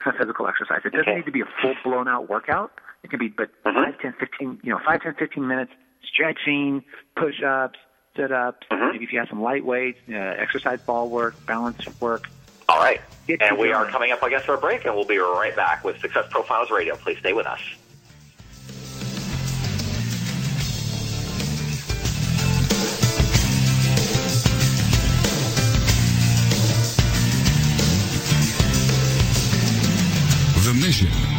Some 0.04 0.14
physical 0.16 0.46
exercise. 0.46 0.82
It 0.84 0.92
doesn't 0.92 1.08
okay. 1.08 1.16
need 1.16 1.26
to 1.26 1.32
be 1.32 1.40
a 1.40 1.48
full 1.60 1.74
blown 1.82 2.06
out 2.06 2.28
workout. 2.28 2.70
It 3.02 3.10
can 3.10 3.18
be, 3.18 3.28
but 3.28 3.50
mm-hmm. 3.64 3.84
five, 3.84 4.00
ten, 4.00 4.14
fifteen. 4.18 4.60
You 4.62 4.70
know, 4.70 4.80
five, 4.84 5.02
ten, 5.02 5.14
fifteen 5.14 5.48
minutes 5.48 5.72
stretching, 6.04 6.84
push 7.16 7.42
ups, 7.42 7.78
sit 8.16 8.30
ups. 8.30 8.66
Mm-hmm. 8.70 8.92
Maybe 8.92 9.04
if 9.04 9.12
you 9.12 9.18
have 9.18 9.28
some 9.28 9.42
light 9.42 9.64
weights, 9.64 9.98
uh, 10.08 10.14
exercise 10.14 10.80
ball 10.80 11.08
work, 11.08 11.34
balance 11.46 11.84
work. 12.00 12.28
All 12.68 12.78
right. 12.78 13.00
Get 13.26 13.42
and 13.42 13.58
we 13.58 13.72
are 13.72 13.86
coming 13.86 14.12
up, 14.12 14.22
against 14.22 14.48
our 14.48 14.58
break, 14.58 14.84
and 14.84 14.94
we'll 14.94 15.04
be 15.04 15.18
right 15.18 15.56
back 15.56 15.84
with 15.84 15.98
Success 16.00 16.26
Profiles 16.30 16.70
Radio. 16.70 16.96
Please 16.96 17.18
stay 17.18 17.32
with 17.32 17.46
us. 17.46 17.60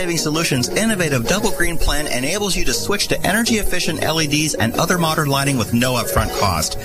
Saving 0.00 0.16
Solutions' 0.16 0.70
innovative 0.70 1.26
double 1.26 1.50
green 1.50 1.76
plan 1.76 2.06
enables 2.06 2.56
you 2.56 2.64
to 2.64 2.72
switch 2.72 3.08
to 3.08 3.20
energy 3.20 3.56
efficient 3.56 4.00
LEDs 4.00 4.54
and 4.54 4.72
other 4.80 4.96
modern 4.96 5.28
lighting 5.28 5.58
with 5.58 5.74
no 5.74 5.92
upfront 5.92 6.30
cost. 6.40 6.78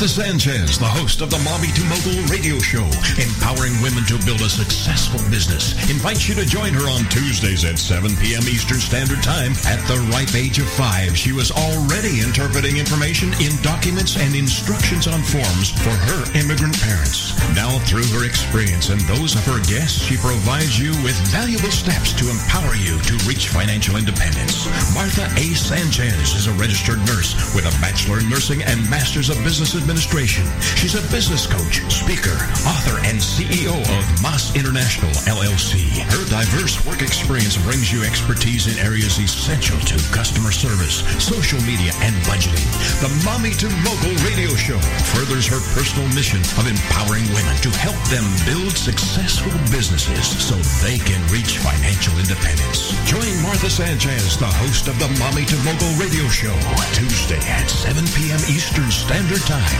Martha 0.00 0.24
Sanchez, 0.24 0.78
the 0.78 0.88
host 0.88 1.20
of 1.20 1.28
the 1.28 1.36
Mommy 1.44 1.68
to 1.76 1.84
Mogul 1.84 2.24
radio 2.32 2.56
show, 2.56 2.88
empowering 3.20 3.76
women 3.84 4.00
to 4.08 4.16
build 4.24 4.40
a 4.40 4.48
successful 4.48 5.20
business, 5.28 5.76
invites 5.92 6.24
you 6.24 6.32
to 6.40 6.48
join 6.48 6.72
her 6.72 6.88
on 6.88 7.04
Tuesdays 7.12 7.68
at 7.68 7.76
7 7.76 8.08
p.m. 8.16 8.40
Eastern 8.48 8.80
Standard 8.80 9.20
Time. 9.20 9.52
At 9.68 9.76
the 9.92 10.00
ripe 10.08 10.32
age 10.32 10.56
of 10.56 10.64
five, 10.72 11.12
she 11.12 11.36
was 11.36 11.52
already 11.52 12.24
interpreting 12.24 12.80
information 12.80 13.36
in 13.44 13.52
documents 13.60 14.16
and 14.16 14.32
instructions 14.32 15.04
on 15.04 15.20
forms 15.20 15.76
for 15.84 15.92
her 15.92 16.24
immigrant 16.32 16.80
parents. 16.80 17.36
Now, 17.52 17.76
through 17.84 18.08
her 18.16 18.24
experience 18.24 18.88
and 18.88 19.04
those 19.04 19.36
of 19.36 19.44
her 19.52 19.60
guests, 19.68 20.00
she 20.00 20.16
provides 20.16 20.80
you 20.80 20.96
with 21.04 21.20
valuable 21.28 21.68
steps 21.68 22.16
to 22.16 22.24
empower 22.32 22.72
you 22.72 22.96
to 23.04 23.20
reach 23.28 23.52
financial 23.52 24.00
independence. 24.00 24.64
Martha 24.96 25.28
A. 25.36 25.52
Sanchez 25.52 26.32
is 26.32 26.48
a 26.48 26.56
registered 26.56 27.04
nurse 27.04 27.36
with 27.52 27.68
a 27.68 27.74
Bachelor 27.84 28.24
in 28.24 28.32
Nursing 28.32 28.64
and 28.64 28.80
Master's 28.88 29.28
of 29.28 29.36
Business 29.44 29.76
Administration 29.76 29.89
Administration. 29.90 30.46
She's 30.78 30.94
a 30.94 31.02
business 31.10 31.50
coach, 31.50 31.82
speaker, 31.90 32.38
author, 32.62 33.02
and 33.10 33.18
CEO 33.18 33.74
of 33.74 34.02
Moss 34.22 34.54
International 34.54 35.10
LLC. 35.26 35.98
Her 36.14 36.22
diverse 36.30 36.78
work 36.86 37.02
experience 37.02 37.58
brings 37.66 37.90
you 37.90 38.06
expertise 38.06 38.70
in 38.70 38.78
areas 38.78 39.18
essential 39.18 39.74
to 39.90 39.98
customer 40.14 40.54
service, 40.54 41.02
social 41.18 41.58
media, 41.66 41.90
and 42.06 42.14
budgeting. 42.22 42.62
The 43.02 43.10
Mommy 43.26 43.50
to 43.58 43.66
Mogul 43.82 44.14
radio 44.22 44.54
show 44.54 44.78
furthers 45.10 45.50
her 45.50 45.58
personal 45.74 46.06
mission 46.14 46.38
of 46.54 46.70
empowering 46.70 47.26
women 47.34 47.58
to 47.66 47.70
help 47.82 47.98
them 48.14 48.22
build 48.46 48.78
successful 48.78 49.50
businesses 49.74 50.22
so 50.38 50.54
they 50.86 51.02
can 51.02 51.18
reach 51.34 51.58
financial 51.58 52.14
independence. 52.14 52.94
Join 53.10 53.34
Martha 53.42 53.66
Sanchez, 53.66 54.38
the 54.38 54.46
host 54.62 54.86
of 54.86 54.94
the 55.02 55.10
Mommy 55.18 55.42
to 55.50 55.58
Mogul 55.66 55.98
radio 55.98 56.30
show, 56.30 56.54
Tuesday 56.94 57.42
at 57.50 57.66
7 57.66 58.06
p.m. 58.14 58.38
Eastern 58.46 58.86
Standard 58.94 59.42
Time. 59.50 59.79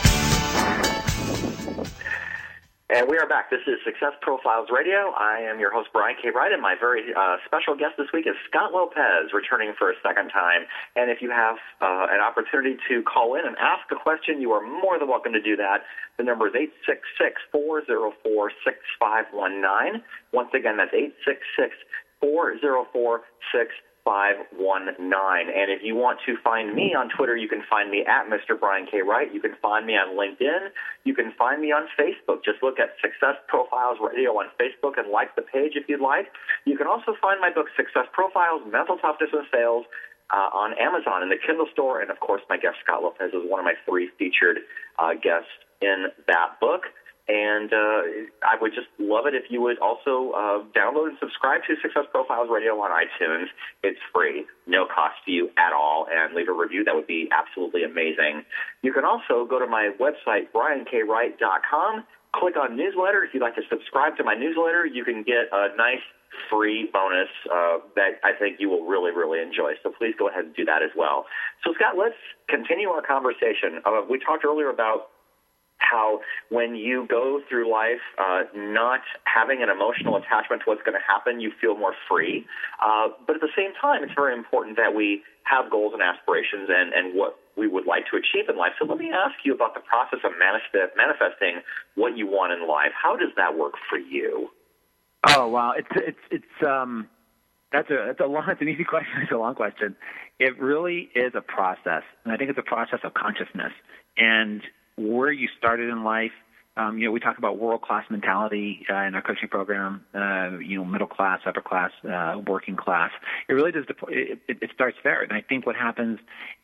And 2.91 3.07
we 3.07 3.17
are 3.17 3.25
back. 3.25 3.49
This 3.49 3.63
is 3.71 3.79
Success 3.85 4.11
Profiles 4.19 4.67
Radio. 4.67 5.15
I 5.15 5.39
am 5.47 5.61
your 5.61 5.71
host, 5.71 5.87
Brian 5.93 6.17
K. 6.21 6.27
Wright, 6.27 6.51
and 6.51 6.61
my 6.61 6.75
very 6.75 7.15
uh, 7.15 7.37
special 7.47 7.71
guest 7.73 7.95
this 7.97 8.11
week 8.11 8.27
is 8.27 8.35
Scott 8.49 8.73
Lopez, 8.75 9.31
returning 9.31 9.71
for 9.79 9.89
a 9.89 9.95
second 10.03 10.27
time. 10.27 10.67
And 10.97 11.09
if 11.09 11.21
you 11.21 11.31
have 11.31 11.55
uh, 11.79 12.11
an 12.11 12.19
opportunity 12.19 12.75
to 12.91 13.01
call 13.03 13.39
in 13.39 13.47
and 13.47 13.55
ask 13.55 13.87
a 13.91 13.95
question, 13.95 14.41
you 14.41 14.51
are 14.51 14.59
more 14.59 14.99
than 14.99 15.07
welcome 15.07 15.31
to 15.31 15.41
do 15.41 15.55
that. 15.55 15.87
The 16.17 16.27
number 16.27 16.51
is 16.51 16.53
866 16.83 17.39
404 17.55 18.51
6519. 18.59 20.03
Once 20.35 20.51
again, 20.51 20.75
that's 20.75 20.91
866 20.91 21.71
404 22.19 23.23
519. 24.03 24.97
And 24.97 25.71
if 25.71 25.81
you 25.83 25.95
want 25.95 26.19
to 26.25 26.35
find 26.43 26.73
me 26.73 26.93
on 26.93 27.09
Twitter, 27.09 27.35
you 27.35 27.47
can 27.47 27.63
find 27.69 27.89
me 27.89 28.03
at 28.05 28.25
Mr. 28.27 28.59
Brian 28.59 28.87
K. 28.89 29.01
Wright. 29.01 29.33
You 29.33 29.41
can 29.41 29.55
find 29.61 29.85
me 29.85 29.93
on 29.93 30.17
LinkedIn. 30.17 30.69
You 31.03 31.13
can 31.13 31.33
find 31.37 31.61
me 31.61 31.71
on 31.71 31.87
Facebook. 31.97 32.43
Just 32.43 32.63
look 32.63 32.79
at 32.79 32.97
Success 33.01 33.37
Profiles 33.47 33.97
Radio 34.01 34.31
on 34.37 34.47
Facebook 34.59 34.97
and 34.97 35.09
like 35.11 35.35
the 35.35 35.43
page 35.43 35.73
if 35.75 35.87
you'd 35.87 36.01
like. 36.01 36.27
You 36.65 36.77
can 36.77 36.87
also 36.87 37.13
find 37.21 37.39
my 37.39 37.51
book, 37.51 37.67
Success 37.75 38.05
Profiles 38.13 38.61
Mental 38.71 38.97
Toughness 38.97 39.29
and 39.33 39.45
Sales, 39.53 39.85
uh, 40.31 40.49
on 40.55 40.73
Amazon 40.79 41.23
in 41.23 41.29
the 41.29 41.37
Kindle 41.37 41.67
store. 41.71 42.01
And 42.01 42.09
of 42.09 42.19
course, 42.19 42.41
my 42.49 42.57
guest, 42.57 42.77
Scott 42.83 43.03
Lopez, 43.03 43.33
is 43.33 43.43
one 43.45 43.59
of 43.59 43.65
my 43.65 43.75
three 43.85 44.09
featured 44.17 44.59
uh, 44.97 45.13
guests 45.13 45.51
in 45.81 46.07
that 46.27 46.59
book. 46.59 46.87
And 47.31 47.71
uh, 47.71 48.27
I 48.43 48.59
would 48.59 48.73
just 48.75 48.91
love 48.99 49.25
it 49.25 49.33
if 49.33 49.47
you 49.49 49.61
would 49.61 49.79
also 49.79 50.35
uh, 50.35 50.67
download 50.75 51.15
and 51.15 51.17
subscribe 51.17 51.61
to 51.63 51.79
Success 51.81 52.03
Profiles 52.11 52.49
Radio 52.51 52.75
on 52.75 52.91
iTunes. 52.91 53.45
It's 53.83 53.99
free, 54.13 54.43
no 54.67 54.83
cost 54.83 55.15
to 55.25 55.31
you 55.31 55.49
at 55.55 55.71
all, 55.71 56.07
and 56.11 56.35
leave 56.35 56.49
a 56.49 56.51
review. 56.51 56.83
That 56.83 56.93
would 56.93 57.07
be 57.07 57.29
absolutely 57.31 57.83
amazing. 57.83 58.43
You 58.81 58.91
can 58.91 59.05
also 59.05 59.47
go 59.47 59.59
to 59.59 59.67
my 59.67 59.91
website, 59.95 60.51
briankwright.com, 60.51 62.03
click 62.35 62.57
on 62.57 62.75
newsletter. 62.75 63.23
If 63.23 63.33
you'd 63.33 63.43
like 63.43 63.55
to 63.55 63.63
subscribe 63.69 64.17
to 64.17 64.25
my 64.25 64.35
newsletter, 64.35 64.85
you 64.85 65.05
can 65.05 65.23
get 65.23 65.47
a 65.53 65.69
nice 65.77 66.03
free 66.49 66.89
bonus 66.91 67.31
uh, 67.47 67.79
that 67.95 68.19
I 68.25 68.33
think 68.37 68.59
you 68.59 68.69
will 68.69 68.83
really, 68.83 69.11
really 69.11 69.39
enjoy. 69.39 69.79
So 69.83 69.93
please 69.97 70.15
go 70.19 70.27
ahead 70.27 70.51
and 70.51 70.55
do 70.55 70.65
that 70.65 70.83
as 70.83 70.91
well. 70.97 71.25
So, 71.63 71.71
Scott, 71.75 71.95
let's 71.97 72.19
continue 72.49 72.89
our 72.89 73.01
conversation. 73.01 73.79
Uh, 73.85 74.01
we 74.09 74.19
talked 74.19 74.43
earlier 74.43 74.69
about 74.69 75.15
how 75.81 76.21
when 76.49 76.75
you 76.75 77.07
go 77.09 77.41
through 77.49 77.71
life 77.71 78.01
uh, 78.17 78.43
not 78.55 79.01
having 79.25 79.61
an 79.61 79.69
emotional 79.69 80.15
attachment 80.15 80.61
to 80.63 80.69
what's 80.69 80.83
going 80.83 80.97
to 80.97 81.05
happen, 81.05 81.41
you 81.41 81.51
feel 81.59 81.77
more 81.77 81.93
free. 82.07 82.45
Uh, 82.81 83.09
but 83.25 83.35
at 83.35 83.41
the 83.41 83.53
same 83.57 83.73
time, 83.81 84.03
it's 84.03 84.13
very 84.15 84.33
important 84.33 84.77
that 84.77 84.95
we 84.95 85.21
have 85.43 85.69
goals 85.69 85.93
and 85.93 86.01
aspirations 86.01 86.69
and, 86.69 86.93
and 86.93 87.17
what 87.17 87.35
we 87.57 87.67
would 87.67 87.85
like 87.85 88.05
to 88.11 88.17
achieve 88.17 88.47
in 88.47 88.57
life. 88.57 88.71
So 88.79 88.85
let 88.85 88.97
me 88.97 89.11
ask 89.11 89.35
you 89.43 89.53
about 89.53 89.73
the 89.73 89.81
process 89.81 90.19
of 90.23 90.31
manifest, 90.39 90.95
manifesting 90.95 91.61
what 91.95 92.17
you 92.17 92.27
want 92.27 92.53
in 92.53 92.67
life. 92.67 92.91
How 92.95 93.15
does 93.15 93.31
that 93.35 93.57
work 93.57 93.73
for 93.89 93.97
you? 93.97 94.49
Oh 95.27 95.47
wow, 95.47 95.73
it's 95.77 95.87
it's 95.95 96.25
it's 96.31 96.67
um 96.67 97.07
that's 97.71 97.89
a 97.89 98.05
that's 98.07 98.19
a 98.19 98.25
long 98.25 98.43
it's 98.47 98.61
an 98.61 98.69
easy 98.69 98.83
question. 98.89 99.21
It's 99.21 99.31
a 99.31 99.37
long 99.37 99.55
question. 99.55 99.95
It 100.39 100.59
really 100.59 101.09
is 101.15 101.33
a 101.35 101.41
process, 101.41 102.03
and 102.23 102.33
I 102.33 102.37
think 102.37 102.49
it's 102.49 102.59
a 102.59 102.63
process 102.63 102.99
of 103.03 103.13
consciousness. 103.13 103.73
And 104.17 104.61
where 104.97 105.31
you 105.31 105.47
started 105.57 105.89
in 105.89 106.03
life. 106.03 106.31
Um, 106.77 106.97
you 106.97 107.05
know, 107.05 107.11
we 107.11 107.19
talk 107.19 107.37
about 107.37 107.59
world 107.59 107.81
class 107.81 108.05
mentality 108.09 108.85
uh, 108.89 108.95
in 109.03 109.13
our 109.13 109.21
coaching 109.21 109.49
program. 109.49 110.05
Uh, 110.15 110.57
you 110.59 110.77
know, 110.77 110.85
middle 110.85 111.07
class, 111.07 111.41
upper 111.45 111.61
class, 111.61 111.91
uh, 112.09 112.39
working 112.47 112.77
class. 112.77 113.11
It 113.49 113.53
really 113.53 113.71
does. 113.71 113.85
It, 114.07 114.39
it, 114.47 114.57
it 114.61 114.69
starts 114.73 114.97
there, 115.03 115.21
and 115.21 115.33
I 115.33 115.41
think 115.41 115.65
what 115.65 115.75
happens 115.75 116.19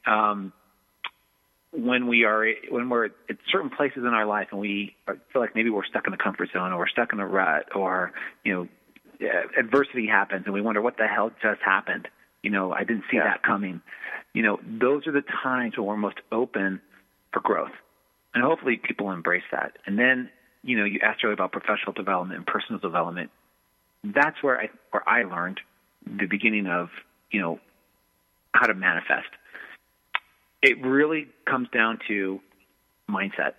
um, 0.05 0.53
when 1.71 2.07
we 2.07 2.23
are 2.23 2.47
when 2.69 2.89
we're 2.89 3.05
at 3.05 3.37
certain 3.51 3.69
places 3.69 3.99
in 3.99 4.13
our 4.13 4.25
life, 4.25 4.47
and 4.51 4.61
we 4.61 4.95
feel 5.05 5.41
like 5.41 5.55
maybe 5.55 5.69
we're 5.69 5.85
stuck 5.85 6.07
in 6.07 6.13
a 6.13 6.17
comfort 6.17 6.49
zone, 6.53 6.71
or 6.71 6.77
we're 6.77 6.87
stuck 6.87 7.11
in 7.11 7.19
a 7.19 7.27
rut, 7.27 7.75
or 7.75 8.13
you 8.45 8.53
know, 8.53 8.67
adversity 9.59 10.07
happens, 10.07 10.43
and 10.45 10.53
we 10.53 10.61
wonder 10.61 10.81
what 10.81 10.97
the 10.97 11.07
hell 11.07 11.31
just 11.41 11.61
happened. 11.61 12.07
You 12.43 12.51
know, 12.51 12.71
I 12.71 12.85
didn't 12.85 13.03
see 13.11 13.17
yeah. 13.17 13.25
that 13.25 13.43
coming. 13.43 13.81
You 14.33 14.43
know, 14.43 14.59
those 14.63 15.05
are 15.05 15.11
the 15.11 15.23
times 15.43 15.77
when 15.77 15.85
we're 15.85 15.97
most 15.97 16.19
open 16.31 16.79
for 17.33 17.41
growth 17.41 17.71
and 18.37 18.45
hopefully 18.45 18.77
people 18.77 19.09
embrace 19.09 19.41
that. 19.51 19.79
And 19.87 19.97
then, 19.97 20.29
you 20.61 20.77
know, 20.77 20.85
you 20.85 20.99
asked 21.01 21.23
earlier 21.23 21.33
about 21.33 21.51
professional 21.51 21.93
development 21.93 22.37
and 22.37 22.45
personal 22.45 22.79
development. 22.79 23.31
That's 24.03 24.43
where 24.43 24.61
I 24.61 24.69
where 24.91 25.09
I 25.09 25.23
learned 25.23 25.59
the 26.05 26.27
beginning 26.27 26.67
of, 26.67 26.89
you 27.31 27.41
know, 27.41 27.59
how 28.51 28.67
to 28.67 28.75
manifest. 28.75 29.29
It 30.61 30.85
really 30.85 31.29
comes 31.49 31.67
down 31.69 31.97
to 32.09 32.39
mindset 33.09 33.53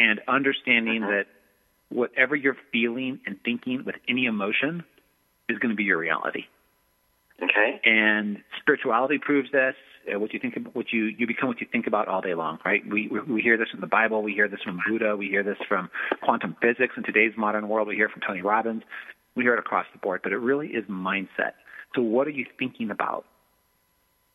and 0.00 0.20
understanding 0.26 1.04
uh-huh. 1.04 1.12
that 1.12 1.26
whatever 1.90 2.34
you're 2.34 2.56
feeling 2.72 3.20
and 3.24 3.38
thinking 3.44 3.84
with 3.84 3.94
any 4.08 4.24
emotion 4.26 4.82
is 5.48 5.58
going 5.58 5.70
to 5.70 5.76
be 5.76 5.84
your 5.84 5.98
reality. 5.98 6.46
Okay. 7.42 7.80
And 7.84 8.38
spirituality 8.60 9.18
proves 9.18 9.50
this. 9.52 9.74
Uh, 10.12 10.18
what 10.18 10.32
you 10.32 10.40
think, 10.40 10.54
what 10.72 10.86
you 10.92 11.04
you 11.04 11.26
become, 11.26 11.48
what 11.48 11.60
you 11.60 11.66
think 11.70 11.86
about 11.86 12.08
all 12.08 12.22
day 12.22 12.34
long, 12.34 12.58
right? 12.64 12.82
We, 12.88 13.08
we 13.08 13.20
we 13.20 13.42
hear 13.42 13.58
this 13.58 13.68
in 13.74 13.80
the 13.80 13.86
Bible, 13.86 14.22
we 14.22 14.32
hear 14.32 14.48
this 14.48 14.60
from 14.64 14.80
Buddha, 14.88 15.14
we 15.14 15.28
hear 15.28 15.42
this 15.42 15.58
from 15.68 15.90
quantum 16.22 16.56
physics 16.60 16.94
in 16.96 17.02
today's 17.02 17.32
modern 17.36 17.68
world, 17.68 17.86
we 17.86 17.96
hear 17.96 18.08
from 18.08 18.22
Tony 18.26 18.40
Robbins, 18.40 18.82
we 19.34 19.44
hear 19.44 19.52
it 19.52 19.58
across 19.58 19.84
the 19.92 19.98
board. 19.98 20.20
But 20.22 20.32
it 20.32 20.38
really 20.38 20.68
is 20.68 20.84
mindset. 20.86 21.52
So 21.94 22.00
what 22.02 22.26
are 22.26 22.30
you 22.30 22.46
thinking 22.58 22.90
about, 22.90 23.26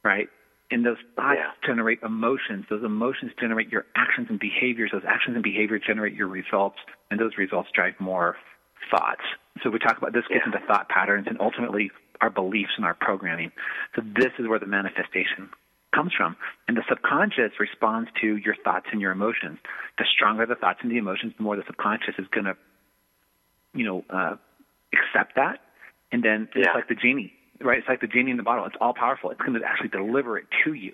right? 0.03 0.27
And 0.71 0.85
those 0.85 0.97
thoughts 1.15 1.37
yeah. 1.39 1.51
generate 1.65 2.01
emotions. 2.03 2.65
Those 2.69 2.83
emotions 2.83 3.31
generate 3.39 3.69
your 3.71 3.85
actions 3.95 4.27
and 4.29 4.39
behaviors. 4.39 4.91
Those 4.91 5.05
actions 5.07 5.35
and 5.35 5.43
behaviors 5.43 5.81
generate 5.85 6.13
your 6.13 6.27
results, 6.27 6.77
and 7.09 7.19
those 7.19 7.37
results 7.37 7.69
drive 7.73 7.93
more 7.99 8.35
thoughts. 8.91 9.21
So 9.63 9.69
we 9.69 9.79
talk 9.79 9.97
about 9.97 10.13
this 10.13 10.23
gets 10.27 10.41
yeah. 10.45 10.53
into 10.53 10.67
thought 10.67 10.89
patterns 10.89 11.27
and 11.27 11.39
ultimately 11.39 11.91
our 12.21 12.29
beliefs 12.29 12.71
and 12.77 12.85
our 12.85 12.93
programming. 12.93 13.51
So 13.95 14.01
this 14.01 14.31
is 14.39 14.47
where 14.47 14.59
the 14.59 14.65
manifestation 14.65 15.49
comes 15.93 16.11
from. 16.15 16.35
And 16.67 16.75
the 16.75 16.83
subconscious 16.89 17.51
responds 17.59 18.09
to 18.21 18.37
your 18.37 18.55
thoughts 18.63 18.87
and 18.91 18.99
your 18.99 19.11
emotions. 19.11 19.59
The 19.97 20.05
stronger 20.13 20.45
the 20.45 20.55
thoughts 20.55 20.79
and 20.81 20.91
the 20.91 20.97
emotions, 20.97 21.33
the 21.37 21.43
more 21.43 21.55
the 21.55 21.63
subconscious 21.65 22.15
is 22.17 22.27
going 22.31 22.45
to, 22.45 22.57
you 23.73 23.85
know, 23.85 24.05
uh, 24.09 24.35
accept 24.93 25.35
that. 25.35 25.59
And 26.11 26.23
then 26.23 26.49
it's 26.55 26.69
like 26.73 26.87
the 26.87 26.95
genie, 26.95 27.33
right? 27.59 27.79
It's 27.79 27.87
like 27.87 28.01
the 28.01 28.07
genie 28.07 28.31
in 28.31 28.37
the 28.37 28.43
bottle. 28.43 28.65
It's 28.65 28.75
all 28.79 28.93
powerful. 28.93 29.31
It's 29.31 29.39
going 29.41 29.53
to 29.53 29.65
actually 29.65 29.89
deliver 29.89 30.37
it 30.37 30.45
to 30.65 30.73
you. 30.73 30.93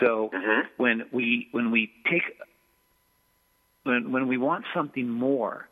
So 0.00 0.30
mm-hmm. 0.32 0.68
when 0.76 1.02
we 1.12 1.48
when 1.52 1.70
we 1.70 1.90
take 2.10 2.22
when 3.82 4.12
when 4.12 4.28
we 4.28 4.38
want 4.38 4.64
something 4.74 5.08
more 5.08 5.68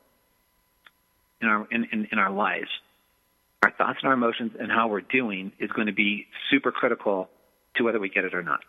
in 1.40 1.48
our 1.48 1.66
in, 1.70 1.86
in, 1.92 2.08
in 2.12 2.18
our 2.18 2.30
lives, 2.30 2.68
our 3.62 3.70
thoughts 3.72 3.98
and 4.02 4.08
our 4.08 4.14
emotions 4.14 4.52
and 4.58 4.70
how 4.70 4.88
we're 4.88 5.02
doing 5.02 5.52
is 5.58 5.70
going 5.70 5.86
to 5.86 5.92
be 5.92 6.26
super 6.50 6.72
critical 6.72 7.28
to 7.76 7.84
whether 7.84 8.00
we 8.00 8.08
get 8.08 8.24
it 8.24 8.34
or 8.34 8.42
not. 8.42 8.60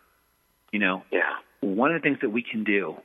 You 0.72 0.80
know, 0.80 1.04
yeah. 1.12 1.38
One 1.62 1.94
of 1.94 2.02
the 2.02 2.04
things 2.04 2.20
that 2.22 2.30
we 2.30 2.44
can 2.44 2.64
do 2.64 2.96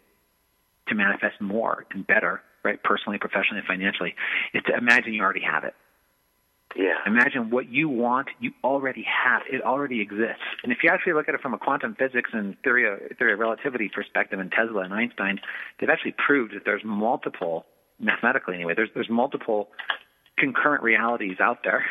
to 0.89 0.95
manifest 0.95 1.41
more 1.41 1.85
and 1.91 2.07
better, 2.07 2.43
right, 2.65 2.83
personally, 2.83 3.19
professionally, 3.19 3.59
and 3.59 3.67
financially, 3.67 4.15
is 4.55 4.63
to 4.67 4.77
imagine 4.77 5.13
you 5.13 5.23
already 5.23 5.43
have 5.43 5.65
it. 5.65 5.75
Yeah. 6.75 6.95
Imagine 7.07 7.51
what 7.51 7.69
you 7.69 7.89
want, 7.89 8.29
you 8.41 8.53
already 8.65 9.05
have. 9.05 9.43
It 9.51 9.63
already 9.63 10.01
exists. 10.01 10.43
And 10.63 10.73
if 10.73 10.79
you 10.83 10.91
actually 10.91 11.15
look 11.15 11.29
at 11.29 11.35
it 11.35 11.41
from 11.41 11.55
a 11.55 11.59
quantum 11.59 11.95
physics 11.99 12.31
and 12.33 12.57
theory 12.63 12.91
of, 12.91 13.17
theory 13.19 13.33
of 13.33 13.39
relativity 13.39 13.91
perspective, 13.95 14.41
and 14.41 14.51
Tesla 14.51 14.83
and 14.83 14.93
Einstein, 14.93 15.41
they've 15.79 15.89
actually 15.89 16.15
proved 16.19 16.55
that 16.55 16.63
there's 16.65 16.83
multiple, 16.85 17.65
mathematically 18.01 18.55
anyway, 18.55 18.75
there's 18.75 18.91
there's 18.95 19.11
multiple 19.11 19.69
concurrent 20.39 20.83
realities 20.83 21.39
out 21.41 21.59
there. 21.65 21.85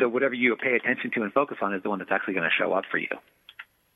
So 0.00 0.08
whatever 0.08 0.34
you 0.34 0.56
pay 0.56 0.74
attention 0.74 1.10
to 1.14 1.22
and 1.22 1.32
focus 1.32 1.58
on 1.62 1.74
is 1.74 1.82
the 1.82 1.88
one 1.88 1.98
that's 1.98 2.10
actually 2.10 2.34
going 2.34 2.48
to 2.48 2.54
show 2.56 2.72
up 2.72 2.84
for 2.90 2.98
you. 2.98 3.08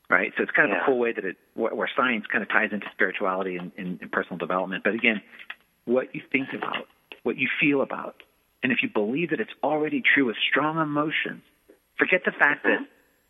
Right. 0.08 0.32
So 0.36 0.42
it's 0.42 0.52
kind 0.52 0.70
of 0.70 0.76
yeah. 0.76 0.82
a 0.82 0.86
cool 0.86 0.98
way 0.98 1.12
that 1.12 1.24
it 1.24 1.36
where 1.54 1.88
science 1.96 2.26
kind 2.30 2.42
of 2.42 2.48
ties 2.50 2.68
into 2.70 2.86
spirituality 2.92 3.56
and, 3.56 3.72
and, 3.78 3.98
and 4.02 4.12
personal 4.12 4.36
development. 4.36 4.84
But 4.84 4.94
again, 4.94 5.22
what 5.86 6.14
you 6.14 6.20
think 6.30 6.48
about, 6.54 6.86
what 7.22 7.38
you 7.38 7.48
feel 7.60 7.80
about, 7.80 8.16
and 8.62 8.72
if 8.72 8.78
you 8.82 8.90
believe 8.92 9.30
that 9.30 9.40
it's 9.40 9.52
already 9.62 10.02
true 10.02 10.26
with 10.26 10.36
strong 10.50 10.78
emotions, 10.78 11.42
forget 11.98 12.22
the 12.26 12.32
fact 12.32 12.64
that 12.64 12.80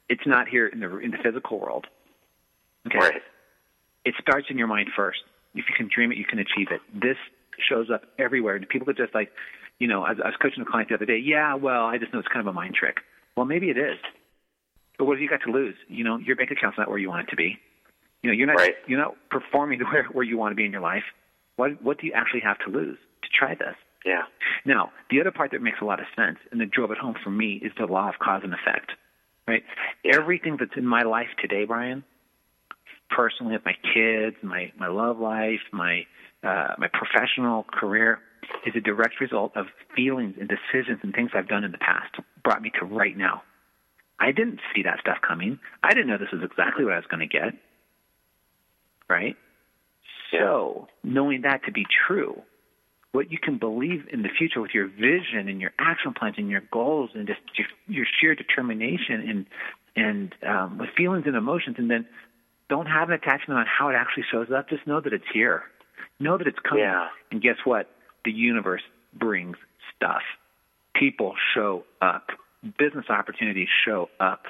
it's 0.08 0.26
not 0.26 0.48
here 0.48 0.66
in 0.66 0.80
the 0.80 0.98
in 0.98 1.12
the 1.12 1.18
physical 1.22 1.60
world. 1.60 1.86
Okay. 2.88 2.98
Right. 2.98 3.22
It 4.04 4.14
starts 4.20 4.48
in 4.50 4.58
your 4.58 4.66
mind 4.66 4.88
first. 4.96 5.20
If 5.54 5.66
you 5.68 5.74
can 5.76 5.88
dream 5.94 6.10
it, 6.10 6.18
you 6.18 6.24
can 6.24 6.40
achieve 6.40 6.68
it. 6.72 6.80
This 6.92 7.16
shows 7.68 7.90
up 7.90 8.02
everywhere. 8.18 8.56
And 8.56 8.68
people 8.68 8.90
are 8.90 8.94
just 8.94 9.14
like, 9.14 9.30
you 9.78 9.88
know, 9.88 10.02
I, 10.02 10.10
I 10.10 10.28
was 10.28 10.34
coaching 10.40 10.62
a 10.62 10.66
client 10.66 10.88
the 10.88 10.94
other 10.94 11.06
day. 11.06 11.18
Yeah, 11.18 11.54
well, 11.54 11.84
I 11.84 11.98
just 11.98 12.12
know 12.12 12.18
it's 12.18 12.28
kind 12.28 12.40
of 12.40 12.46
a 12.46 12.52
mind 12.52 12.74
trick. 12.74 12.98
Well, 13.36 13.46
maybe 13.46 13.70
it 13.70 13.78
is. 13.78 13.98
But 14.98 15.06
what 15.06 15.14
have 15.14 15.22
you 15.22 15.28
got 15.28 15.40
to 15.46 15.50
lose? 15.50 15.74
You 15.88 16.04
know, 16.04 16.18
your 16.18 16.36
bank 16.36 16.50
account's 16.50 16.78
not 16.78 16.88
where 16.88 16.98
you 16.98 17.08
want 17.08 17.26
it 17.26 17.30
to 17.30 17.36
be. 17.36 17.58
You 18.22 18.30
know, 18.30 18.34
you're 18.34 18.46
not 18.46 18.56
right. 18.56 18.74
you're 18.86 19.00
not 19.00 19.14
performing 19.30 19.78
to 19.80 19.84
where 19.84 20.04
where 20.12 20.24
you 20.24 20.38
want 20.38 20.52
to 20.52 20.56
be 20.56 20.64
in 20.64 20.72
your 20.72 20.80
life. 20.80 21.04
What 21.56 21.82
what 21.82 21.98
do 21.98 22.06
you 22.06 22.12
actually 22.12 22.40
have 22.40 22.58
to 22.60 22.70
lose 22.70 22.98
to 23.22 23.28
try 23.36 23.54
this? 23.54 23.74
Yeah. 24.04 24.22
Now, 24.64 24.90
the 25.10 25.20
other 25.20 25.30
part 25.30 25.52
that 25.52 25.62
makes 25.62 25.78
a 25.80 25.84
lot 25.84 26.00
of 26.00 26.06
sense 26.16 26.38
and 26.50 26.60
that 26.60 26.70
drove 26.70 26.90
it 26.90 26.98
home 26.98 27.14
for 27.22 27.30
me 27.30 27.60
is 27.62 27.72
the 27.78 27.86
law 27.86 28.08
of 28.08 28.16
cause 28.18 28.42
and 28.42 28.52
effect. 28.52 28.92
Right? 29.46 29.62
Yeah. 30.04 30.16
Everything 30.16 30.56
that's 30.58 30.76
in 30.76 30.86
my 30.86 31.02
life 31.02 31.28
today, 31.40 31.64
Brian, 31.64 32.04
personally 33.10 33.52
with 33.52 33.64
my 33.64 33.74
kids, 33.94 34.36
my 34.42 34.72
my 34.78 34.88
love 34.88 35.18
life, 35.18 35.60
my 35.72 36.06
uh, 36.42 36.74
my 36.78 36.88
professional 36.92 37.64
career, 37.64 38.20
is 38.66 38.74
a 38.76 38.80
direct 38.80 39.20
result 39.20 39.56
of 39.56 39.66
feelings 39.94 40.36
and 40.38 40.48
decisions 40.48 41.00
and 41.02 41.14
things 41.14 41.30
I've 41.34 41.48
done 41.48 41.64
in 41.64 41.72
the 41.72 41.78
past 41.78 42.14
brought 42.42 42.62
me 42.62 42.70
to 42.80 42.86
right 42.86 43.16
now. 43.16 43.42
I 44.18 44.32
didn't 44.32 44.60
see 44.74 44.82
that 44.84 45.00
stuff 45.00 45.18
coming. 45.26 45.58
I 45.82 45.90
didn't 45.90 46.08
know 46.08 46.18
this 46.18 46.32
was 46.32 46.42
exactly 46.42 46.84
what 46.84 46.94
I 46.94 46.96
was 46.96 47.06
going 47.10 47.26
to 47.28 47.32
get. 47.32 47.54
Right? 49.08 49.36
Yeah. 50.32 50.40
So, 50.40 50.88
knowing 51.02 51.42
that 51.42 51.64
to 51.66 51.72
be 51.72 51.84
true, 52.06 52.40
what 53.12 53.30
you 53.30 53.38
can 53.38 53.58
believe 53.58 54.06
in 54.10 54.22
the 54.22 54.28
future 54.38 54.60
with 54.60 54.70
your 54.72 54.88
vision 54.88 55.48
and 55.48 55.60
your 55.60 55.72
action 55.78 56.14
plans 56.14 56.36
and 56.38 56.48
your 56.48 56.62
goals 56.72 57.10
and 57.14 57.26
just 57.26 57.40
your, 57.56 57.66
your 57.86 58.06
sheer 58.20 58.34
determination 58.34 59.28
and 59.28 59.46
and 59.94 60.34
um, 60.48 60.78
with 60.78 60.88
feelings 60.96 61.24
and 61.26 61.36
emotions, 61.36 61.76
and 61.78 61.90
then 61.90 62.06
don't 62.70 62.86
have 62.86 63.10
an 63.10 63.14
attachment 63.14 63.60
on 63.60 63.66
how 63.66 63.90
it 63.90 63.94
actually 63.94 64.24
shows 64.32 64.46
up. 64.56 64.70
Just 64.70 64.86
know 64.86 65.02
that 65.02 65.12
it's 65.12 65.24
here. 65.34 65.64
Know 66.18 66.38
that 66.38 66.46
it's 66.46 66.58
coming. 66.66 66.84
Yeah. 66.84 67.08
And 67.30 67.42
guess 67.42 67.56
what? 67.64 67.90
The 68.24 68.32
universe 68.32 68.82
brings 69.14 69.56
stuff. 69.96 70.22
People 70.94 71.34
show 71.54 71.84
up. 72.00 72.28
Business 72.78 73.06
opportunities 73.08 73.68
show 73.84 74.08
up. 74.20 74.44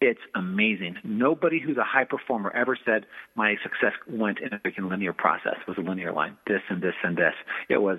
It's 0.00 0.20
amazing. 0.34 0.96
Nobody 1.04 1.60
who's 1.60 1.76
a 1.76 1.84
high 1.84 2.04
performer 2.04 2.50
ever 2.50 2.76
said 2.84 3.06
my 3.36 3.56
success 3.62 3.92
went 4.06 4.38
in 4.38 4.52
a 4.52 4.58
freaking 4.58 4.90
linear 4.90 5.12
process. 5.12 5.56
Was 5.66 5.78
a 5.78 5.82
linear 5.82 6.12
line. 6.12 6.36
This 6.46 6.60
and 6.68 6.82
this 6.82 6.94
and 7.02 7.16
this. 7.16 7.34
It 7.68 7.78
was 7.78 7.98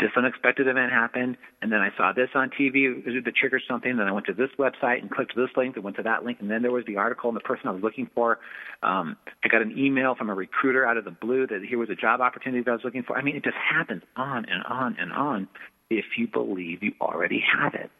this 0.00 0.10
unexpected 0.16 0.66
event 0.66 0.92
happened, 0.92 1.36
and 1.62 1.70
then 1.70 1.80
I 1.80 1.90
saw 1.96 2.12
this 2.12 2.28
on 2.34 2.50
TV 2.50 3.04
that 3.24 3.34
triggered 3.36 3.62
something. 3.68 3.96
Then 3.96 4.08
I 4.08 4.12
went 4.12 4.26
to 4.26 4.32
this 4.32 4.50
website 4.58 5.00
and 5.00 5.10
clicked 5.10 5.36
this 5.36 5.50
link 5.56 5.76
and 5.76 5.84
went 5.84 5.96
to 5.96 6.02
that 6.04 6.24
link, 6.24 6.38
and 6.40 6.50
then 6.50 6.62
there 6.62 6.72
was 6.72 6.84
the 6.86 6.96
article 6.96 7.28
and 7.28 7.36
the 7.36 7.40
person 7.42 7.68
I 7.68 7.72
was 7.72 7.82
looking 7.82 8.08
for. 8.14 8.38
Um, 8.82 9.16
I 9.44 9.48
got 9.48 9.62
an 9.62 9.76
email 9.76 10.14
from 10.14 10.30
a 10.30 10.34
recruiter 10.34 10.86
out 10.86 10.96
of 10.96 11.04
the 11.04 11.10
blue 11.10 11.46
that 11.46 11.62
here 11.68 11.78
was 11.78 11.90
a 11.90 11.94
job 11.94 12.20
opportunity 12.20 12.62
that 12.64 12.70
I 12.70 12.74
was 12.74 12.84
looking 12.84 13.02
for. 13.02 13.16
I 13.16 13.22
mean, 13.22 13.36
it 13.36 13.44
just 13.44 13.56
happens 13.56 14.02
on 14.16 14.46
and 14.46 14.62
on 14.64 14.96
and 14.98 15.12
on 15.12 15.48
if 15.90 16.04
you 16.16 16.26
believe 16.26 16.82
you 16.82 16.92
already 17.00 17.40
have 17.58 17.74
it. 17.74 17.90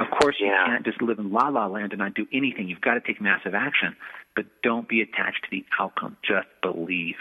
Of 0.00 0.18
course, 0.18 0.36
you 0.40 0.46
Yeah. 0.46 0.64
can't 0.66 0.84
just 0.84 1.02
live 1.02 1.18
in 1.18 1.30
la 1.30 1.48
la 1.48 1.66
land 1.66 1.92
and 1.92 1.98
not 1.98 2.14
do 2.14 2.26
anything. 2.32 2.68
You've 2.68 2.80
got 2.80 2.94
to 2.94 3.00
take 3.00 3.20
massive 3.20 3.54
action, 3.54 3.96
but 4.34 4.46
don't 4.62 4.88
be 4.88 5.02
attached 5.02 5.44
to 5.44 5.50
the 5.50 5.64
outcome. 5.78 6.16
Just 6.22 6.48
believe, 6.62 7.18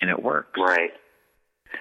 and 0.00 0.10
it 0.10 0.20
works. 0.22 0.58
Right. 0.58 0.90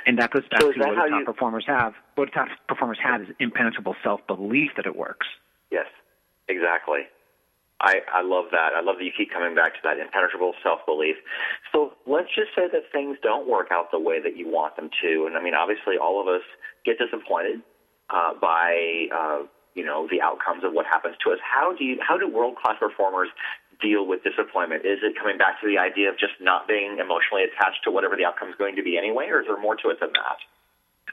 And 0.05 0.17
that 0.19 0.31
goes 0.31 0.43
back 0.49 0.61
So 0.61 0.71
to 0.71 0.79
that 0.79 0.87
what 0.89 1.09
top 1.09 1.19
you- 1.19 1.25
performers 1.25 1.65
have. 1.67 1.93
What 2.15 2.31
top 2.33 2.47
performers 2.67 2.97
have 3.03 3.21
is 3.21 3.27
impenetrable 3.39 3.95
self 4.03 4.25
belief 4.27 4.71
that 4.77 4.85
it 4.85 4.95
works. 4.95 5.27
Yes. 5.71 5.87
Exactly. 6.47 7.01
I, 7.79 8.01
I 8.11 8.21
love 8.23 8.45
that. 8.51 8.71
I 8.75 8.81
love 8.81 8.97
that 8.97 9.03
you 9.03 9.11
keep 9.15 9.31
coming 9.31 9.53
back 9.53 9.73
to 9.75 9.79
that 9.83 9.99
impenetrable 9.99 10.53
self 10.63 10.79
belief. 10.85 11.15
So 11.71 11.93
let's 12.07 12.29
just 12.33 12.49
say 12.55 12.67
that 12.71 12.83
things 12.91 13.17
don't 13.21 13.47
work 13.47 13.67
out 13.71 13.91
the 13.91 13.99
way 13.99 14.19
that 14.21 14.35
you 14.35 14.47
want 14.47 14.75
them 14.77 14.89
to. 15.03 15.25
And 15.27 15.37
I 15.37 15.43
mean, 15.43 15.53
obviously, 15.53 15.95
all 15.97 16.19
of 16.19 16.27
us 16.27 16.41
get 16.85 16.97
disappointed 16.97 17.61
uh, 18.09 18.33
by 18.41 19.07
uh, 19.13 19.39
you 19.75 19.85
know 19.85 20.07
the 20.09 20.21
outcomes 20.21 20.63
of 20.63 20.73
what 20.73 20.85
happens 20.87 21.15
to 21.25 21.31
us. 21.31 21.39
How 21.43 21.75
do 21.75 21.83
you 21.83 21.99
how 22.01 22.17
do 22.17 22.27
world 22.27 22.55
class 22.55 22.77
performers 22.79 23.29
deal 23.81 24.05
with 24.05 24.23
disappointment? 24.23 24.85
Is 24.85 24.99
it 25.03 25.17
coming 25.17 25.37
back 25.37 25.61
to 25.61 25.67
the 25.67 25.77
idea 25.77 26.09
of 26.09 26.17
just 26.17 26.33
not 26.41 26.67
being 26.67 26.97
emotionally 26.99 27.43
attached 27.43 27.83
to 27.85 27.91
whatever 27.91 28.15
the 28.15 28.25
outcome 28.25 28.49
is 28.49 28.55
going 28.57 28.75
to 28.75 28.83
be 28.83 28.97
anyway, 28.97 29.27
or 29.29 29.41
is 29.41 29.47
there 29.47 29.59
more 29.59 29.75
to 29.75 29.89
it 29.89 29.99
than 29.99 30.11
that? 30.13 30.39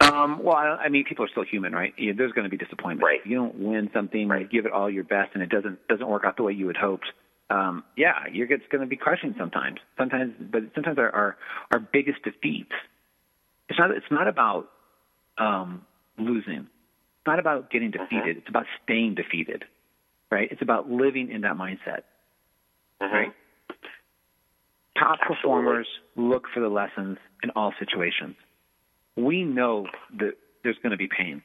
Um, 0.00 0.42
well, 0.42 0.56
I, 0.56 0.86
I 0.86 0.88
mean, 0.88 1.04
people 1.04 1.24
are 1.24 1.28
still 1.28 1.44
human, 1.44 1.72
right? 1.72 1.94
There's 1.96 2.32
going 2.32 2.44
to 2.44 2.50
be 2.50 2.56
disappointment. 2.56 3.02
Right. 3.02 3.20
You 3.24 3.36
don't 3.36 3.54
win 3.54 3.90
something, 3.94 4.28
you 4.28 4.48
give 4.50 4.66
it 4.66 4.72
all 4.72 4.90
your 4.90 5.04
best, 5.04 5.30
and 5.34 5.42
it 5.42 5.50
doesn't 5.50 5.86
doesn't 5.88 6.08
work 6.08 6.24
out 6.24 6.36
the 6.36 6.42
way 6.42 6.52
you 6.52 6.66
had 6.66 6.76
hoped. 6.76 7.06
Um, 7.50 7.84
yeah, 7.96 8.24
you're 8.32 8.50
it's 8.50 8.64
going 8.70 8.80
to 8.80 8.88
be 8.88 8.96
crushing 8.96 9.34
sometimes. 9.38 9.78
Sometimes, 9.96 10.34
but 10.40 10.62
sometimes 10.74 10.98
our 10.98 11.10
our, 11.10 11.36
our 11.72 11.78
biggest 11.78 12.22
defeats. 12.24 12.72
It's 13.68 13.78
not 13.78 13.90
it's 13.92 14.10
not 14.10 14.26
about 14.26 14.68
um, 15.38 15.82
losing. 16.18 16.66
It's 16.66 17.26
not 17.26 17.38
about 17.38 17.70
getting 17.70 17.90
defeated. 17.90 18.38
It's 18.38 18.48
about 18.48 18.66
staying 18.82 19.14
defeated. 19.14 19.64
Right. 20.30 20.48
It's 20.50 20.62
about 20.62 20.90
living 20.90 21.30
in 21.30 21.42
that 21.42 21.56
mindset. 21.56 22.02
Mm-hmm. 23.02 23.14
Right. 23.14 23.32
Top 24.98 25.18
Absolutely. 25.20 25.36
performers 25.36 25.86
look 26.16 26.44
for 26.52 26.60
the 26.60 26.68
lessons 26.68 27.18
in 27.42 27.50
all 27.50 27.72
situations. 27.78 28.36
We 29.16 29.44
know 29.44 29.86
that 30.18 30.34
there's 30.62 30.78
going 30.82 30.92
to 30.92 30.96
be 30.96 31.08
pain. 31.08 31.42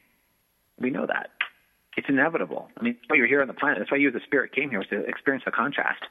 We 0.78 0.90
know 0.90 1.06
that. 1.06 1.30
It's 1.96 2.08
inevitable. 2.08 2.68
I 2.78 2.82
mean, 2.82 2.94
that's 2.94 3.10
why 3.10 3.16
you're 3.16 3.26
here 3.26 3.42
on 3.42 3.48
the 3.48 3.54
planet. 3.54 3.78
That's 3.78 3.90
why 3.90 3.98
you 3.98 4.08
as 4.08 4.14
a 4.14 4.20
spirit 4.24 4.52
came 4.52 4.70
here 4.70 4.78
was 4.78 4.88
to 4.88 5.00
experience 5.04 5.44
the 5.44 5.50
contrast, 5.50 6.02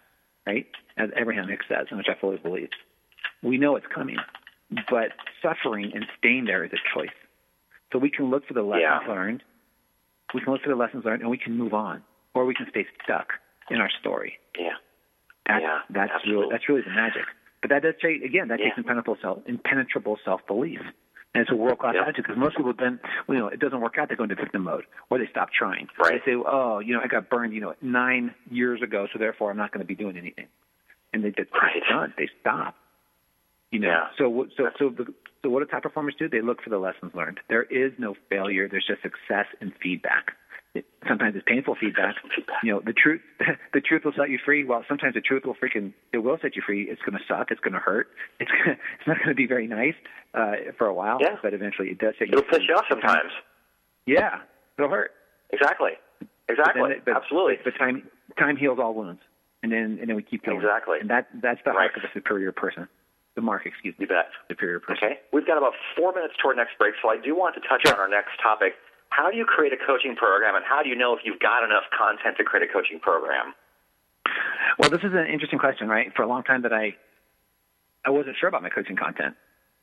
right? 0.46 0.68
As 0.98 1.10
Abraham 1.16 1.48
Hicks 1.48 1.66
says, 1.70 1.88
and 1.90 1.98
which 1.98 2.08
I 2.10 2.20
fully 2.20 2.38
believe. 2.38 2.70
We 3.42 3.58
know 3.58 3.78
it's 3.78 3.88
coming, 3.94 4.18
but 4.90 5.10
suffering 5.42 5.92
and 5.96 6.06
staying 6.18 6.46
there 6.46 6.66
is 6.66 6.72
a 6.74 6.98
choice. 7.00 7.16
So 7.94 8.00
we 8.00 8.10
can 8.12 8.30
look 8.30 8.46
for 8.46 8.54
the 8.54 8.62
lessons 8.62 8.84
Yeah. 8.84 9.08
learned. 9.08 9.44
We 10.34 10.42
can 10.42 10.52
look 10.54 10.62
for 10.62 10.70
the 10.70 10.76
lessons 10.76 11.06
learned, 11.06 11.22
and 11.22 11.32
we 11.32 11.38
can 11.38 11.58
move 11.58 11.74
on, 11.74 12.04
or 12.34 12.46
we 12.46 12.54
can 12.54 12.68
stay 12.70 12.86
stuck 13.04 13.34
in 13.72 13.78
our 13.82 13.90
story. 14.02 14.38
Yeah. 14.60 14.74
That's 15.90 15.96
Yeah, 15.96 16.06
that's 16.06 16.12
absolutely. 16.16 16.42
really 16.42 16.52
that's 16.54 16.70
really 16.70 16.82
the 16.82 16.90
magic. 16.92 17.26
But 17.62 17.70
that 17.72 17.82
does 17.84 17.96
take 18.02 18.24
again. 18.24 18.48
That 18.50 18.60
Yeah. 18.60 18.66
takes 18.68 18.78
impenetrable 18.78 19.18
self 19.22 19.40
impenetrable 19.48 20.18
self 20.24 20.46
belief, 20.48 20.80
and 21.34 21.42
it's 21.42 21.52
a 21.52 21.56
world 21.56 21.80
class 21.80 21.96
Yep. 21.96 22.04
attitude 22.04 22.26
because 22.26 22.38
most 22.38 22.56
people 22.58 22.74
then 22.74 23.00
you 23.28 23.36
know 23.36 23.48
it 23.48 23.60
doesn't 23.60 23.82
work 23.82 23.98
out. 23.98 24.10
They 24.10 24.16
go 24.16 24.24
into 24.24 24.36
victim 24.36 24.64
mode 24.64 24.86
or 25.10 25.18
they 25.18 25.28
stop 25.28 25.52
trying. 25.52 25.90
Right. 25.98 26.24
They 26.26 26.34
say, 26.34 26.38
oh, 26.38 26.80
you 26.80 26.94
know, 26.94 27.02
I 27.02 27.08
got 27.08 27.30
burned, 27.30 27.54
you 27.54 27.62
know, 27.62 27.76
nine 27.82 28.34
years 28.50 28.82
ago, 28.82 29.08
so 29.12 29.20
therefore 29.20 29.52
I'm 29.52 29.58
not 29.58 29.72
going 29.72 29.82
to 29.82 29.88
be 29.88 29.96
doing 29.96 30.18
anything, 30.18 30.48
and 31.14 31.24
they 31.24 31.32
just 31.32 31.52
Right. 31.54 31.84
done. 31.90 32.14
They 32.18 32.28
stop. 32.40 32.76
You 33.72 33.80
know. 33.80 33.88
Yeah. 33.90 34.10
So 34.18 34.30
what- 34.30 34.52
so 34.58 34.72
so 34.80 34.90
the, 34.90 35.14
so 35.44 35.50
what 35.50 35.60
do 35.60 35.66
top 35.66 35.84
performers 35.84 36.16
do? 36.16 36.28
They 36.28 36.42
look 36.42 36.62
for 36.62 36.70
the 36.70 36.80
lessons 36.80 37.14
learned. 37.14 37.40
There 37.50 37.64
is 37.64 37.94
no 38.00 38.14
failure. 38.30 38.68
There's 38.68 38.86
just 38.88 39.02
success 39.02 39.46
and 39.62 39.76
feedback. 39.76 40.34
It, 40.76 40.86
sometimes 41.08 41.36
it's 41.36 41.44
painful 41.48 41.76
feedback. 41.82 42.16
You 42.64 42.74
know, 42.74 42.82
the 42.86 42.94
truth 42.94 43.22
the 43.74 43.82
truth 43.82 44.04
will 44.06 44.14
set 44.16 44.30
you 44.30 44.38
free. 44.44 44.64
Well, 44.64 44.84
sometimes 44.88 45.16
the 45.16 45.22
truth 45.22 45.44
will 45.46 45.56
freaking 45.56 45.94
it 46.14 46.20
will 46.20 46.38
set 46.42 46.56
you 46.56 46.62
free. 46.66 46.84
It's 46.90 47.02
going 47.02 47.18
to 47.18 47.24
suck. 47.28 47.50
It's 47.52 47.60
going 47.60 47.74
to 47.74 47.80
hurt. 47.80 48.08
It's 48.40 48.52
gonna, 48.52 48.78
it's 49.00 49.08
not 49.08 49.18
going 49.18 49.30
to 49.30 49.36
be 49.36 49.48
very 49.48 49.66
nice 49.68 49.96
uh, 50.36 50.72
for 50.78 50.86
a 50.88 50.94
while. 50.94 51.18
Yeah. 51.22 51.38
But 51.42 51.54
eventually, 51.56 51.90
it 51.90 51.98
does 51.98 52.14
set 52.20 52.28
you 52.28 52.38
It'll 52.38 52.44
piss 52.50 52.62
you 52.68 52.76
off 52.76 52.86
sometimes. 52.90 53.32
Yeah, 54.06 54.42
it'll 54.78 54.90
hurt. 54.92 55.12
Exactly. 55.52 55.92
Exactly. 56.48 56.82
then 56.84 56.92
it- 56.92 57.06
but- 57.06 57.16
Absolutely. 57.16 57.56
But 57.64 57.74
time 57.78 58.04
time 58.38 58.56
heals 58.56 58.78
all 58.80 58.94
wounds, 58.94 59.22
and 59.64 59.72
then 59.72 59.98
and 60.00 60.08
then 60.10 60.16
we 60.16 60.22
keep 60.24 60.44
going. 60.46 60.58
Exactly. 60.58 61.00
And 61.02 61.10
that 61.10 61.28
that's 61.42 61.60
the 61.66 61.72
Right. 61.72 61.90
mark 61.92 61.98
of 61.98 62.04
a 62.04 62.14
superior 62.14 62.52
person. 62.52 62.88
The 63.36 63.42
mark, 63.42 63.66
excuse 63.66 63.94
me. 63.98 64.04
You 64.04 64.08
bet. 64.08 64.30
Superior 64.50 64.80
person. 64.80 65.04
Okay. 65.04 65.20
We've 65.32 65.46
got 65.48 65.58
about 65.58 65.74
four 65.98 66.14
minutes 66.14 66.34
toward 66.42 66.58
next 66.58 66.78
break, 66.78 66.94
so 67.02 67.10
I 67.10 67.18
do 67.18 67.36
want 67.36 67.56
to 67.56 67.62
touch 67.62 67.86
on 67.92 67.98
our 68.00 68.10
next 68.10 68.32
topic. 68.42 68.74
How 69.20 69.30
do 69.30 69.36
you 69.36 69.44
create 69.44 69.74
a 69.74 69.78
coaching 69.86 70.16
program, 70.16 70.56
and 70.56 70.64
how 70.64 70.82
do 70.82 70.88
you 70.88 70.96
know 70.96 71.12
if 71.14 71.20
you've 71.26 71.42
got 71.42 71.66
enough 71.66 71.84
content 71.92 72.38
to 72.38 72.46
create 72.46 72.70
a 72.70 72.72
coaching 72.72 73.02
program? 73.02 73.54
Well, 74.78 74.90
this 74.90 75.02
is 75.04 75.12
an 75.12 75.28
interesting 75.28 75.60
question, 75.60 75.90
right? 75.90 76.08
For 76.16 76.24
a 76.24 76.28
long 76.28 76.44
time 76.44 76.62
that 76.62 76.72
I 76.72 76.96
I 78.06 78.12
wasn't 78.12 78.38
sure 78.40 78.48
about 78.48 78.64
my 78.64 78.70
coaching 78.70 78.96
content. 78.96 79.36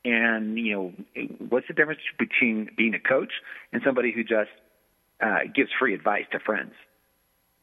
And, 0.07 0.59
you 0.59 0.73
know, 0.73 1.27
what's 1.51 1.69
the 1.69 1.75
difference 1.75 2.01
between 2.19 2.71
being 2.79 2.95
a 2.95 2.99
coach 2.99 3.33
and 3.75 3.83
somebody 3.85 4.11
who 4.11 4.23
just 4.23 4.49
uh, 5.21 5.41
gives 5.55 5.69
free 5.79 5.93
advice 5.93 6.25
to 6.33 6.39
friends? 6.39 6.73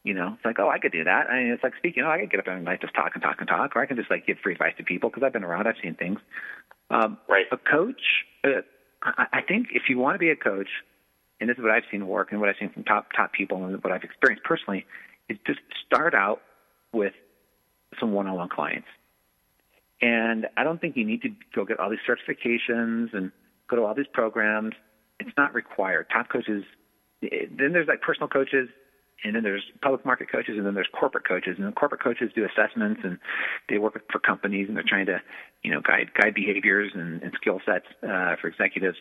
You 0.04 0.14
know, 0.14 0.34
it's 0.36 0.44
like, 0.44 0.60
oh, 0.60 0.68
I 0.68 0.78
could 0.78 0.92
do 0.92 1.02
that. 1.02 1.28
I 1.28 1.42
mean, 1.42 1.52
it's 1.52 1.64
like 1.64 1.72
speaking, 1.78 2.04
oh, 2.06 2.10
I 2.10 2.20
could 2.20 2.30
get 2.30 2.38
up 2.38 2.46
and 2.46 2.64
like 2.64 2.82
just 2.82 2.94
talk 2.94 3.12
and 3.14 3.22
talk 3.22 3.36
and 3.40 3.48
talk, 3.48 3.74
or 3.74 3.82
I 3.82 3.86
can 3.86 3.96
just 3.96 4.12
like 4.12 4.28
give 4.28 4.38
free 4.44 4.52
advice 4.52 4.74
to 4.76 4.84
people 4.84 5.10
because 5.10 5.24
I've 5.24 5.32
been 5.32 5.42
around, 5.42 5.66
I've 5.66 5.80
seen 5.82 5.96
things. 5.96 6.20
Um, 6.90 7.18
Right. 7.28 7.46
A 7.50 7.56
coach, 7.56 8.22
uh, 8.44 8.62
I, 9.02 9.26
I 9.32 9.40
think 9.40 9.68
if 9.72 9.88
you 9.88 9.98
want 9.98 10.14
to 10.14 10.20
be 10.20 10.30
a 10.30 10.36
coach, 10.36 10.68
and 11.44 11.50
this 11.50 11.58
is 11.58 11.62
what 11.62 11.72
I've 11.72 11.82
seen 11.90 12.06
work 12.08 12.32
and 12.32 12.40
what 12.40 12.48
I've 12.48 12.56
seen 12.58 12.70
from 12.70 12.84
top 12.84 13.08
top 13.14 13.34
people 13.34 13.62
and 13.62 13.84
what 13.84 13.92
I've 13.92 14.02
experienced 14.02 14.44
personally, 14.44 14.86
is 15.28 15.36
just 15.46 15.60
start 15.84 16.14
out 16.14 16.40
with 16.94 17.12
some 18.00 18.12
one-on-one 18.12 18.48
clients. 18.48 18.88
And 20.00 20.46
I 20.56 20.64
don't 20.64 20.80
think 20.80 20.96
you 20.96 21.04
need 21.04 21.20
to 21.20 21.28
go 21.54 21.66
get 21.66 21.78
all 21.78 21.90
these 21.90 21.98
certifications 22.08 23.12
and 23.12 23.30
go 23.68 23.76
to 23.76 23.82
all 23.82 23.94
these 23.94 24.06
programs. 24.10 24.72
It's 25.20 25.36
not 25.36 25.52
required. 25.52 26.06
Top 26.10 26.30
coaches, 26.30 26.64
then 27.20 27.72
there's 27.74 27.88
like 27.88 28.00
personal 28.00 28.28
coaches, 28.28 28.70
and 29.22 29.36
then 29.36 29.42
there's 29.42 29.64
public 29.82 30.06
market 30.06 30.32
coaches, 30.32 30.54
and 30.56 30.64
then 30.64 30.72
there's 30.72 30.88
corporate 30.98 31.28
coaches. 31.28 31.56
And 31.58 31.74
corporate 31.74 32.02
coaches 32.02 32.30
do 32.34 32.46
assessments, 32.46 33.02
and 33.04 33.18
they 33.68 33.76
work 33.76 34.00
for 34.10 34.18
companies, 34.18 34.68
and 34.68 34.78
they're 34.78 34.84
trying 34.88 35.06
to, 35.06 35.20
you 35.62 35.70
know, 35.70 35.82
guide 35.82 36.08
guide 36.18 36.34
behaviors 36.34 36.92
and, 36.94 37.22
and 37.22 37.32
skill 37.38 37.60
sets 37.66 37.84
uh, 38.02 38.36
for 38.40 38.48
executives. 38.48 38.96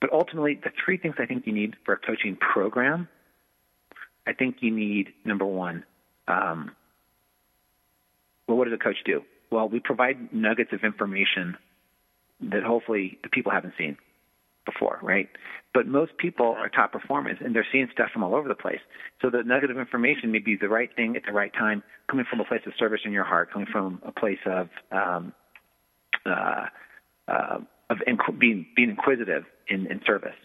But 0.00 0.12
ultimately, 0.12 0.58
the 0.62 0.70
three 0.84 0.98
things 0.98 1.14
I 1.18 1.26
think 1.26 1.46
you 1.46 1.52
need 1.52 1.76
for 1.84 1.94
a 1.94 1.98
coaching 1.98 2.36
program, 2.36 3.08
I 4.26 4.32
think 4.32 4.56
you 4.60 4.70
need 4.70 5.08
number 5.24 5.46
one. 5.46 5.84
Um, 6.28 6.72
well, 8.46 8.56
what 8.56 8.64
does 8.64 8.74
a 8.74 8.82
coach 8.82 8.96
do? 9.04 9.22
Well, 9.50 9.68
we 9.68 9.80
provide 9.80 10.32
nuggets 10.32 10.72
of 10.72 10.84
information 10.84 11.56
that 12.40 12.62
hopefully 12.62 13.18
the 13.22 13.28
people 13.28 13.52
haven't 13.52 13.74
seen 13.78 13.96
before, 14.64 14.98
right? 15.02 15.28
But 15.72 15.86
most 15.86 16.16
people 16.18 16.54
are 16.58 16.68
top 16.68 16.92
performers 16.92 17.36
and 17.40 17.54
they're 17.54 17.66
seeing 17.70 17.88
stuff 17.92 18.10
from 18.12 18.22
all 18.22 18.34
over 18.34 18.48
the 18.48 18.54
place. 18.54 18.80
So 19.20 19.30
the 19.30 19.42
nugget 19.42 19.70
of 19.70 19.78
information 19.78 20.32
may 20.32 20.38
be 20.38 20.56
the 20.56 20.68
right 20.68 20.90
thing 20.94 21.16
at 21.16 21.22
the 21.26 21.32
right 21.32 21.52
time, 21.52 21.82
coming 22.08 22.24
from 22.28 22.40
a 22.40 22.44
place 22.44 22.62
of 22.66 22.72
service 22.78 23.00
in 23.04 23.12
your 23.12 23.24
heart, 23.24 23.52
coming 23.52 23.68
from 23.70 24.00
a 24.04 24.12
place 24.12 24.38
of 24.46 24.68
um, 24.90 25.32
uh, 26.26 26.66
uh, 27.28 27.58
of 27.90 27.98
inqu- 28.08 28.38
being 28.38 28.66
being 28.76 28.90
inquisitive 28.90 29.44
in, 29.68 29.86
in 29.90 30.00
service. 30.06 30.36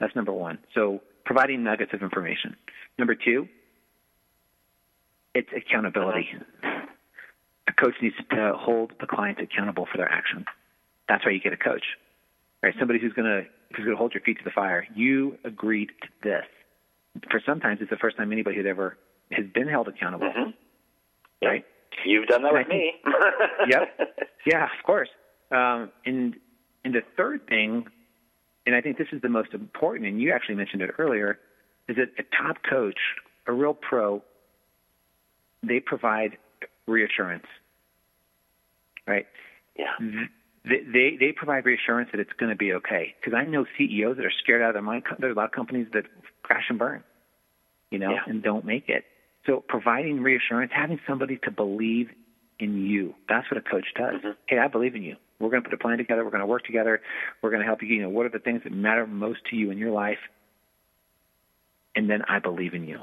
That's 0.00 0.14
number 0.14 0.32
one. 0.32 0.58
So 0.74 1.00
providing 1.24 1.62
nuggets 1.64 1.92
of 1.92 2.02
information. 2.02 2.56
Number 2.98 3.14
two, 3.14 3.48
it's 5.34 5.48
accountability. 5.54 6.28
A 7.68 7.72
coach 7.72 7.94
needs 8.00 8.16
to 8.30 8.52
hold 8.56 8.92
the 9.00 9.06
client 9.06 9.38
accountable 9.40 9.86
for 9.90 9.98
their 9.98 10.10
actions. 10.10 10.46
That's 11.08 11.24
why 11.24 11.32
you 11.32 11.40
get 11.40 11.52
a 11.52 11.56
coach, 11.56 11.84
right? 12.62 12.74
Somebody 12.78 12.98
who's 12.98 13.12
going 13.12 13.26
to 13.26 13.42
who's 13.76 13.84
going 13.84 13.96
to 13.96 13.98
hold 13.98 14.14
your 14.14 14.22
feet 14.22 14.38
to 14.38 14.44
the 14.44 14.50
fire. 14.50 14.86
You 14.94 15.38
agreed 15.44 15.90
to 16.02 16.08
this. 16.22 16.44
For 17.30 17.40
sometimes 17.44 17.80
it's 17.80 17.90
the 17.90 17.96
first 17.96 18.16
time 18.16 18.32
anybody 18.32 18.56
has 18.56 18.66
ever 18.68 18.96
has 19.32 19.46
been 19.54 19.68
held 19.68 19.88
accountable, 19.88 20.28
mm-hmm. 20.28 21.46
right? 21.46 21.64
You've 22.04 22.26
done 22.28 22.42
that 22.42 22.52
with 22.52 22.68
me. 22.68 22.92
yep. 23.68 23.82
Yeah, 24.46 24.64
of 24.64 24.84
course. 24.86 25.08
Um, 25.50 25.90
and 26.06 26.36
and 26.84 26.94
the 26.94 27.02
third 27.16 27.46
thing, 27.48 27.86
and 28.66 28.74
I 28.74 28.80
think 28.80 28.98
this 28.98 29.08
is 29.12 29.20
the 29.22 29.28
most 29.28 29.54
important, 29.54 30.06
and 30.06 30.20
you 30.20 30.32
actually 30.32 30.54
mentioned 30.56 30.82
it 30.82 30.90
earlier, 30.98 31.38
is 31.88 31.96
that 31.96 32.08
a 32.18 32.22
top 32.36 32.58
coach, 32.68 32.98
a 33.46 33.52
real 33.52 33.74
pro, 33.74 34.22
they 35.62 35.80
provide 35.80 36.36
reassurance, 36.86 37.46
right? 39.06 39.26
Yeah. 39.76 39.92
They, 40.64 40.80
they, 40.92 41.16
they 41.18 41.32
provide 41.32 41.64
reassurance 41.64 42.10
that 42.12 42.20
it's 42.20 42.32
going 42.38 42.50
to 42.50 42.56
be 42.56 42.72
okay. 42.74 43.14
Because 43.20 43.36
I 43.36 43.44
know 43.48 43.64
CEOs 43.78 44.16
that 44.16 44.26
are 44.26 44.32
scared 44.42 44.60
out 44.62 44.70
of 44.70 44.74
their 44.74 44.82
mind. 44.82 45.04
There's 45.18 45.34
a 45.34 45.38
lot 45.38 45.46
of 45.46 45.52
companies 45.52 45.86
that 45.94 46.04
crash 46.42 46.64
and 46.68 46.78
burn, 46.78 47.02
you 47.90 47.98
know, 47.98 48.10
Yeah. 48.10 48.20
and 48.26 48.42
don't 48.42 48.64
make 48.64 48.88
it. 48.88 49.04
So 49.46 49.64
providing 49.66 50.20
reassurance, 50.22 50.72
having 50.74 51.00
somebody 51.08 51.38
to 51.44 51.50
believe 51.50 52.10
in 52.58 52.84
you. 52.86 53.14
That's 53.28 53.50
what 53.50 53.56
a 53.58 53.62
coach 53.62 53.86
does. 53.96 54.14
Mm-hmm. 54.16 54.30
Hey, 54.46 54.58
I 54.58 54.68
believe 54.68 54.94
in 54.94 55.02
you. 55.02 55.16
We're 55.40 55.50
going 55.50 55.62
to 55.62 55.68
put 55.68 55.74
a 55.74 55.82
plan 55.82 55.98
together. 55.98 56.24
We're 56.24 56.30
going 56.30 56.40
to 56.40 56.46
work 56.46 56.64
together. 56.64 57.00
We're 57.42 57.50
going 57.50 57.60
to 57.62 57.66
help 57.66 57.82
you. 57.82 57.88
You 57.88 58.02
know, 58.02 58.08
what 58.08 58.26
are 58.26 58.30
the 58.30 58.38
things 58.40 58.62
that 58.64 58.72
matter 58.72 59.06
most 59.06 59.40
to 59.50 59.56
you 59.56 59.70
in 59.70 59.78
your 59.78 59.92
life? 59.92 60.18
And 61.94 62.08
then 62.08 62.22
I 62.28 62.38
believe 62.38 62.74
in 62.74 62.86
you. 62.86 63.00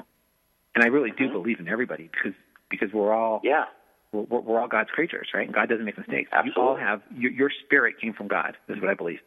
And 0.76 0.84
I 0.84 0.88
really 0.88 1.12
do 1.18 1.30
believe 1.32 1.60
in 1.60 1.68
everybody 1.68 2.10
because 2.12 2.34
because 2.70 2.90
we're 2.94 3.14
all 3.14 3.38
Mm-hmm. 3.40 3.48
Yeah. 3.48 3.66
we're, 4.12 4.40
we're 4.40 4.60
all 4.60 4.68
God's 4.68 4.90
creatures, 4.90 5.30
right? 5.34 5.46
And 5.46 5.54
God 5.56 5.70
doesn't 5.70 5.86
make 5.86 5.98
mistakes. 5.98 6.30
You 6.44 6.52
all 6.58 6.76
have 6.76 7.02
your, 7.16 7.32
your 7.32 7.52
spirit 7.66 7.96
came 8.02 8.14
from 8.14 8.28
God. 8.28 8.58
Is 8.68 8.80
what 8.82 8.90
I 8.90 8.94
believe, 8.94 9.20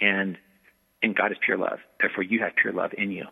and 0.00 0.36
and 1.02 1.14
God 1.14 1.32
is 1.32 1.38
pure 1.44 1.58
love. 1.58 1.78
Therefore, 2.00 2.24
you 2.24 2.40
have 2.40 2.52
pure 2.60 2.72
love 2.72 2.92
in 2.96 3.10
you. 3.10 3.26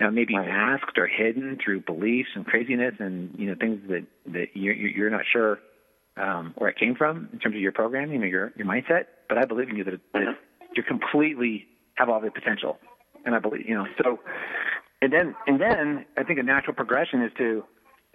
Now, 0.00 0.08
it 0.08 0.12
may 0.12 0.24
be 0.24 0.36
Right. 0.36 0.48
masked 0.48 0.98
or 0.98 1.06
hidden 1.06 1.58
through 1.64 1.80
beliefs 1.82 2.30
and 2.34 2.44
craziness, 2.44 2.94
and 2.98 3.34
you 3.38 3.46
know 3.46 3.54
things 3.54 3.80
that 3.88 4.04
that 4.32 4.46
you're 4.54 4.74
you're 4.74 5.10
not 5.10 5.22
sure 5.32 5.60
um, 6.16 6.52
where 6.56 6.70
it 6.70 6.76
came 6.76 6.94
from 6.94 7.28
in 7.32 7.38
terms 7.38 7.54
of 7.54 7.60
your 7.60 7.72
programming 7.72 8.22
or 8.22 8.26
your 8.26 8.52
your 8.56 8.66
mindset. 8.66 9.06
But 9.28 9.38
I 9.38 9.44
believe 9.44 9.68
in 9.68 9.76
you 9.76 9.84
that, 9.84 10.00
that 10.12 10.22
Mhm. 10.22 10.36
you 10.76 10.82
completely 10.82 11.66
have 11.94 12.08
all 12.08 12.20
the 12.20 12.30
potential, 12.30 12.78
and 13.24 13.34
I 13.34 13.38
believe 13.38 13.68
you 13.68 13.74
know. 13.74 13.86
So, 14.02 14.20
and 15.00 15.12
then 15.12 15.34
and 15.46 15.60
then 15.60 16.04
I 16.16 16.22
think 16.22 16.38
a 16.38 16.42
natural 16.42 16.74
progression 16.74 17.22
is 17.22 17.32
to 17.38 17.64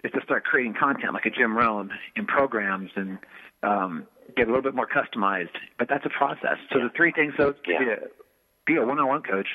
is 0.04 0.12
to 0.12 0.20
start 0.22 0.44
creating 0.44 0.74
content 0.74 1.12
like 1.12 1.26
a 1.26 1.30
Jim 1.30 1.56
Rohn 1.56 1.90
in 2.14 2.26
programs 2.26 2.90
and 2.94 3.18
um, 3.62 4.06
get 4.36 4.44
a 4.46 4.50
little 4.50 4.62
bit 4.62 4.74
more 4.74 4.86
customized. 4.86 5.50
But 5.78 5.88
that's 5.88 6.06
a 6.06 6.10
process. 6.10 6.58
So 6.72 6.78
the 6.78 6.90
three 6.90 7.10
things, 7.12 7.34
be 7.36 7.44
Yeah. 7.66 7.94
a, 7.94 7.96
be 8.64 8.76
a 8.76 8.86
one-on-one 8.86 9.22
coach, 9.22 9.48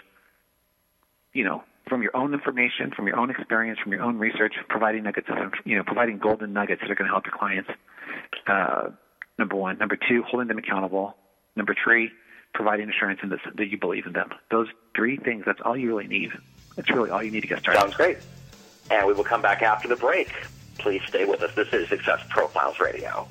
you 1.34 1.46
know, 1.46 1.64
from 1.88 2.02
your 2.02 2.16
own 2.16 2.34
information, 2.34 2.92
from 2.92 3.08
your 3.08 3.18
own 3.18 3.30
experience, 3.30 3.80
from 3.80 3.94
your 3.94 4.02
own 4.02 4.18
research, 4.18 4.56
providing 4.68 5.04
nuggets 5.04 5.30
of, 5.30 5.54
you 5.64 5.78
know, 5.78 5.84
providing 5.84 6.18
golden 6.18 6.52
nuggets 6.52 6.82
that 6.82 6.92
are 6.92 6.96
going 6.96 7.08
to 7.08 7.14
help 7.14 7.26
your 7.26 7.38
clients. 7.38 7.70
Uh, 8.48 8.90
number 9.38 9.56
one. 9.56 9.78
Number 9.78 9.98
two, 9.98 10.24
holding 10.24 10.48
them 10.48 10.58
accountable. 10.58 11.16
Number 11.56 11.76
three, 11.82 12.12
providing 12.54 12.90
assurance 12.90 13.20
in 13.24 13.30
this, 13.30 13.40
that 13.56 13.68
you 13.68 13.78
believe 13.78 14.06
in 14.06 14.14
them. 14.14 14.30
Those 14.52 14.68
three 14.96 15.18
things, 15.18 15.44
that's 15.46 15.62
all 15.62 15.78
you 15.78 15.88
really 15.88 16.08
need. 16.08 16.32
That's 16.76 16.90
really 16.90 17.10
all 17.10 17.22
you 17.22 17.32
need 17.32 17.42
to 17.42 17.48
get 17.48 17.60
started. 17.60 17.80
Sounds 17.80 17.96
great. 17.96 18.18
And 18.92 19.08
we 19.08 19.14
will 19.14 19.24
come 19.24 19.42
back 19.42 19.62
after 19.62 19.88
the 19.88 19.96
break. 19.96 20.32
Please 20.78 21.02
stay 21.08 21.26
with 21.26 21.42
us. 21.42 21.54
This 21.56 21.72
is 21.72 21.88
Success 21.90 22.22
Profiles 22.30 22.80
Radio. 22.80 23.28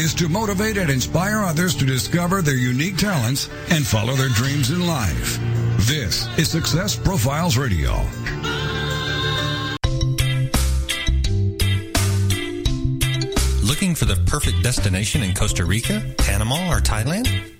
Is 0.00 0.14
to 0.14 0.30
motivate 0.30 0.78
and 0.78 0.88
inspire 0.88 1.40
others 1.40 1.74
to 1.74 1.84
discover 1.84 2.40
their 2.40 2.56
unique 2.56 2.96
talents 2.96 3.50
and 3.68 3.86
follow 3.86 4.14
their 4.14 4.30
dreams 4.30 4.70
in 4.70 4.86
life. 4.86 5.38
This 5.80 6.26
is 6.38 6.48
Success 6.48 6.96
Profiles 6.96 7.58
Radio. 7.58 7.92
Looking 13.62 13.94
for 13.94 14.06
the 14.06 14.18
perfect 14.26 14.62
destination 14.62 15.22
in 15.22 15.34
Costa 15.34 15.66
Rica, 15.66 16.02
Panama, 16.16 16.74
or 16.74 16.80
Thailand? 16.80 17.59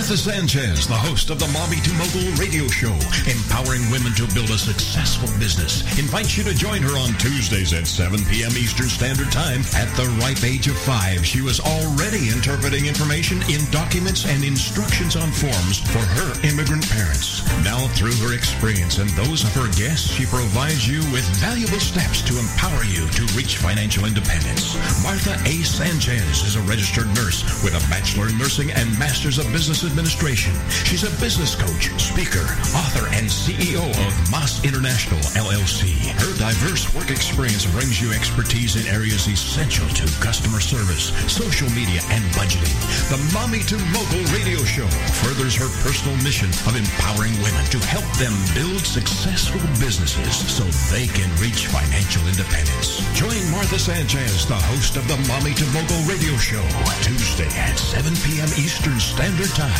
Martha 0.00 0.16
Sanchez, 0.16 0.88
the 0.88 0.96
host 0.96 1.28
of 1.28 1.36
the 1.36 1.46
Mommy 1.52 1.76
to 1.84 1.92
Mogul 2.00 2.32
radio 2.40 2.64
show, 2.72 2.96
empowering 3.28 3.84
women 3.92 4.16
to 4.16 4.24
build 4.32 4.48
a 4.48 4.56
successful 4.56 5.28
business, 5.36 5.84
invites 6.00 6.40
you 6.40 6.44
to 6.48 6.56
join 6.56 6.80
her 6.80 6.96
on 6.96 7.12
Tuesdays 7.20 7.76
at 7.76 7.84
7 7.84 8.16
p.m. 8.24 8.56
Eastern 8.56 8.88
Standard 8.88 9.28
Time. 9.28 9.60
At 9.76 9.92
the 10.00 10.08
ripe 10.24 10.40
age 10.40 10.72
of 10.72 10.78
five, 10.88 11.20
she 11.20 11.44
was 11.44 11.60
already 11.60 12.32
interpreting 12.32 12.88
information 12.88 13.44
in 13.52 13.60
documents 13.68 14.24
and 14.24 14.40
instructions 14.40 15.20
on 15.20 15.28
forms 15.36 15.84
for 15.92 16.00
her 16.16 16.32
immigrant 16.48 16.88
parents. 16.88 17.44
Now, 17.60 17.84
through 17.92 18.16
her 18.24 18.32
experience 18.32 19.04
and 19.04 19.12
those 19.20 19.44
of 19.44 19.52
her 19.52 19.68
guests, 19.76 20.08
she 20.16 20.24
provides 20.24 20.88
you 20.88 21.04
with 21.12 21.28
valuable 21.44 21.78
steps 21.78 22.24
to 22.24 22.40
empower 22.40 22.88
you 22.88 23.04
to 23.20 23.28
reach 23.36 23.60
financial 23.60 24.08
independence. 24.08 24.80
Martha 25.04 25.36
A. 25.44 25.60
Sanchez 25.60 26.40
is 26.40 26.56
a 26.56 26.64
registered 26.64 27.12
nurse 27.12 27.44
with 27.60 27.76
a 27.76 27.84
Bachelor 27.92 28.32
in 28.32 28.40
Nursing 28.40 28.72
and 28.72 28.88
Masters 28.96 29.36
of 29.36 29.44
Business 29.52 29.89
Administration. 29.90 30.54
She's 30.86 31.02
a 31.02 31.10
business 31.18 31.58
coach, 31.58 31.90
speaker, 31.98 32.46
author, 32.78 33.10
and 33.10 33.26
CEO 33.26 33.82
of 33.82 34.12
Moss 34.30 34.62
International 34.62 35.18
LLC. 35.34 35.98
Her 36.22 36.30
diverse 36.38 36.86
work 36.94 37.10
experience 37.10 37.66
brings 37.66 37.98
you 37.98 38.14
expertise 38.14 38.78
in 38.78 38.86
areas 38.86 39.26
essential 39.26 39.88
to 39.98 40.06
customer 40.22 40.60
service, 40.62 41.10
social 41.26 41.66
media, 41.74 42.06
and 42.14 42.22
budgeting. 42.38 42.70
The 43.10 43.18
Mommy 43.34 43.66
to 43.66 43.76
Mogul 43.90 44.22
radio 44.30 44.62
show 44.62 44.86
furthers 45.26 45.58
her 45.58 45.66
personal 45.82 46.14
mission 46.22 46.54
of 46.70 46.78
empowering 46.78 47.34
women 47.42 47.66
to 47.74 47.78
help 47.90 48.06
them 48.14 48.34
build 48.54 48.86
successful 48.86 49.60
businesses 49.82 50.38
so 50.46 50.62
they 50.94 51.10
can 51.10 51.26
reach 51.42 51.66
financial 51.66 52.22
independence. 52.30 53.02
Join 53.18 53.42
Martha 53.50 53.78
Sanchez, 53.78 54.46
the 54.46 54.60
host 54.70 54.94
of 54.94 55.06
the 55.10 55.18
Mommy 55.26 55.50
to 55.58 55.66
Mogul 55.74 55.98
radio 56.06 56.38
show, 56.38 56.62
Tuesday 57.02 57.50
at 57.58 57.74
7 57.74 58.14
p.m. 58.22 58.50
Eastern 58.54 58.98
Standard 59.02 59.50
Time. 59.58 59.79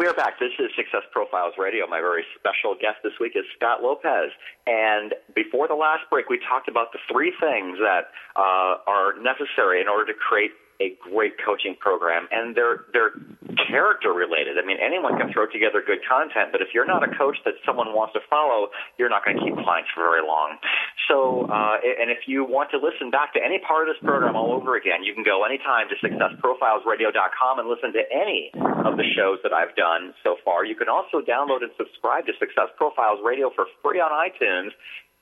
We 0.00 0.06
are 0.06 0.14
back. 0.14 0.40
This 0.40 0.56
is 0.58 0.72
Success 0.80 1.04
Profiles 1.12 1.60
Radio. 1.60 1.86
My 1.86 2.00
very 2.00 2.24
special 2.32 2.72
guest 2.72 3.04
this 3.04 3.12
week 3.20 3.36
is 3.36 3.44
Scott 3.54 3.82
Lopez. 3.82 4.32
And 4.66 5.12
before 5.36 5.68
the 5.68 5.76
last 5.76 6.08
break, 6.08 6.30
we 6.32 6.40
talked 6.40 6.72
about 6.72 6.96
the 6.96 6.98
three 7.04 7.36
things 7.36 7.76
that 7.84 8.08
uh, 8.32 8.80
are 8.88 9.20
necessary 9.20 9.76
in 9.76 9.92
order 9.92 10.10
to 10.10 10.16
create 10.16 10.56
a 10.80 10.96
great 10.98 11.36
coaching 11.44 11.76
program, 11.78 12.26
and 12.32 12.56
they're 12.56 12.88
they're 12.92 13.12
character 13.68 14.12
related. 14.12 14.56
I 14.56 14.64
mean, 14.64 14.80
anyone 14.80 15.20
can 15.20 15.32
throw 15.32 15.46
together 15.46 15.84
good 15.84 16.00
content, 16.08 16.50
but 16.50 16.64
if 16.64 16.72
you're 16.72 16.88
not 16.88 17.04
a 17.04 17.12
coach 17.14 17.36
that 17.44 17.54
someone 17.64 17.92
wants 17.92 18.16
to 18.16 18.22
follow, 18.28 18.72
you're 18.98 19.12
not 19.12 19.24
going 19.24 19.36
to 19.38 19.44
keep 19.44 19.54
clients 19.60 19.92
for 19.94 20.02
very 20.02 20.24
long. 20.24 20.56
So, 21.06 21.46
uh, 21.46 21.78
and 21.84 22.10
if 22.10 22.24
you 22.26 22.44
want 22.48 22.70
to 22.72 22.78
listen 22.78 23.10
back 23.10 23.34
to 23.34 23.40
any 23.42 23.60
part 23.60 23.86
of 23.86 23.94
this 23.94 24.00
program 24.02 24.34
all 24.34 24.56
over 24.56 24.76
again, 24.76 25.04
you 25.04 25.12
can 25.12 25.22
go 25.22 25.44
anytime 25.44 25.86
to 25.92 25.96
successprofilesradio.com 26.00 27.58
and 27.58 27.66
listen 27.68 27.92
to 27.92 28.04
any 28.08 28.50
of 28.86 28.96
the 28.96 29.06
shows 29.14 29.38
that 29.44 29.52
I've 29.52 29.74
done 29.76 30.14
so 30.24 30.36
far. 30.44 30.64
You 30.64 30.74
can 30.74 30.88
also 30.88 31.20
download 31.20 31.62
and 31.62 31.70
subscribe 31.76 32.26
to 32.26 32.32
Success 32.38 32.72
Profiles 32.76 33.20
Radio 33.20 33.50
for 33.54 33.66
free 33.82 34.00
on 34.00 34.10
iTunes 34.10 34.72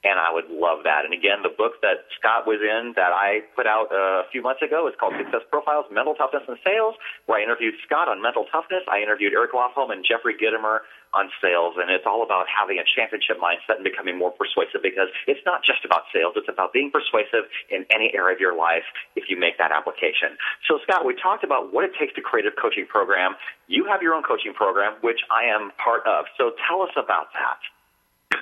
and 0.07 0.14
I 0.14 0.30
would 0.30 0.46
love 0.46 0.86
that. 0.86 1.03
And 1.03 1.11
again, 1.11 1.42
the 1.42 1.51
book 1.51 1.82
that 1.82 2.07
Scott 2.14 2.46
was 2.46 2.62
in 2.62 2.94
that 2.94 3.11
I 3.11 3.42
put 3.59 3.66
out 3.66 3.90
a 3.90 4.30
few 4.30 4.42
months 4.42 4.62
ago 4.62 4.86
is 4.86 4.94
called 4.94 5.18
Success 5.18 5.42
Profiles, 5.51 5.90
Mental 5.90 6.14
Toughness 6.14 6.46
and 6.46 6.55
Sales, 6.62 6.94
where 7.26 7.40
I 7.40 7.42
interviewed 7.42 7.74
Scott 7.82 8.07
on 8.07 8.22
mental 8.22 8.46
toughness. 8.46 8.86
I 8.86 9.03
interviewed 9.03 9.34
Eric 9.34 9.59
Lofholm 9.59 9.90
and 9.90 10.07
Jeffrey 10.07 10.38
Gitomer 10.38 10.86
on 11.16 11.32
sales, 11.42 11.74
and 11.80 11.90
it's 11.90 12.07
all 12.07 12.22
about 12.22 12.46
having 12.46 12.78
a 12.78 12.86
championship 12.86 13.42
mindset 13.42 13.80
and 13.80 13.84
becoming 13.84 14.14
more 14.14 14.30
persuasive 14.30 14.84
because 14.84 15.09
it's 15.26 15.40
not 15.42 15.64
just 15.64 15.82
about 15.82 16.07
sales, 16.12 16.36
it's 16.36 16.53
about 16.53 16.70
being 16.70 16.92
persuasive 16.92 17.49
in 17.72 17.82
any 17.90 18.12
area 18.14 18.36
of 18.36 18.40
your 18.40 18.55
life 18.55 18.84
if 19.16 19.26
you 19.26 19.34
make 19.34 19.57
that 19.59 19.72
application. 19.72 20.36
So, 20.68 20.78
Scott, 20.84 21.09
we 21.09 21.16
talked 21.16 21.42
about 21.42 21.72
what 21.72 21.82
it 21.82 21.96
takes 21.99 22.14
to 22.14 22.22
create 22.22 22.46
a 22.46 22.55
coaching 22.55 22.86
program. 22.86 23.34
You 23.66 23.88
have 23.90 23.99
your 24.05 24.14
own 24.14 24.22
coaching 24.22 24.53
program, 24.53 24.94
which 25.01 25.24
I 25.32 25.49
am 25.49 25.72
part 25.80 26.07
of. 26.07 26.28
So, 26.36 26.53
tell 26.68 26.84
us 26.84 26.92
about 26.94 27.32
that. 27.34 27.59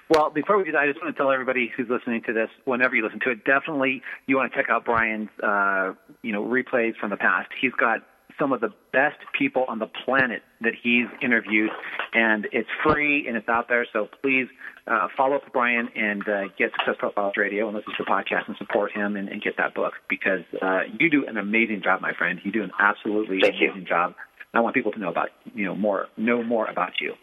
Well, 0.09 0.31
before 0.31 0.57
we 0.57 0.65
do 0.65 0.73
that, 0.73 0.79
I 0.79 0.87
just 0.87 1.03
want 1.03 1.15
to 1.15 1.21
tell 1.21 1.33
everybody 1.33 1.71
who's 1.77 1.89
listening 1.91 2.23
to 2.27 2.33
this, 2.33 2.49
whenever 2.65 2.95
you 2.95 3.03
listen 3.03 3.19
to 3.25 3.31
it, 3.31 3.45
definitely 3.45 4.03
you 4.27 4.37
want 4.37 4.53
to 4.53 4.57
check 4.57 4.71
out 4.71 4.85
Brian's, 4.85 5.31
uh, 5.43 5.95
you 6.23 6.33
know, 6.33 6.45
replays 6.45 6.97
from 6.97 7.11
the 7.11 7.17
past. 7.17 7.49
He's 7.61 7.73
got 7.73 8.01
some 8.39 8.53
of 8.53 8.61
the 8.61 8.69
best 8.93 9.17
people 9.37 9.65
on 9.69 9.79
the 9.79 9.89
planet 10.05 10.43
that 10.61 10.75
he's 10.81 11.07
interviewed, 11.23 11.71
and 12.15 12.47
it's 12.53 12.69
free 12.85 13.27
and 13.27 13.37
it's 13.37 13.49
out 13.49 13.69
there. 13.69 13.87
So 13.93 14.09
please 14.23 14.47
uh, 14.87 15.09
follow 15.17 15.37
up 15.37 15.45
with 15.45 15.53
Brian 15.53 15.89
and 15.97 16.23
uh, 16.29 16.43
get 16.57 16.71
Success 16.79 16.97
Profiles 16.99 17.35
Radio 17.37 17.67
and 17.67 17.77
listen 17.77 17.93
to 17.97 18.05
the 18.05 18.11
podcast 18.11 18.47
and 18.47 18.57
support 18.59 18.93
him 18.93 19.17
and, 19.17 19.29
and 19.29 19.43
get 19.43 19.57
that 19.57 19.75
book 19.75 19.95
because 20.09 20.45
uh, 20.63 20.81
you 21.01 21.11
do 21.11 21.27
an 21.27 21.37
amazing 21.37 21.83
job, 21.83 22.01
my 22.01 22.13
friend. 22.13 22.39
You 22.45 22.53
do 22.53 22.63
an 22.63 22.71
absolutely 22.79 23.41
Thank 23.41 23.55
amazing 23.57 23.83
you. 23.83 23.89
job. 23.89 24.15
I 24.55 24.61
want 24.61 24.75
people 24.75 24.93
to 24.93 24.99
know 24.99 25.11
about 25.11 25.31
you 25.55 25.65
know 25.65 25.75
more, 25.75 26.07
know 26.17 26.43
more 26.43 26.67
about 26.67 26.93
you. 27.01 27.15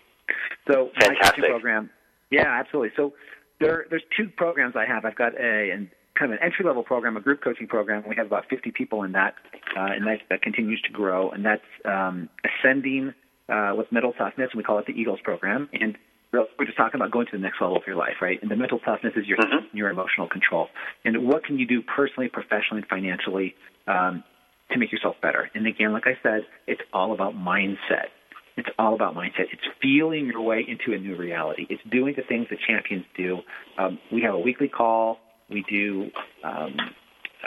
So 0.68 0.90
Fantastic. 1.00 1.20
my 1.20 1.30
coaching 1.30 1.44
program 1.46 1.90
yeah, 2.34 2.60
absolutely. 2.60 2.92
So 2.96 3.14
there, 3.60 3.86
there's 3.90 4.04
two 4.18 4.30
programs 4.36 4.76
I 4.76 4.86
have. 4.86 5.06
I've 5.06 5.16
got 5.16 5.34
a 5.40 5.72
an, 5.72 5.92
kind 6.18 6.32
of 6.32 6.40
an 6.40 6.44
entry 6.46 6.66
level 6.66 6.84
program, 6.84 7.18
a 7.18 7.22
group 7.22 7.42
coaching 7.44 7.68
program. 7.68 8.04
We 8.08 8.16
have 8.18 8.28
about 8.28 8.46
50 8.50 8.72
people 8.72 9.04
in 9.04 9.14
that, 9.14 9.34
uh, 9.78 9.94
and 9.96 10.06
that, 10.08 10.20
that 10.30 10.42
continues 10.42 10.82
to 10.82 10.92
grow. 10.92 11.32
And 11.32 11.44
that's 11.46 11.70
um, 11.86 12.30
ascending 12.46 13.14
uh, 13.50 13.74
with 13.76 13.92
mental 13.92 14.14
toughness, 14.14 14.50
and 14.52 14.58
we 14.58 14.64
call 14.64 14.80
it 14.80 14.86
the 14.86 14.94
Eagles 14.94 15.20
program. 15.24 15.70
And 15.74 15.98
we're 16.32 16.66
just 16.66 16.78
talking 16.78 17.00
about 17.00 17.12
going 17.12 17.28
to 17.28 17.38
the 17.38 17.42
next 17.42 17.62
level 17.62 17.78
of 17.78 17.84
your 17.86 17.96
life, 17.96 18.18
right? 18.22 18.40
And 18.42 18.50
the 18.50 18.56
mental 18.56 18.80
toughness 18.80 19.14
is 19.16 19.28
your 19.28 19.38
Mhm. 19.38 19.68
your 19.72 19.90
emotional 19.90 20.28
control. 20.28 20.70
And 21.06 21.28
what 21.28 21.44
can 21.44 21.60
you 21.60 21.68
do 21.68 21.82
personally, 21.84 22.30
professionally, 22.30 22.82
and 22.82 22.88
financially 22.88 23.56
um, 23.88 24.24
to 24.72 24.80
make 24.80 24.92
yourself 24.92 25.16
better? 25.22 25.50
And 25.54 25.68
again, 25.68 25.92
like 25.94 26.08
I 26.08 26.18
said, 26.24 26.46
it's 26.66 26.82
all 26.92 27.14
about 27.14 27.36
mindset. 27.36 28.10
It's 28.56 28.70
all 28.78 28.94
about 28.94 29.16
mindset. 29.16 29.48
It's 29.52 29.64
feeling 29.82 30.28
your 30.28 30.42
way 30.42 30.66
into 30.68 30.96
a 30.96 31.00
new 31.00 31.16
reality. 31.16 31.66
It's 31.70 31.82
doing 31.92 32.14
the 32.16 32.24
things 32.24 32.48
that 32.50 32.60
champions 32.68 33.06
do. 33.18 33.40
Um, 33.78 34.00
we 34.12 34.22
have 34.22 34.36
a 34.36 34.40
weekly 34.40 34.68
call. 34.68 35.18
We 35.50 35.64
do, 35.70 36.10
um, 36.44 36.76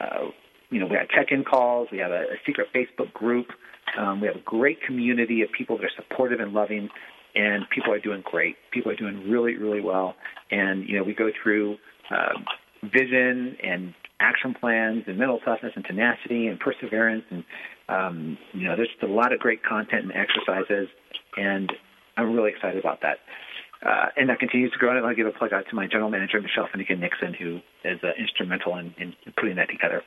uh, 0.01 0.31
you 0.71 0.81
know, 0.81 0.87
we 0.87 0.97
have 0.97 1.09
check-in 1.09 1.45
calls. 1.45 1.89
We 1.93 1.99
have 1.99 2.11
a, 2.11 2.23
a 2.23 2.37
secret 2.45 2.69
Facebook 2.75 3.13
group. 3.13 3.47
Um, 3.99 4.21
we 4.21 4.27
have 4.27 4.37
a 4.37 4.45
great 4.45 4.83
community 4.83 5.43
of 5.43 5.49
people 5.57 5.77
that 5.79 5.85
are 5.85 5.91
supportive 5.97 6.41
and 6.41 6.53
loving, 6.53 6.89
and 7.35 7.65
people 7.71 7.93
are 7.93 8.01
doing 8.01 8.23
great. 8.25 8.57
People 8.73 8.91
are 8.91 8.97
doing 8.97 9.31
really, 9.31 9.57
really 9.57 9.81
well. 9.81 10.15
And 10.51 10.89
you 10.89 10.99
know, 10.99 11.05
we 11.05 11.15
go 11.15 11.31
through 11.43 11.77
um, 12.11 12.45
vision 12.83 13.57
and 13.63 13.95
action 14.21 14.55
plans 14.59 15.05
and 15.07 15.19
mental 15.19 15.39
toughness 15.45 15.73
and 15.77 15.85
tenacity 15.85 16.47
and 16.47 16.59
perseverance 16.59 17.25
and 17.31 17.45
um, 17.89 18.39
you 18.53 18.67
know 18.67 18.77
there's 18.77 18.89
just 18.89 19.03
a 19.03 19.13
lot 19.13 19.33
of 19.33 19.39
great 19.39 19.63
content 19.63 20.05
and 20.05 20.13
exercises 20.13 20.89
and 21.37 21.73
I'm 22.17 22.33
really 22.33 22.51
excited 22.51 22.79
about 22.79 23.03
that. 23.03 23.19
Uh, 23.85 24.07
and 24.17 24.31
that 24.31 24.39
continues 24.39 24.73
to 24.73 24.79
grow. 24.79 24.97
And 24.97 25.07
I'll 25.07 25.15
give 25.15 25.27
a 25.27 25.33
plug 25.33 25.53
out 25.53 25.65
to 25.69 25.77
my 25.77 25.87
general 25.87 26.11
manager, 26.11 26.41
Michelle 26.41 26.67
Finnegan 26.71 27.01
Nixon, 27.01 27.35
who 27.35 27.61
is 27.85 28.01
uh, 28.03 28.09
instrumental 28.19 28.77
in, 28.77 28.95
in 28.99 29.15
putting 29.39 29.57
that 29.57 29.69
together. 29.69 30.03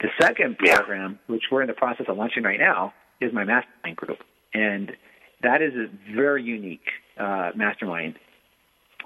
The 0.00 0.08
second 0.20 0.58
program, 0.58 1.18
which 1.26 1.44
we're 1.50 1.62
in 1.62 1.68
the 1.68 1.74
process 1.74 2.06
of 2.08 2.16
launching 2.16 2.44
right 2.44 2.60
now, 2.60 2.94
is 3.20 3.32
my 3.32 3.44
mastermind 3.44 3.96
group. 3.96 4.18
And 4.54 4.92
that 5.42 5.60
is 5.60 5.72
a 5.74 5.86
very 6.14 6.42
unique 6.42 6.86
uh, 7.18 7.50
mastermind. 7.56 8.14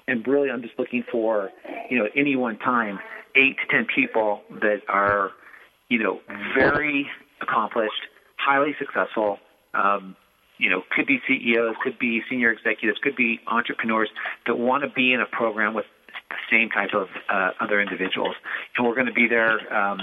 And 0.07 0.25
really, 0.27 0.51
I'm 0.51 0.61
just 0.61 0.77
looking 0.77 1.03
for, 1.11 1.49
you 1.89 1.97
know, 1.97 2.05
at 2.05 2.11
any 2.15 2.35
one 2.35 2.59
time, 2.59 2.99
eight 3.35 3.55
to 3.57 3.75
ten 3.75 3.87
people 3.93 4.41
that 4.61 4.81
are, 4.87 5.31
you 5.89 5.97
know, 6.03 6.19
very 6.53 7.07
accomplished, 7.41 7.91
highly 8.43 8.75
successful. 8.79 9.37
Um, 9.73 10.15
you 10.57 10.69
know, 10.69 10.81
could 10.95 11.07
be 11.07 11.19
CEOs, 11.27 11.75
could 11.83 11.97
be 11.99 12.21
senior 12.29 12.51
executives, 12.51 12.99
could 13.01 13.15
be 13.15 13.39
entrepreneurs 13.47 14.09
that 14.45 14.57
want 14.57 14.83
to 14.83 14.89
be 14.89 15.13
in 15.13 15.19
a 15.19 15.25
program 15.25 15.73
with 15.73 15.85
the 16.29 16.35
same 16.51 16.69
type 16.69 16.93
of 16.93 17.07
uh, 17.29 17.51
other 17.59 17.81
individuals. 17.81 18.35
And 18.77 18.85
we're 18.85 18.95
going 18.95 19.07
to 19.07 19.13
be 19.13 19.27
there. 19.27 19.73
Um, 19.73 19.99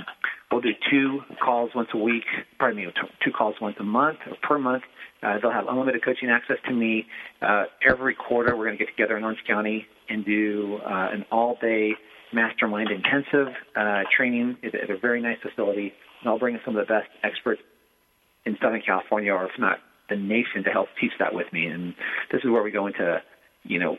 we'll 0.51 0.61
do 0.61 0.73
two 0.91 1.21
calls 1.43 1.71
once 1.75 1.89
a 1.95 1.99
week. 1.99 2.25
Pardon 2.59 2.85
me, 2.85 2.93
two 3.25 3.33
calls 3.33 3.55
once 3.61 3.77
a 3.81 3.85
month 3.85 4.19
or 4.27 4.37
per 4.43 4.59
month. 4.59 4.83
Uh, 5.23 5.39
they'll 5.41 5.53
have 5.53 5.67
unlimited 5.69 6.05
coaching 6.05 6.31
access 6.31 6.57
to 6.67 6.73
me. 6.73 7.07
Uh, 7.43 7.65
every 7.87 8.15
quarter, 8.15 8.57
we're 8.57 8.65
going 8.65 8.79
to 8.79 8.85
get 8.85 8.91
together 8.91 9.17
in 9.17 9.25
Orange 9.25 9.41
County 9.47 9.87
and 10.09 10.25
do 10.25 10.79
uh, 10.85 11.09
an 11.13 11.25
all-day 11.31 11.93
mastermind 12.33 12.91
intensive 12.91 13.49
uh, 13.77 14.03
training 14.17 14.57
at, 14.65 14.91
a 14.91 14.99
very 14.99 15.21
nice 15.21 15.39
facility. 15.43 15.93
And 16.21 16.31
I'll 16.31 16.39
bring 16.39 16.55
in 16.55 16.61
some 16.65 16.77
of 16.77 16.87
the 16.87 16.93
best 16.93 17.09
experts 17.23 17.61
in 18.47 18.57
Southern 18.63 18.83
California, 18.85 19.33
or 19.33 19.45
if 19.45 19.53
not 19.59 19.79
the 20.09 20.17
nation, 20.17 20.65
to 20.65 20.71
help 20.71 20.89
teach 21.01 21.13
that 21.19 21.35
with 21.35 21.53
me. 21.53 21.67
And 21.67 21.95
this 22.33 22.43
is 22.45 22.51
where 22.51 22.63
we 22.63 22.71
go 22.71 22.87
into, 22.87 23.23
you 23.65 23.79
know, 23.79 23.99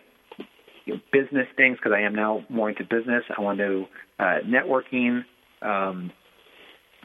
business 1.14 1.48
things 1.56 1.78
because 1.78 1.94
I 1.96 2.02
am 2.02 2.16
now 2.16 2.44
more 2.50 2.70
into 2.70 2.84
business. 2.84 3.24
I 3.38 3.42
want 3.42 3.60
to 3.60 3.86
uh, 4.20 4.40
networking, 4.46 5.24
um, 5.62 6.12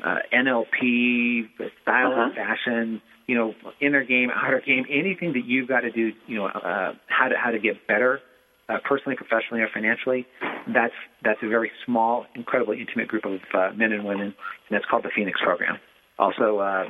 uh, 0.02 0.16
NLP, 0.32 1.48
style 1.82 2.12
Uh-huh. 2.12 2.20
and 2.22 2.34
fashion, 2.34 3.02
you 3.26 3.34
know, 3.34 3.54
inner 3.80 4.04
game, 4.04 4.30
outer 4.34 4.60
game, 4.60 4.84
anything 4.90 5.32
that 5.34 5.44
you've 5.46 5.68
got 5.68 5.80
to 5.80 5.90
do, 5.90 6.12
you 6.26 6.36
know, 6.36 6.46
uh, 6.46 6.92
how 7.06 7.28
to 7.28 7.36
how 7.36 7.50
to 7.50 7.58
get 7.58 7.86
better, 7.86 8.20
uh, 8.68 8.78
personally, 8.84 9.16
professionally, 9.16 9.62
or 9.62 9.68
financially. 9.72 10.26
That's 10.68 10.94
that's 11.22 11.38
a 11.42 11.48
very 11.48 11.70
small, 11.84 12.26
incredibly 12.34 12.80
intimate 12.80 13.08
group 13.08 13.24
of 13.24 13.40
uh, 13.54 13.70
men 13.74 13.92
and 13.92 14.04
women, 14.04 14.26
and 14.28 14.70
that's 14.70 14.84
called 14.86 15.04
the 15.04 15.10
Phoenix 15.14 15.40
Program. 15.42 15.78
Also, 16.18 16.58
uh, 16.58 16.84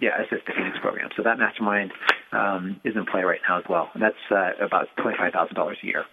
yeah, 0.00 0.20
it's 0.20 0.30
just 0.30 0.46
the 0.46 0.52
Phoenix 0.56 0.78
Program. 0.80 1.10
So 1.16 1.22
that 1.22 1.38
mastermind 1.38 1.92
um, 2.32 2.80
is 2.84 2.96
in 2.96 3.06
play 3.06 3.22
right 3.22 3.40
now 3.48 3.58
as 3.58 3.64
well, 3.68 3.90
and 3.94 4.02
that's 4.02 4.16
uh, 4.30 4.50
about 4.64 4.88
twenty 5.00 5.16
five 5.16 5.32
thousand 5.32 5.54
dollars 5.54 5.78
a 5.82 5.86
year. 5.86 6.04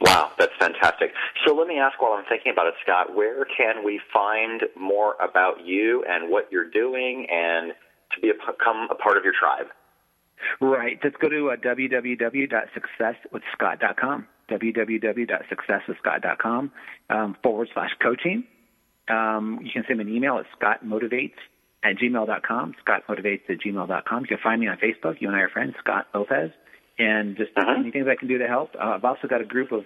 Wow, 0.00 0.30
that's 0.38 0.52
fantastic. 0.58 1.12
So 1.46 1.54
let 1.54 1.68
me 1.68 1.78
ask 1.78 2.00
while 2.02 2.12
I'm 2.12 2.24
thinking 2.28 2.52
about 2.52 2.66
it, 2.66 2.74
Scott, 2.82 3.14
where 3.14 3.44
can 3.44 3.84
we 3.84 4.00
find 4.12 4.62
more 4.76 5.14
about 5.22 5.64
you 5.64 6.04
and 6.08 6.28
what 6.30 6.50
you're 6.50 6.68
doing 6.68 7.28
and 7.30 7.72
to 8.14 8.20
be 8.20 8.30
a, 8.30 8.34
become 8.34 8.88
a 8.90 8.96
part 8.96 9.16
of 9.16 9.22
your 9.22 9.34
tribe? 9.38 9.66
Right. 10.60 10.98
Let's 11.04 11.14
go 11.20 11.28
to 11.28 11.50
uh, 11.50 11.56
www.successwithscott.com, 11.56 14.26
www.successwithscott.com 14.50 16.72
um, 17.10 17.36
forward 17.42 17.68
slash 17.72 17.90
coaching. 18.02 18.42
Um, 19.08 19.60
you 19.62 19.70
can 19.72 19.84
send 19.86 19.98
me 19.98 20.04
an 20.04 20.12
email 20.12 20.38
at 20.38 20.46
scottmotivates 20.58 21.38
at 21.84 21.96
gmail.com, 21.96 22.74
scottmotivates 22.86 23.48
at 23.48 23.58
gmail.com. 23.64 24.20
You 24.22 24.26
can 24.26 24.38
find 24.42 24.60
me 24.60 24.68
on 24.68 24.78
Facebook. 24.78 25.20
You 25.20 25.28
and 25.28 25.36
I 25.36 25.40
are 25.40 25.48
friends, 25.48 25.74
Scott 25.80 26.06
Lopez. 26.14 26.50
And 26.98 27.36
just 27.36 27.50
uh-huh. 27.56 27.80
anything 27.80 28.04
that 28.04 28.10
I 28.10 28.16
can 28.16 28.28
do 28.28 28.38
to 28.38 28.46
help. 28.46 28.70
Uh, 28.74 28.96
I've 28.96 29.04
also 29.04 29.26
got 29.28 29.40
a 29.40 29.44
group 29.44 29.72
of 29.72 29.84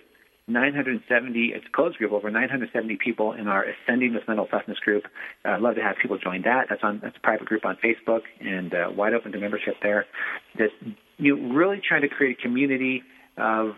970, 0.48 1.52
it's 1.54 1.66
a 1.66 1.72
closed 1.74 1.98
group, 1.98 2.12
over 2.12 2.30
970 2.30 2.98
people 3.04 3.32
in 3.32 3.48
our 3.48 3.64
Ascending 3.64 4.14
with 4.14 4.22
Mental 4.28 4.46
Toughness 4.46 4.78
group. 4.78 5.02
Uh, 5.44 5.50
I'd 5.50 5.60
love 5.60 5.74
to 5.74 5.82
have 5.82 5.96
people 6.00 6.18
join 6.18 6.42
that. 6.42 6.66
That's 6.70 6.82
on 6.84 7.00
that's 7.02 7.16
a 7.16 7.20
private 7.20 7.46
group 7.46 7.64
on 7.64 7.76
Facebook 7.84 8.20
and 8.40 8.72
uh, 8.72 8.90
wide 8.94 9.12
open 9.12 9.32
to 9.32 9.38
membership 9.38 9.74
there. 9.82 10.06
That 10.58 10.68
you 11.18 11.36
know, 11.36 11.54
really 11.54 11.80
trying 11.86 12.02
to 12.02 12.08
create 12.08 12.38
a 12.38 12.42
community 12.42 13.02
of 13.36 13.72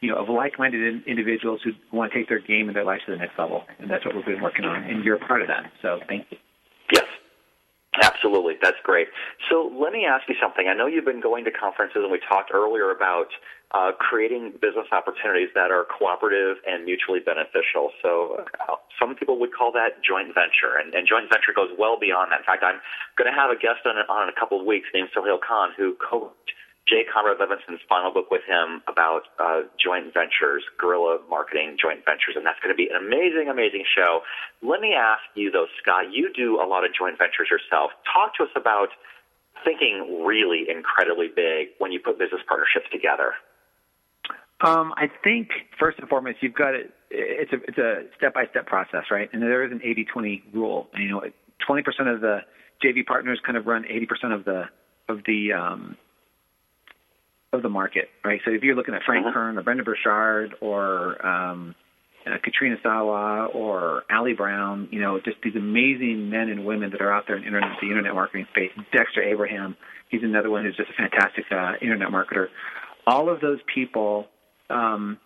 you 0.00 0.10
know 0.10 0.16
of 0.16 0.28
like-minded 0.28 0.80
in, 0.80 1.04
individuals 1.06 1.60
who 1.62 1.70
want 1.96 2.12
to 2.12 2.18
take 2.18 2.28
their 2.28 2.40
game 2.40 2.66
and 2.66 2.74
their 2.74 2.84
lives 2.84 3.02
to 3.06 3.12
the 3.12 3.18
next 3.18 3.38
level, 3.38 3.62
and 3.78 3.88
that's 3.88 4.04
what 4.04 4.16
we've 4.16 4.26
been 4.26 4.42
working 4.42 4.64
on. 4.64 4.82
And 4.82 5.04
you're 5.04 5.16
a 5.16 5.26
part 5.26 5.40
of 5.40 5.48
that. 5.48 5.70
So 5.82 6.00
thank 6.08 6.26
you. 6.30 6.38
Absolutely, 8.02 8.54
that's 8.60 8.76
great. 8.82 9.08
So 9.48 9.72
let 9.72 9.92
me 9.92 10.04
ask 10.04 10.28
you 10.28 10.34
something. 10.40 10.68
I 10.68 10.74
know 10.74 10.86
you've 10.86 11.04
been 11.04 11.20
going 11.20 11.44
to 11.44 11.50
conferences, 11.50 12.02
and 12.02 12.10
we 12.10 12.20
talked 12.28 12.50
earlier 12.52 12.90
about 12.90 13.28
uh, 13.72 13.92
creating 13.98 14.52
business 14.60 14.86
opportunities 14.92 15.48
that 15.54 15.70
are 15.70 15.84
cooperative 15.84 16.58
and 16.66 16.84
mutually 16.84 17.20
beneficial. 17.20 17.90
So 18.02 18.44
uh, 18.68 18.76
some 19.00 19.14
people 19.16 19.40
would 19.40 19.52
call 19.52 19.72
that 19.72 20.02
joint 20.04 20.28
venture, 20.34 20.78
and, 20.78 20.94
and 20.94 21.08
joint 21.08 21.28
venture 21.32 21.52
goes 21.54 21.70
well 21.78 21.98
beyond 21.98 22.32
that. 22.32 22.40
In 22.40 22.46
fact, 22.46 22.62
I'm 22.62 22.80
going 23.18 23.30
to 23.30 23.36
have 23.36 23.50
a 23.50 23.58
guest 23.58 23.82
on, 23.86 23.96
on 23.96 24.28
in 24.28 24.28
a 24.28 24.38
couple 24.38 24.60
of 24.60 24.66
weeks 24.66 24.88
named 24.94 25.08
Sohail 25.12 25.38
Khan, 25.38 25.70
who 25.76 25.96
co 25.98 26.32
Jay 26.88 27.02
Conrad 27.02 27.38
Levinson's 27.40 27.80
final 27.88 28.12
book 28.12 28.30
with 28.30 28.42
him 28.46 28.80
about 28.86 29.26
uh, 29.38 29.66
joint 29.74 30.14
ventures, 30.14 30.62
guerrilla 30.78 31.18
marketing 31.28 31.76
joint 31.80 32.04
ventures, 32.06 32.38
and 32.38 32.46
that's 32.46 32.60
going 32.62 32.70
to 32.72 32.78
be 32.78 32.88
an 32.88 32.96
amazing, 32.96 33.48
amazing 33.50 33.84
show. 33.84 34.22
Let 34.62 34.80
me 34.80 34.94
ask 34.94 35.22
you 35.34 35.50
though, 35.50 35.66
Scott, 35.82 36.12
you 36.12 36.30
do 36.32 36.62
a 36.62 36.66
lot 36.66 36.84
of 36.84 36.94
joint 36.94 37.18
ventures 37.18 37.50
yourself. 37.50 37.90
Talk 38.06 38.36
to 38.38 38.44
us 38.44 38.54
about 38.54 38.94
thinking 39.64 40.22
really 40.24 40.66
incredibly 40.70 41.26
big 41.26 41.74
when 41.78 41.90
you 41.90 41.98
put 41.98 42.18
business 42.18 42.42
partnerships 42.46 42.86
together. 42.92 43.34
Um, 44.60 44.94
I 44.96 45.10
think 45.22 45.50
first 45.78 45.98
and 45.98 46.08
foremost, 46.08 46.38
you've 46.40 46.54
got 46.54 46.74
it. 46.74 46.94
It's 47.10 47.52
a 47.52 48.04
step 48.16 48.34
by 48.34 48.46
step 48.50 48.66
process, 48.66 49.04
right? 49.10 49.28
And 49.32 49.42
there 49.42 49.64
is 49.64 49.72
an 49.72 49.80
80-20 49.80 50.54
rule. 50.54 50.88
And, 50.94 51.02
you 51.02 51.10
know, 51.10 51.22
20% 51.68 51.82
of 52.12 52.20
the 52.20 52.40
JV 52.84 53.04
partners 53.04 53.40
kind 53.44 53.58
of 53.58 53.66
run 53.66 53.84
80% 53.84 54.34
of 54.34 54.44
the 54.44 54.64
of 55.08 55.20
the 55.24 55.52
um, 55.52 55.96
of 57.56 57.62
the 57.62 57.68
market, 57.68 58.08
right? 58.24 58.40
So 58.44 58.52
if 58.52 58.62
you're 58.62 58.76
looking 58.76 58.94
at 58.94 59.02
Frank 59.04 59.26
uh-huh. 59.26 59.34
Kern 59.34 59.58
or 59.58 59.62
Brendon 59.62 59.84
Burchard 59.84 60.54
or 60.60 61.26
um, 61.26 61.74
uh, 62.26 62.36
Katrina 62.42 62.76
Sawa 62.82 63.46
or 63.46 64.02
Ali 64.10 64.34
Brown, 64.34 64.88
you 64.90 65.00
know, 65.00 65.18
just 65.24 65.38
these 65.42 65.56
amazing 65.56 66.30
men 66.30 66.48
and 66.48 66.64
women 66.64 66.90
that 66.90 67.00
are 67.00 67.12
out 67.12 67.24
there 67.26 67.36
in 67.36 67.44
internet, 67.44 67.70
the 67.80 67.88
internet 67.88 68.14
marketing 68.14 68.46
space. 68.50 68.70
Dexter 68.92 69.22
Abraham, 69.22 69.76
he's 70.08 70.22
another 70.22 70.50
one 70.50 70.64
who's 70.64 70.76
just 70.76 70.90
a 70.90 70.94
fantastic 70.94 71.44
uh, 71.50 71.72
internet 71.80 72.08
marketer. 72.08 72.46
All 73.06 73.28
of 73.28 73.40
those 73.40 73.58
people 73.72 74.26
um, 74.70 75.18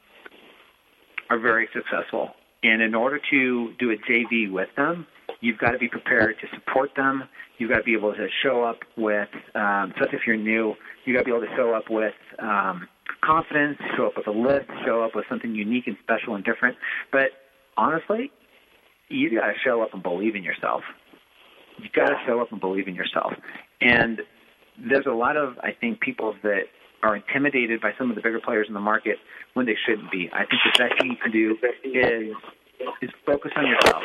are 1.28 1.38
very 1.38 1.68
successful. 1.72 2.30
And 2.62 2.82
in 2.82 2.94
order 2.94 3.18
to 3.30 3.72
do 3.78 3.90
a 3.90 3.96
JV 3.96 4.50
with 4.50 4.68
them, 4.76 5.06
you've 5.40 5.58
got 5.58 5.70
to 5.72 5.78
be 5.78 5.88
prepared 5.88 6.36
to 6.40 6.46
support 6.54 6.90
them. 6.96 7.24
You've 7.58 7.70
got 7.70 7.78
to 7.78 7.82
be 7.82 7.94
able 7.94 8.12
to 8.14 8.28
show 8.42 8.64
up 8.64 8.78
with, 8.96 9.28
um, 9.54 9.92
especially 9.92 10.18
if 10.18 10.26
you're 10.26 10.36
new, 10.36 10.74
you've 11.04 11.14
got 11.14 11.20
to 11.20 11.24
be 11.24 11.30
able 11.30 11.46
to 11.46 11.56
show 11.56 11.74
up 11.74 11.90
with 11.90 12.14
um, 12.38 12.88
confidence, 13.22 13.78
show 13.96 14.06
up 14.06 14.16
with 14.16 14.26
a 14.26 14.30
list, 14.30 14.66
show 14.84 15.02
up 15.02 15.14
with 15.14 15.24
something 15.28 15.54
unique 15.54 15.86
and 15.86 15.96
special 16.02 16.34
and 16.34 16.44
different. 16.44 16.76
But 17.12 17.30
honestly, 17.76 18.30
you've 19.08 19.32
got 19.32 19.46
to 19.46 19.54
show 19.64 19.82
up 19.82 19.92
and 19.92 20.02
believe 20.02 20.36
in 20.36 20.44
yourself. 20.44 20.82
You've 21.78 21.92
got 21.92 22.06
to 22.06 22.16
show 22.26 22.40
up 22.40 22.52
and 22.52 22.60
believe 22.60 22.88
in 22.88 22.94
yourself. 22.94 23.32
And 23.80 24.20
there's 24.78 25.06
a 25.06 25.14
lot 25.14 25.36
of, 25.36 25.58
I 25.62 25.72
think, 25.78 26.00
people 26.00 26.34
that 26.42 26.64
are 27.02 27.16
intimidated 27.16 27.80
by 27.80 27.92
some 27.98 28.10
of 28.10 28.16
the 28.16 28.22
bigger 28.22 28.40
players 28.40 28.66
in 28.68 28.74
the 28.74 28.80
market 28.80 29.16
when 29.54 29.66
they 29.66 29.76
shouldn't 29.86 30.10
be. 30.10 30.28
I 30.32 30.44
think 30.44 30.60
the 30.64 30.84
best 30.84 31.00
thing 31.00 31.10
you 31.10 31.16
can 31.16 31.32
do 31.32 31.56
is 31.84 32.36
is 33.02 33.10
focus 33.26 33.52
on 33.56 33.66
yourself. 33.66 34.02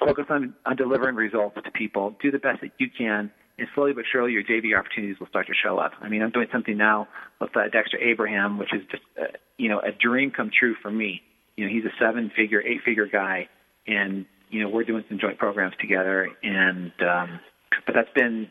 Focus 0.00 0.26
on, 0.30 0.54
on 0.64 0.76
delivering 0.76 1.16
results 1.16 1.56
to 1.62 1.70
people. 1.72 2.14
Do 2.22 2.30
the 2.30 2.38
best 2.38 2.60
that 2.62 2.70
you 2.78 2.88
can, 2.96 3.30
and 3.58 3.68
slowly 3.74 3.92
but 3.92 4.04
surely 4.10 4.32
your 4.32 4.42
JV 4.42 4.78
opportunities 4.78 5.18
will 5.18 5.26
start 5.26 5.46
to 5.48 5.54
show 5.54 5.78
up. 5.78 5.92
I 6.00 6.08
mean, 6.08 6.22
I'm 6.22 6.30
doing 6.30 6.48
something 6.52 6.76
now 6.76 7.08
with 7.40 7.56
uh, 7.56 7.68
Dexter 7.72 7.98
Abraham, 7.98 8.58
which 8.58 8.72
is 8.72 8.82
just 8.90 9.02
uh, 9.20 9.24
you 9.56 9.68
know 9.68 9.80
a 9.80 9.90
dream 9.92 10.30
come 10.30 10.50
true 10.56 10.74
for 10.80 10.90
me. 10.90 11.22
You 11.56 11.66
know, 11.66 11.72
he's 11.72 11.84
a 11.84 11.92
seven-figure, 11.98 12.62
eight-figure 12.62 13.08
guy, 13.08 13.48
and 13.86 14.26
you 14.50 14.62
know 14.62 14.68
we're 14.68 14.84
doing 14.84 15.04
some 15.08 15.18
joint 15.18 15.38
programs 15.38 15.74
together. 15.80 16.28
And 16.42 16.92
um, 17.02 17.40
but 17.84 17.94
that's 17.94 18.12
been 18.14 18.48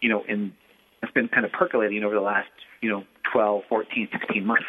you 0.00 0.10
know 0.10 0.22
in 0.28 0.52
that's 1.00 1.14
been 1.14 1.28
kind 1.28 1.46
of 1.46 1.52
percolating 1.52 2.04
over 2.04 2.14
the 2.14 2.20
last 2.20 2.50
you 2.82 2.90
know 2.90 3.04
12, 3.32 3.62
14, 3.68 4.08
16 4.12 4.44
months 4.44 4.64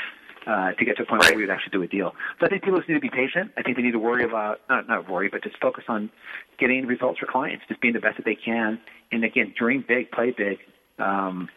uh, 0.48 0.72
to 0.74 0.86
get 0.86 0.98
to 0.98 1.04
a 1.04 1.06
point 1.06 1.22
where 1.22 1.36
we 1.36 1.44
would 1.44 1.50
actually 1.50 1.72
do 1.72 1.84
a 1.84 1.88
deal. 1.88 2.14
So 2.40 2.46
I 2.46 2.50
think 2.50 2.64
people 2.64 2.80
just 2.80 2.90
need 2.90 2.96
to 2.96 3.02
be 3.02 3.10
patient. 3.10 3.52
I 3.58 3.62
think 3.62 3.78
they 3.78 3.84
need 3.84 3.92
to 3.92 4.00
worry 4.00 4.24
about 4.24 4.62
not 4.70 4.88
not 4.88 5.10
worry, 5.10 5.30
but 5.30 5.44
just 5.44 5.58
focus 5.62 5.84
on 5.88 6.10
getting 6.60 6.86
results 6.86 7.20
for 7.20 7.26
clients, 7.26 7.66
just 7.68 7.82
being 7.82 7.94
the 7.94 8.00
best 8.00 8.18
that 8.18 8.26
they 8.26 8.36
can, 8.36 8.80
and 9.12 9.24
again, 9.24 9.54
dream 9.58 9.84
big, 9.88 10.12
play 10.12 10.32
big, 10.32 10.60
um, 11.00 11.50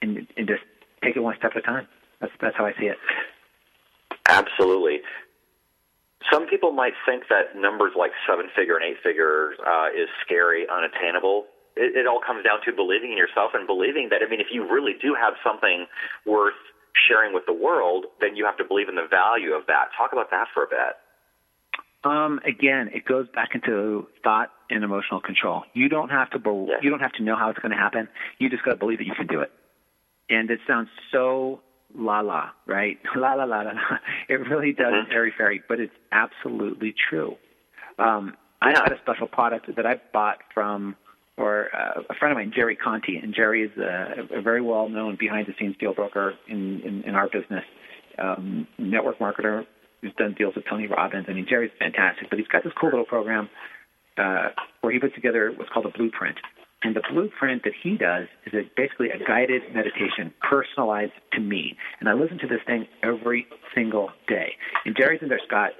and 0.00 0.26
and 0.36 0.48
just 0.48 0.62
take 1.02 1.16
it 1.16 1.20
one 1.20 1.36
step 1.38 1.52
at 1.54 1.58
a 1.58 1.62
time. 1.62 1.86
That's 2.20 2.32
that's 2.40 2.56
how 2.56 2.66
I 2.66 2.72
see 2.78 2.86
it. 2.86 2.98
Absolutely. 4.26 5.00
Some 6.32 6.46
people 6.46 6.70
might 6.70 6.94
think 7.04 7.24
that 7.28 7.56
numbers 7.56 7.92
like 7.98 8.12
seven 8.28 8.46
figure 8.54 8.76
and 8.76 8.84
eight 8.84 9.02
figure 9.02 9.54
uh, 9.66 9.88
is 9.88 10.08
scary, 10.24 10.66
unattainable 10.68 11.46
it, 11.76 11.96
it 11.96 12.06
all 12.06 12.20
comes 12.20 12.44
down 12.44 12.60
to 12.64 12.72
believing 12.72 13.12
in 13.12 13.18
yourself 13.18 13.52
and 13.54 13.66
believing 13.66 14.08
that, 14.10 14.20
I 14.24 14.28
mean, 14.28 14.40
if 14.40 14.48
you 14.52 14.68
really 14.68 14.92
do 15.00 15.14
have 15.14 15.34
something 15.44 15.86
worth 16.26 16.58
sharing 17.08 17.34
with 17.34 17.44
the 17.46 17.52
world, 17.52 18.06
then 18.20 18.36
you 18.36 18.44
have 18.44 18.56
to 18.58 18.64
believe 18.64 18.88
in 18.88 18.94
the 18.94 19.06
value 19.08 19.52
of 19.52 19.66
that. 19.66 19.88
Talk 19.96 20.12
about 20.12 20.30
that 20.30 20.46
for 20.52 20.64
a 20.64 20.68
bit. 20.68 20.96
Um, 22.04 22.40
again, 22.44 22.90
it 22.92 23.04
goes 23.04 23.28
back 23.34 23.50
into 23.54 24.08
thought 24.24 24.50
and 24.70 24.82
emotional 24.82 25.20
control. 25.20 25.62
You 25.72 25.88
don't 25.88 26.08
have 26.08 26.30
to 26.30 26.38
be- 26.38 26.72
you 26.82 26.90
don't 26.90 27.00
have 27.00 27.12
to 27.12 27.22
know 27.22 27.36
how 27.36 27.50
it's 27.50 27.60
going 27.60 27.70
to 27.70 27.78
happen. 27.78 28.08
You 28.38 28.50
just 28.50 28.64
got 28.64 28.72
to 28.72 28.76
believe 28.76 28.98
that 28.98 29.06
you 29.06 29.14
can 29.14 29.28
do 29.28 29.40
it. 29.40 29.52
And 30.28 30.50
it 30.50 30.60
sounds 30.66 30.88
so 31.12 31.60
la 31.94 32.20
la, 32.20 32.50
right? 32.66 32.98
La 33.16 33.34
la 33.34 33.44
la 33.44 33.60
la. 33.60 33.72
la. 33.72 33.98
It 34.28 34.34
really 34.48 34.72
does 34.72 34.92
mm-hmm. 34.92 35.12
airy 35.12 35.32
fairy, 35.36 35.62
but 35.68 35.78
it's 35.78 35.94
absolutely 36.10 36.94
true. 37.08 37.36
Um, 37.98 38.36
I 38.60 38.70
had 38.70 38.92
a 38.92 38.98
special 39.02 39.26
product 39.26 39.74
that 39.76 39.86
I 39.86 40.00
bought 40.12 40.38
from 40.54 40.96
or 41.38 41.74
uh, 41.74 42.02
a 42.10 42.14
friend 42.14 42.32
of 42.32 42.36
mine, 42.36 42.52
Jerry 42.54 42.76
Conti, 42.76 43.16
and 43.16 43.34
Jerry 43.34 43.62
is 43.64 43.70
a, 43.78 44.38
a 44.38 44.42
very 44.42 44.60
well-known 44.60 45.16
behind-the-scenes 45.18 45.76
deal 45.78 45.94
broker 45.94 46.34
in, 46.48 46.80
in, 46.80 47.02
in 47.04 47.14
our 47.14 47.28
business, 47.28 47.64
um, 48.18 48.66
network 48.78 49.18
marketer 49.18 49.64
who's 50.02 50.12
done 50.18 50.34
deals 50.36 50.54
with 50.54 50.64
Tony 50.68 50.86
Robbins. 50.86 51.26
I 51.28 51.32
mean, 51.32 51.46
Jerry's 51.48 51.70
fantastic, 51.78 52.28
but 52.28 52.38
he's 52.38 52.48
got 52.48 52.64
this 52.64 52.72
cool 52.78 52.90
little 52.90 53.06
program 53.06 53.48
uh, 54.18 54.48
where 54.80 54.92
he 54.92 54.98
puts 54.98 55.14
together 55.14 55.52
what's 55.56 55.70
called 55.70 55.86
a 55.86 55.96
blueprint. 55.96 56.36
And 56.82 56.96
the 56.96 57.02
blueprint 57.12 57.62
that 57.62 57.72
he 57.80 57.96
does 57.96 58.26
is 58.44 58.52
a, 58.52 58.62
basically 58.76 59.10
a 59.10 59.24
guided 59.24 59.62
meditation, 59.72 60.34
personalized 60.42 61.12
to 61.32 61.40
me. 61.40 61.76
And 62.00 62.08
I 62.08 62.12
listen 62.14 62.38
to 62.38 62.48
this 62.48 62.58
thing 62.66 62.88
every 63.04 63.46
single 63.74 64.10
day. 64.26 64.54
And 64.84 64.96
Jerry's 64.96 65.22
in 65.22 65.28
there, 65.28 65.40
Scott, 65.46 65.70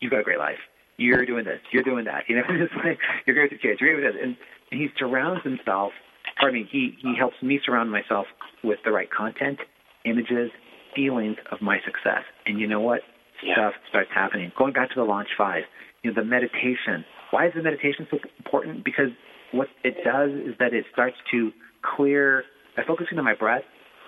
you've 0.00 0.10
got 0.10 0.20
a 0.20 0.24
great 0.24 0.38
life. 0.38 0.58
You're 0.96 1.26
doing 1.26 1.44
this. 1.44 1.60
You're 1.72 1.82
doing 1.82 2.06
that. 2.06 2.24
You 2.28 2.36
know, 2.36 2.42
it's 2.48 2.72
like 2.82 2.98
you're 3.26 3.36
great 3.36 3.52
with 3.52 3.60
kids. 3.60 3.80
You're 3.80 3.96
with 3.96 4.14
this. 4.14 4.22
And 4.22 4.36
and 4.70 4.80
he 4.80 4.88
surrounds 4.98 5.42
himself. 5.42 5.92
Pardon 6.38 6.62
me. 6.62 6.68
He 6.70 6.96
he 7.02 7.14
helps 7.18 7.36
me 7.42 7.60
surround 7.64 7.90
myself 7.90 8.26
with 8.62 8.78
the 8.84 8.92
right 8.92 9.08
content, 9.10 9.58
images, 10.04 10.50
feelings 10.94 11.36
of 11.50 11.60
my 11.60 11.78
success. 11.84 12.24
And 12.46 12.60
you 12.60 12.66
know 12.66 12.80
what? 12.80 13.00
Yeah. 13.44 13.54
Stuff 13.54 13.74
starts 13.88 14.10
happening. 14.14 14.52
Going 14.56 14.72
back 14.72 14.88
to 14.90 14.94
the 14.96 15.04
launch 15.04 15.28
five, 15.36 15.62
you 16.02 16.10
know, 16.10 16.20
the 16.20 16.26
meditation. 16.26 17.04
Why 17.30 17.46
is 17.46 17.52
the 17.54 17.62
meditation 17.62 18.06
so 18.10 18.18
important? 18.38 18.84
Because 18.84 19.08
what 19.52 19.68
it 19.84 19.96
does 20.04 20.30
is 20.30 20.54
that 20.58 20.74
it 20.74 20.84
starts 20.92 21.16
to 21.32 21.50
clear 21.96 22.44
by 22.76 22.82
focusing 22.86 23.18
on 23.18 23.24
my 23.24 23.34
breath 23.34 23.62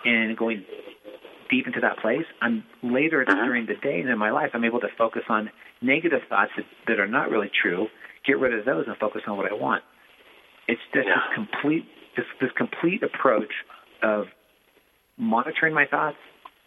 and 0.04 0.36
going 0.36 0.64
deep 1.50 1.66
into 1.66 1.80
that 1.80 1.98
place. 1.98 2.24
I'm 2.40 2.64
later 2.82 3.24
uh-huh. 3.26 3.44
during 3.44 3.66
the 3.66 3.74
day 3.82 4.00
and 4.00 4.08
in 4.08 4.18
my 4.18 4.30
life, 4.30 4.50
I'm 4.54 4.64
able 4.64 4.80
to 4.80 4.88
focus 4.96 5.22
on 5.28 5.50
negative 5.80 6.20
thoughts 6.28 6.52
that, 6.56 6.66
that 6.88 7.00
are 7.00 7.08
not 7.08 7.30
really 7.30 7.50
true, 7.62 7.86
get 8.26 8.38
rid 8.38 8.58
of 8.58 8.64
those, 8.64 8.84
and 8.86 8.96
focus 8.98 9.22
on 9.26 9.36
what 9.36 9.50
I 9.50 9.54
want. 9.54 9.82
It's 10.72 10.80
just 10.94 11.06
yeah. 11.06 11.20
this 11.20 11.26
complete 11.36 11.84
this 12.16 12.26
this 12.40 12.50
complete 12.56 13.02
approach 13.02 13.52
of 14.02 14.24
monitoring 15.18 15.74
my 15.74 15.84
thoughts, 15.84 16.16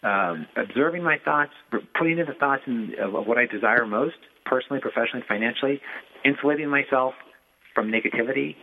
um, 0.02 0.46
observing 0.56 1.02
my 1.02 1.18
thoughts, 1.24 1.50
putting 1.98 2.18
in 2.18 2.26
the 2.26 2.38
thoughts 2.38 2.62
in, 2.66 2.94
of, 3.02 3.14
of 3.14 3.26
what 3.26 3.36
I 3.36 3.46
desire 3.46 3.84
most, 3.84 4.16
personally, 4.44 4.80
professionally, 4.80 5.24
financially, 5.26 5.80
insulating 6.24 6.70
myself 6.70 7.14
from 7.74 7.90
negativity, 7.90 8.54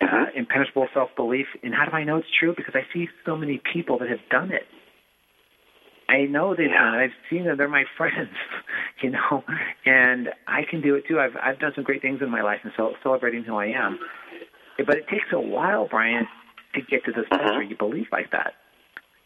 uh, 0.00 0.26
impenetrable 0.36 0.88
self-belief. 0.92 1.46
And 1.62 1.74
how 1.74 1.86
do 1.86 1.96
I 1.96 2.04
know 2.04 2.18
it's 2.18 2.28
true? 2.38 2.54
Because 2.54 2.74
I 2.74 2.84
see 2.92 3.08
so 3.24 3.36
many 3.36 3.60
people 3.72 3.98
that 3.98 4.08
have 4.08 4.24
done 4.30 4.52
it. 4.52 4.62
I 6.08 6.22
know 6.26 6.54
they've 6.54 6.68
Yeah. 6.70 6.82
done 6.82 6.94
it. 6.94 7.04
I've 7.04 7.12
seen 7.30 7.44
them. 7.44 7.56
They're 7.56 7.68
my 7.68 7.84
friends, 7.96 8.30
you 9.02 9.10
know, 9.10 9.44
and 9.86 10.28
I 10.46 10.62
can 10.68 10.80
do 10.80 10.94
it 10.96 11.04
too. 11.08 11.18
I've 11.20 11.36
I've 11.42 11.58
done 11.58 11.72
some 11.74 11.84
great 11.84 12.02
things 12.02 12.20
in 12.22 12.30
my 12.30 12.42
life 12.42 12.60
and 12.62 12.72
so 12.76 12.92
celebrating 13.02 13.44
who 13.44 13.56
I 13.56 13.66
am. 13.66 13.98
But 14.78 14.96
it 14.98 15.08
takes 15.08 15.26
a 15.32 15.40
while, 15.40 15.86
Brian, 15.88 16.26
to 16.74 16.80
get 16.82 17.04
to 17.04 17.12
this 17.12 17.26
place 17.28 17.40
uh-huh. 17.40 17.52
where 17.54 17.62
you 17.62 17.76
believe 17.76 18.06
like 18.12 18.30
that. 18.32 18.54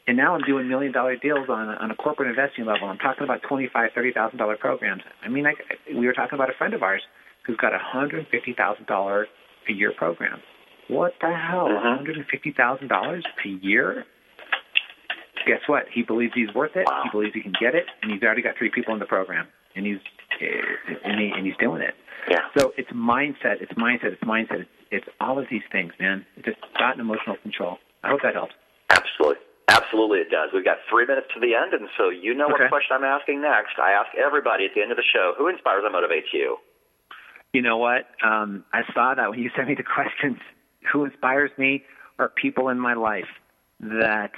And 0.07 0.16
now 0.16 0.35
I'm 0.35 0.43
doing 0.43 0.68
million 0.68 0.93
dollar 0.93 1.16
deals 1.16 1.49
on 1.51 1.68
a, 1.68 1.72
on 1.72 1.91
a 1.91 1.95
corporate 1.95 2.31
investing 2.31 2.64
level. 2.64 2.89
I'm 2.89 2.99
talking 2.99 3.24
about 3.24 3.43
twenty 3.49 3.68
five, 3.72 3.91
thirty 3.95 4.12
thousand 4.12 4.39
dollar 4.39 4.57
programs. 4.57 5.03
I 5.24 5.29
mean, 5.29 5.47
I, 5.47 5.53
we 5.95 6.07
were 6.07 6.12
talking 6.14 6.35
about 6.35 6.49
a 6.51 6.55
friend 6.57 6.72
of 6.74 6.83
ours 6.83 7.03
who's 7.47 7.57
got 7.57 7.74
a 7.74 7.79
hundred 7.81 8.26
fifty 8.31 8.55
thousand 8.55 8.87
dollar 8.87 9.26
a 9.68 9.72
year 9.72 9.93
program. 9.97 10.41
What 10.89 11.12
the 11.20 11.26
hell? 11.29 11.66
Uh-huh. 11.66 11.74
One 11.74 11.97
hundred 11.99 12.16
and 12.16 12.26
fifty 12.31 12.53
thousand 12.57 12.89
dollars 12.89 13.24
a 13.45 13.49
year? 13.49 14.05
Guess 15.49 15.64
what? 15.66 15.84
He 15.90 16.03
believes 16.03 16.34
he's 16.34 16.53
worth 16.55 16.76
it. 16.76 16.84
Wow. 16.86 17.01
He 17.05 17.11
believes 17.11 17.32
he 17.32 17.40
can 17.40 17.55
get 17.59 17.74
it, 17.74 17.86
and 18.03 18.12
he's 18.12 18.22
already 18.22 18.42
got 18.42 18.59
three 18.59 18.68
people 18.68 18.92
in 18.92 19.01
the 19.01 19.07
program, 19.09 19.49
and 19.74 19.86
he's 19.86 19.96
eh, 20.42 20.44
and, 21.05 21.18
he, 21.18 21.32
and 21.34 21.46
he's 21.46 21.57
doing 21.57 21.80
it. 21.80 21.94
Yeah. 22.28 22.44
So 22.59 22.74
it's 22.76 22.90
mindset, 22.90 23.62
it's 23.64 23.72
mindset, 23.72 24.12
it's 24.12 24.22
mindset. 24.22 24.61
It's, 24.61 24.70
it's 24.90 25.09
all 25.22 25.38
of 25.38 25.46
these 25.51 25.62
things, 25.72 25.94
man. 25.99 26.26
It's 26.36 26.44
just 26.44 26.59
thought 26.76 26.92
and 26.92 27.01
emotional 27.01 27.36
control. 27.40 27.78
I 28.05 28.11
hope 28.11 28.20
that 28.22 28.34
helps. 28.34 28.53
Absolutely. 28.90 29.36
Absolutely, 29.70 30.18
it 30.18 30.28
does. 30.30 30.51
We've 30.53 30.64
got 30.64 30.78
three 30.90 31.07
minutes 31.07 31.28
to 31.34 31.40
the 31.40 31.55
end, 31.55 31.72
and 31.72 31.88
so 31.96 32.11
you 32.11 32.34
know 32.34 32.46
Okay. 32.53 32.64
what 32.64 32.68
question 32.70 32.96
I'm 32.96 33.05
asking 33.05 33.40
next. 33.40 33.78
I 33.78 33.92
ask 33.92 34.09
everybody 34.16 34.66
at 34.66 34.72
the 34.74 34.82
end 34.82 34.90
of 34.90 34.99
the 34.99 35.05
show 35.14 35.32
who 35.38 35.49
inspires 35.49 35.84
and 35.84 35.94
motivates 35.94 36.28
you? 36.32 36.57
You 37.55 37.62
know 37.62 37.78
what? 37.78 38.05
Um, 38.22 38.64
I 38.74 38.82
saw 38.92 39.14
that 39.14 39.30
when 39.30 39.38
you 39.38 39.51
sent 39.57 39.68
me 39.68 39.74
the 39.74 39.82
questions. 39.82 40.36
Who 40.92 41.05
inspires 41.05 41.51
me 41.57 41.84
are 42.18 42.28
people 42.28 42.68
in 42.68 42.78
my 42.78 42.94
life 42.94 43.28
that 43.80 44.32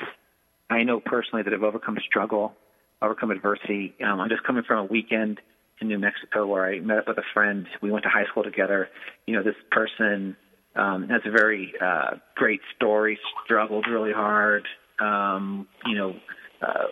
I 0.70 0.84
know 0.84 1.00
personally 1.00 1.42
that 1.42 1.52
have 1.52 1.64
overcome 1.64 1.98
struggle, 2.06 2.54
overcome 3.02 3.30
adversity. 3.30 3.94
Um, 4.04 4.20
I'm 4.20 4.28
just 4.28 4.44
coming 4.44 4.62
from 4.62 4.78
a 4.78 4.84
weekend 4.84 5.40
in 5.80 5.88
New 5.88 5.98
Mexico 5.98 6.46
where 6.46 6.64
I 6.64 6.78
met 6.80 6.98
up 6.98 7.08
with 7.08 7.18
a 7.18 7.24
friend. 7.34 7.66
We 7.82 7.90
went 7.90 8.04
to 8.04 8.08
high 8.08 8.26
school 8.26 8.44
together. 8.44 8.88
You 9.26 9.36
know, 9.36 9.42
this 9.42 9.56
person 9.72 10.36
um, 10.76 11.08
has 11.08 11.22
a 11.24 11.30
very 11.30 11.72
uh, 11.82 12.16
great 12.36 12.60
story, 12.76 13.18
struggled 13.44 13.86
really 13.90 14.12
hard, 14.12 14.64
um, 15.00 15.66
you 15.86 15.96
know, 15.96 16.14
uh, 16.62 16.86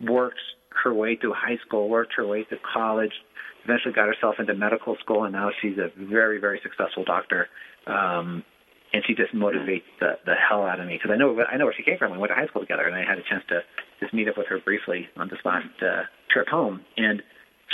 worked 0.00 0.40
her 0.84 0.94
way 0.94 1.16
through 1.16 1.32
high 1.32 1.58
school, 1.66 1.88
worked 1.88 2.12
her 2.16 2.26
way 2.26 2.44
through 2.44 2.58
college, 2.72 3.12
eventually 3.64 3.94
got 3.94 4.06
herself 4.06 4.36
into 4.38 4.54
medical 4.54 4.96
school, 5.00 5.24
and 5.24 5.32
now 5.32 5.50
she's 5.60 5.78
a 5.78 5.90
very, 5.96 6.38
very 6.38 6.60
successful 6.62 7.04
doctor. 7.04 7.48
Um, 7.86 8.44
and 8.94 9.02
she 9.06 9.14
just 9.14 9.34
motivates 9.34 9.82
the, 9.98 10.14
the 10.24 10.34
hell 10.38 10.62
out 10.62 10.78
of 10.78 10.86
me 10.86 10.94
because 10.94 11.10
I 11.12 11.18
know 11.18 11.34
I 11.50 11.56
know 11.58 11.64
where 11.66 11.74
she 11.76 11.82
came 11.82 11.98
from. 11.98 12.12
We 12.12 12.18
went 12.18 12.30
to 12.30 12.38
high 12.38 12.46
school 12.46 12.62
together, 12.62 12.86
and 12.86 12.94
I 12.94 13.02
had 13.02 13.18
a 13.18 13.26
chance 13.28 13.42
to 13.50 13.60
just 13.98 14.14
meet 14.14 14.28
up 14.28 14.38
with 14.38 14.46
her 14.46 14.58
briefly 14.62 15.08
on 15.18 15.26
this 15.28 15.42
last 15.44 15.66
uh, 15.82 16.06
trip 16.30 16.46
home, 16.46 16.80
and 16.96 17.20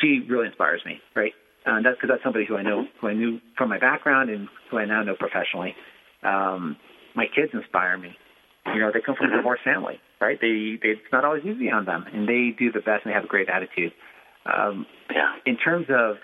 she 0.01 0.25
really 0.29 0.47
inspires 0.49 0.81
me, 0.87 0.97
right? 1.15 1.33
And 1.67 1.85
that's 1.85 1.97
because 2.01 2.09
that's 2.09 2.25
somebody 2.25 2.47
who 2.49 2.57
I 2.57 2.63
know, 2.63 2.87
who 3.01 3.09
I 3.09 3.13
knew 3.13 3.39
from 3.59 3.69
my 3.69 3.79
background, 3.79 4.31
and 4.31 4.49
who 4.71 4.79
I 4.79 4.87
now 4.87 5.03
know 5.03 5.15
professionally. 5.15 5.75
Um, 6.25 6.77
my 7.15 7.27
kids 7.27 7.53
inspire 7.53 7.99
me. 7.99 8.17
You 8.73 8.81
know, 8.81 8.91
they 8.93 9.01
come 9.05 9.17
from 9.17 9.33
a 9.33 9.37
divorced 9.37 9.65
family, 9.65 10.01
right? 10.21 10.39
They, 10.41 10.79
they 10.81 10.97
it's 10.97 11.13
not 11.13 11.25
always 11.25 11.45
easy 11.45 11.69
on 11.71 11.85
them, 11.85 12.07
and 12.13 12.27
they 12.27 12.57
do 12.57 12.73
the 12.73 12.81
best, 12.81 13.05
and 13.05 13.13
they 13.13 13.15
have 13.15 13.25
a 13.25 13.29
great 13.29 13.49
attitude. 13.49 13.93
Um, 14.47 14.87
Yeah. 15.13 15.37
in 15.45 15.59
terms 15.59 15.87
of 15.91 16.17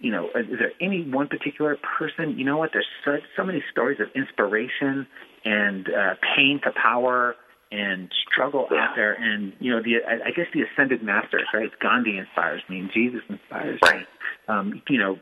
you 0.00 0.10
know, 0.10 0.28
is 0.34 0.58
there 0.58 0.72
any 0.80 1.02
one 1.08 1.28
particular 1.28 1.76
person? 1.98 2.38
You 2.38 2.44
know 2.44 2.58
what? 2.58 2.70
There's 2.72 2.86
so, 3.04 3.16
so 3.36 3.44
many 3.44 3.62
stories 3.70 4.00
of 4.00 4.08
inspiration 4.14 5.06
and 5.44 5.88
uh, 5.88 6.14
pain 6.36 6.60
to 6.64 6.72
power 6.72 7.36
and 7.70 8.10
struggle 8.30 8.68
Yeah. 8.70 8.84
out 8.88 8.96
there. 8.96 9.14
And 9.14 9.52
you 9.60 9.70
know, 9.72 9.82
the 9.82 10.04
I, 10.06 10.28
I 10.28 10.30
guess 10.30 10.46
the 10.52 10.62
ascended 10.62 11.02
masters, 11.02 11.48
right? 11.54 11.70
Gandhi 11.80 12.18
inspires 12.18 12.62
me, 12.68 12.80
and 12.80 12.90
Jesus 12.92 13.22
inspires 13.28 13.78
Right. 13.82 14.00
me. 14.00 14.06
Um, 14.48 14.82
you 14.88 14.98
know, 14.98 15.18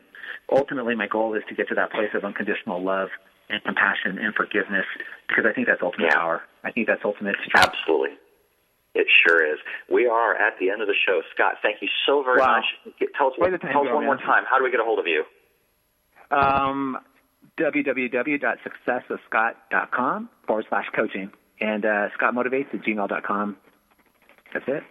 ultimately, 0.51 0.95
my 0.95 1.07
goal 1.07 1.33
is 1.33 1.43
to 1.49 1.55
get 1.55 1.69
to 1.69 1.75
that 1.75 1.91
place 1.91 2.09
of 2.13 2.25
unconditional 2.25 2.83
love 2.83 3.09
and 3.49 3.63
compassion 3.63 4.17
and 4.17 4.33
forgiveness, 4.35 4.85
because 5.27 5.45
I 5.45 5.53
think 5.53 5.67
that's 5.67 5.81
ultimate 5.81 6.07
Yeah. 6.11 6.19
power. 6.19 6.41
I 6.63 6.71
think 6.71 6.87
that's 6.87 7.03
ultimate 7.05 7.35
strength. 7.45 7.69
Absolutely. 7.73 8.17
It 8.93 9.07
sure 9.25 9.41
is. 9.53 9.57
We 9.89 10.05
are 10.07 10.35
at 10.35 10.59
the 10.59 10.69
end 10.69 10.81
of 10.81 10.87
the 10.87 10.95
show. 11.07 11.21
Scott, 11.33 11.53
thank 11.61 11.81
you 11.81 11.87
so 12.05 12.23
very 12.23 12.39
Wow. 12.39 12.57
much. 12.57 12.65
Get- 12.99 13.13
Tell 13.15 13.27
us, 13.27 13.33
time 13.37 13.57
tell 13.71 13.87
us 13.87 13.93
one 13.93 14.03
more 14.05 14.17
time. 14.17 14.43
How 14.49 14.57
do 14.57 14.63
we 14.65 14.71
get 14.71 14.81
a 14.81 14.83
hold 14.83 14.99
of 14.99 15.07
you? 15.07 15.23
Um, 16.29 16.97
www.successofscott.com 17.57 20.29
forward 20.47 20.65
slash 20.69 20.85
coaching. 20.95 21.31
And 21.59 21.85
uh, 21.85 22.07
scottmotivates 22.19 22.73
at 22.73 22.81
gmail.com. 22.81 23.57
That's 24.53 24.65
it. 24.67 24.83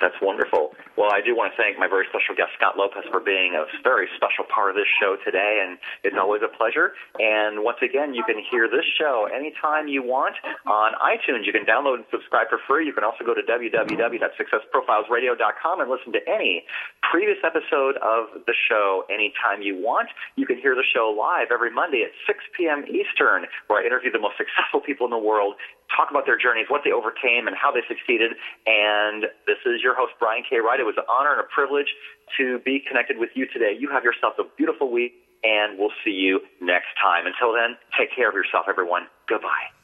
That's 0.00 0.14
wonderful. 0.22 0.70
Well, 0.98 1.14
I 1.14 1.22
do 1.22 1.38
want 1.38 1.54
to 1.54 1.58
thank 1.62 1.78
my 1.78 1.86
very 1.86 2.10
special 2.10 2.34
guest, 2.34 2.58
Scott 2.58 2.74
Lopez, 2.74 3.06
for 3.14 3.22
being 3.22 3.54
a 3.54 3.70
very 3.86 4.10
special 4.18 4.42
part 4.50 4.74
of 4.74 4.76
this 4.76 4.90
show 4.98 5.14
today, 5.22 5.62
and 5.62 5.78
it's 6.02 6.18
always 6.18 6.42
a 6.42 6.50
pleasure. 6.50 6.98
And 7.22 7.62
once 7.62 7.78
again, 7.86 8.18
you 8.18 8.26
can 8.26 8.42
hear 8.50 8.66
this 8.66 8.82
show 8.98 9.30
anytime 9.30 9.86
you 9.86 10.02
want 10.02 10.34
on 10.66 10.98
iTunes. 10.98 11.46
You 11.46 11.54
can 11.54 11.62
download 11.62 12.02
and 12.02 12.08
subscribe 12.10 12.50
for 12.50 12.58
free. 12.66 12.82
You 12.82 12.90
can 12.92 13.06
also 13.06 13.22
go 13.22 13.30
to 13.30 13.46
www.successprofilesradio.com 13.46 15.76
and 15.78 15.86
listen 15.86 16.10
to 16.18 16.22
any 16.26 16.66
previous 17.06 17.38
episode 17.46 17.94
of 18.02 18.42
the 18.50 18.54
show 18.66 19.06
anytime 19.06 19.62
you 19.62 19.78
want. 19.78 20.10
You 20.34 20.50
can 20.50 20.58
hear 20.58 20.74
the 20.74 20.82
show 20.82 21.14
live 21.14 21.54
every 21.54 21.70
Monday 21.70 22.02
at 22.02 22.10
6 22.26 22.42
p.m. 22.58 22.82
Eastern, 22.90 23.46
where 23.70 23.78
I 23.82 23.84
interview 23.86 24.10
the 24.10 24.18
most 24.18 24.34
successful 24.34 24.82
people 24.82 25.06
in 25.06 25.14
the 25.14 25.22
world, 25.22 25.54
talk 25.94 26.10
about 26.10 26.26
their 26.26 26.38
journeys, 26.38 26.66
what 26.68 26.82
they 26.84 26.92
overcame, 26.92 27.46
and 27.46 27.56
how 27.56 27.72
they 27.72 27.82
succeeded. 27.88 28.32
And 28.66 29.24
this 29.46 29.60
is 29.64 29.80
your 29.82 29.96
host, 29.96 30.12
Brian 30.18 30.44
K. 30.48 30.58
Wright. 30.58 30.80
It 30.80 30.86
was 30.86 30.96
an 30.96 31.08
honor 31.08 31.32
and 31.32 31.40
a 31.40 31.48
privilege 31.48 31.88
to 32.36 32.58
be 32.64 32.80
connected 32.86 33.18
with 33.18 33.30
you 33.34 33.46
today. 33.46 33.76
You 33.78 33.88
have 33.90 34.04
yourself 34.04 34.34
a 34.38 34.44
beautiful 34.56 34.90
week, 34.90 35.14
and 35.44 35.78
we'll 35.78 35.94
see 36.04 36.12
you 36.12 36.40
next 36.60 36.92
time. 37.00 37.26
Until 37.26 37.52
then, 37.52 37.76
take 37.96 38.14
care 38.14 38.28
of 38.28 38.34
yourself, 38.34 38.66
everyone. 38.68 39.08
Goodbye. 39.28 39.77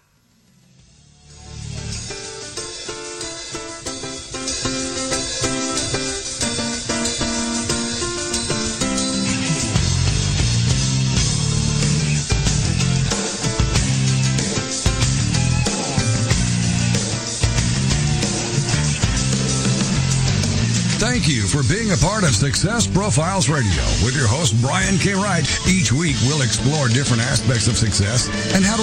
Thank 21.24 21.40
you 21.40 21.48
for 21.48 21.66
being 21.72 21.90
a 21.90 21.96
part 21.96 22.22
of 22.22 22.36
Success 22.36 22.86
Profiles 22.86 23.48
Radio 23.48 23.80
with 24.04 24.14
your 24.14 24.28
host, 24.28 24.60
Brian 24.60 24.98
K. 24.98 25.14
Wright. 25.14 25.48
Each 25.66 25.90
week, 25.90 26.16
we'll 26.28 26.42
explore 26.42 26.88
different 26.88 27.22
aspects 27.22 27.66
of 27.66 27.78
success 27.78 28.28
and 28.52 28.62
how 28.62 28.72
to 28.72 28.72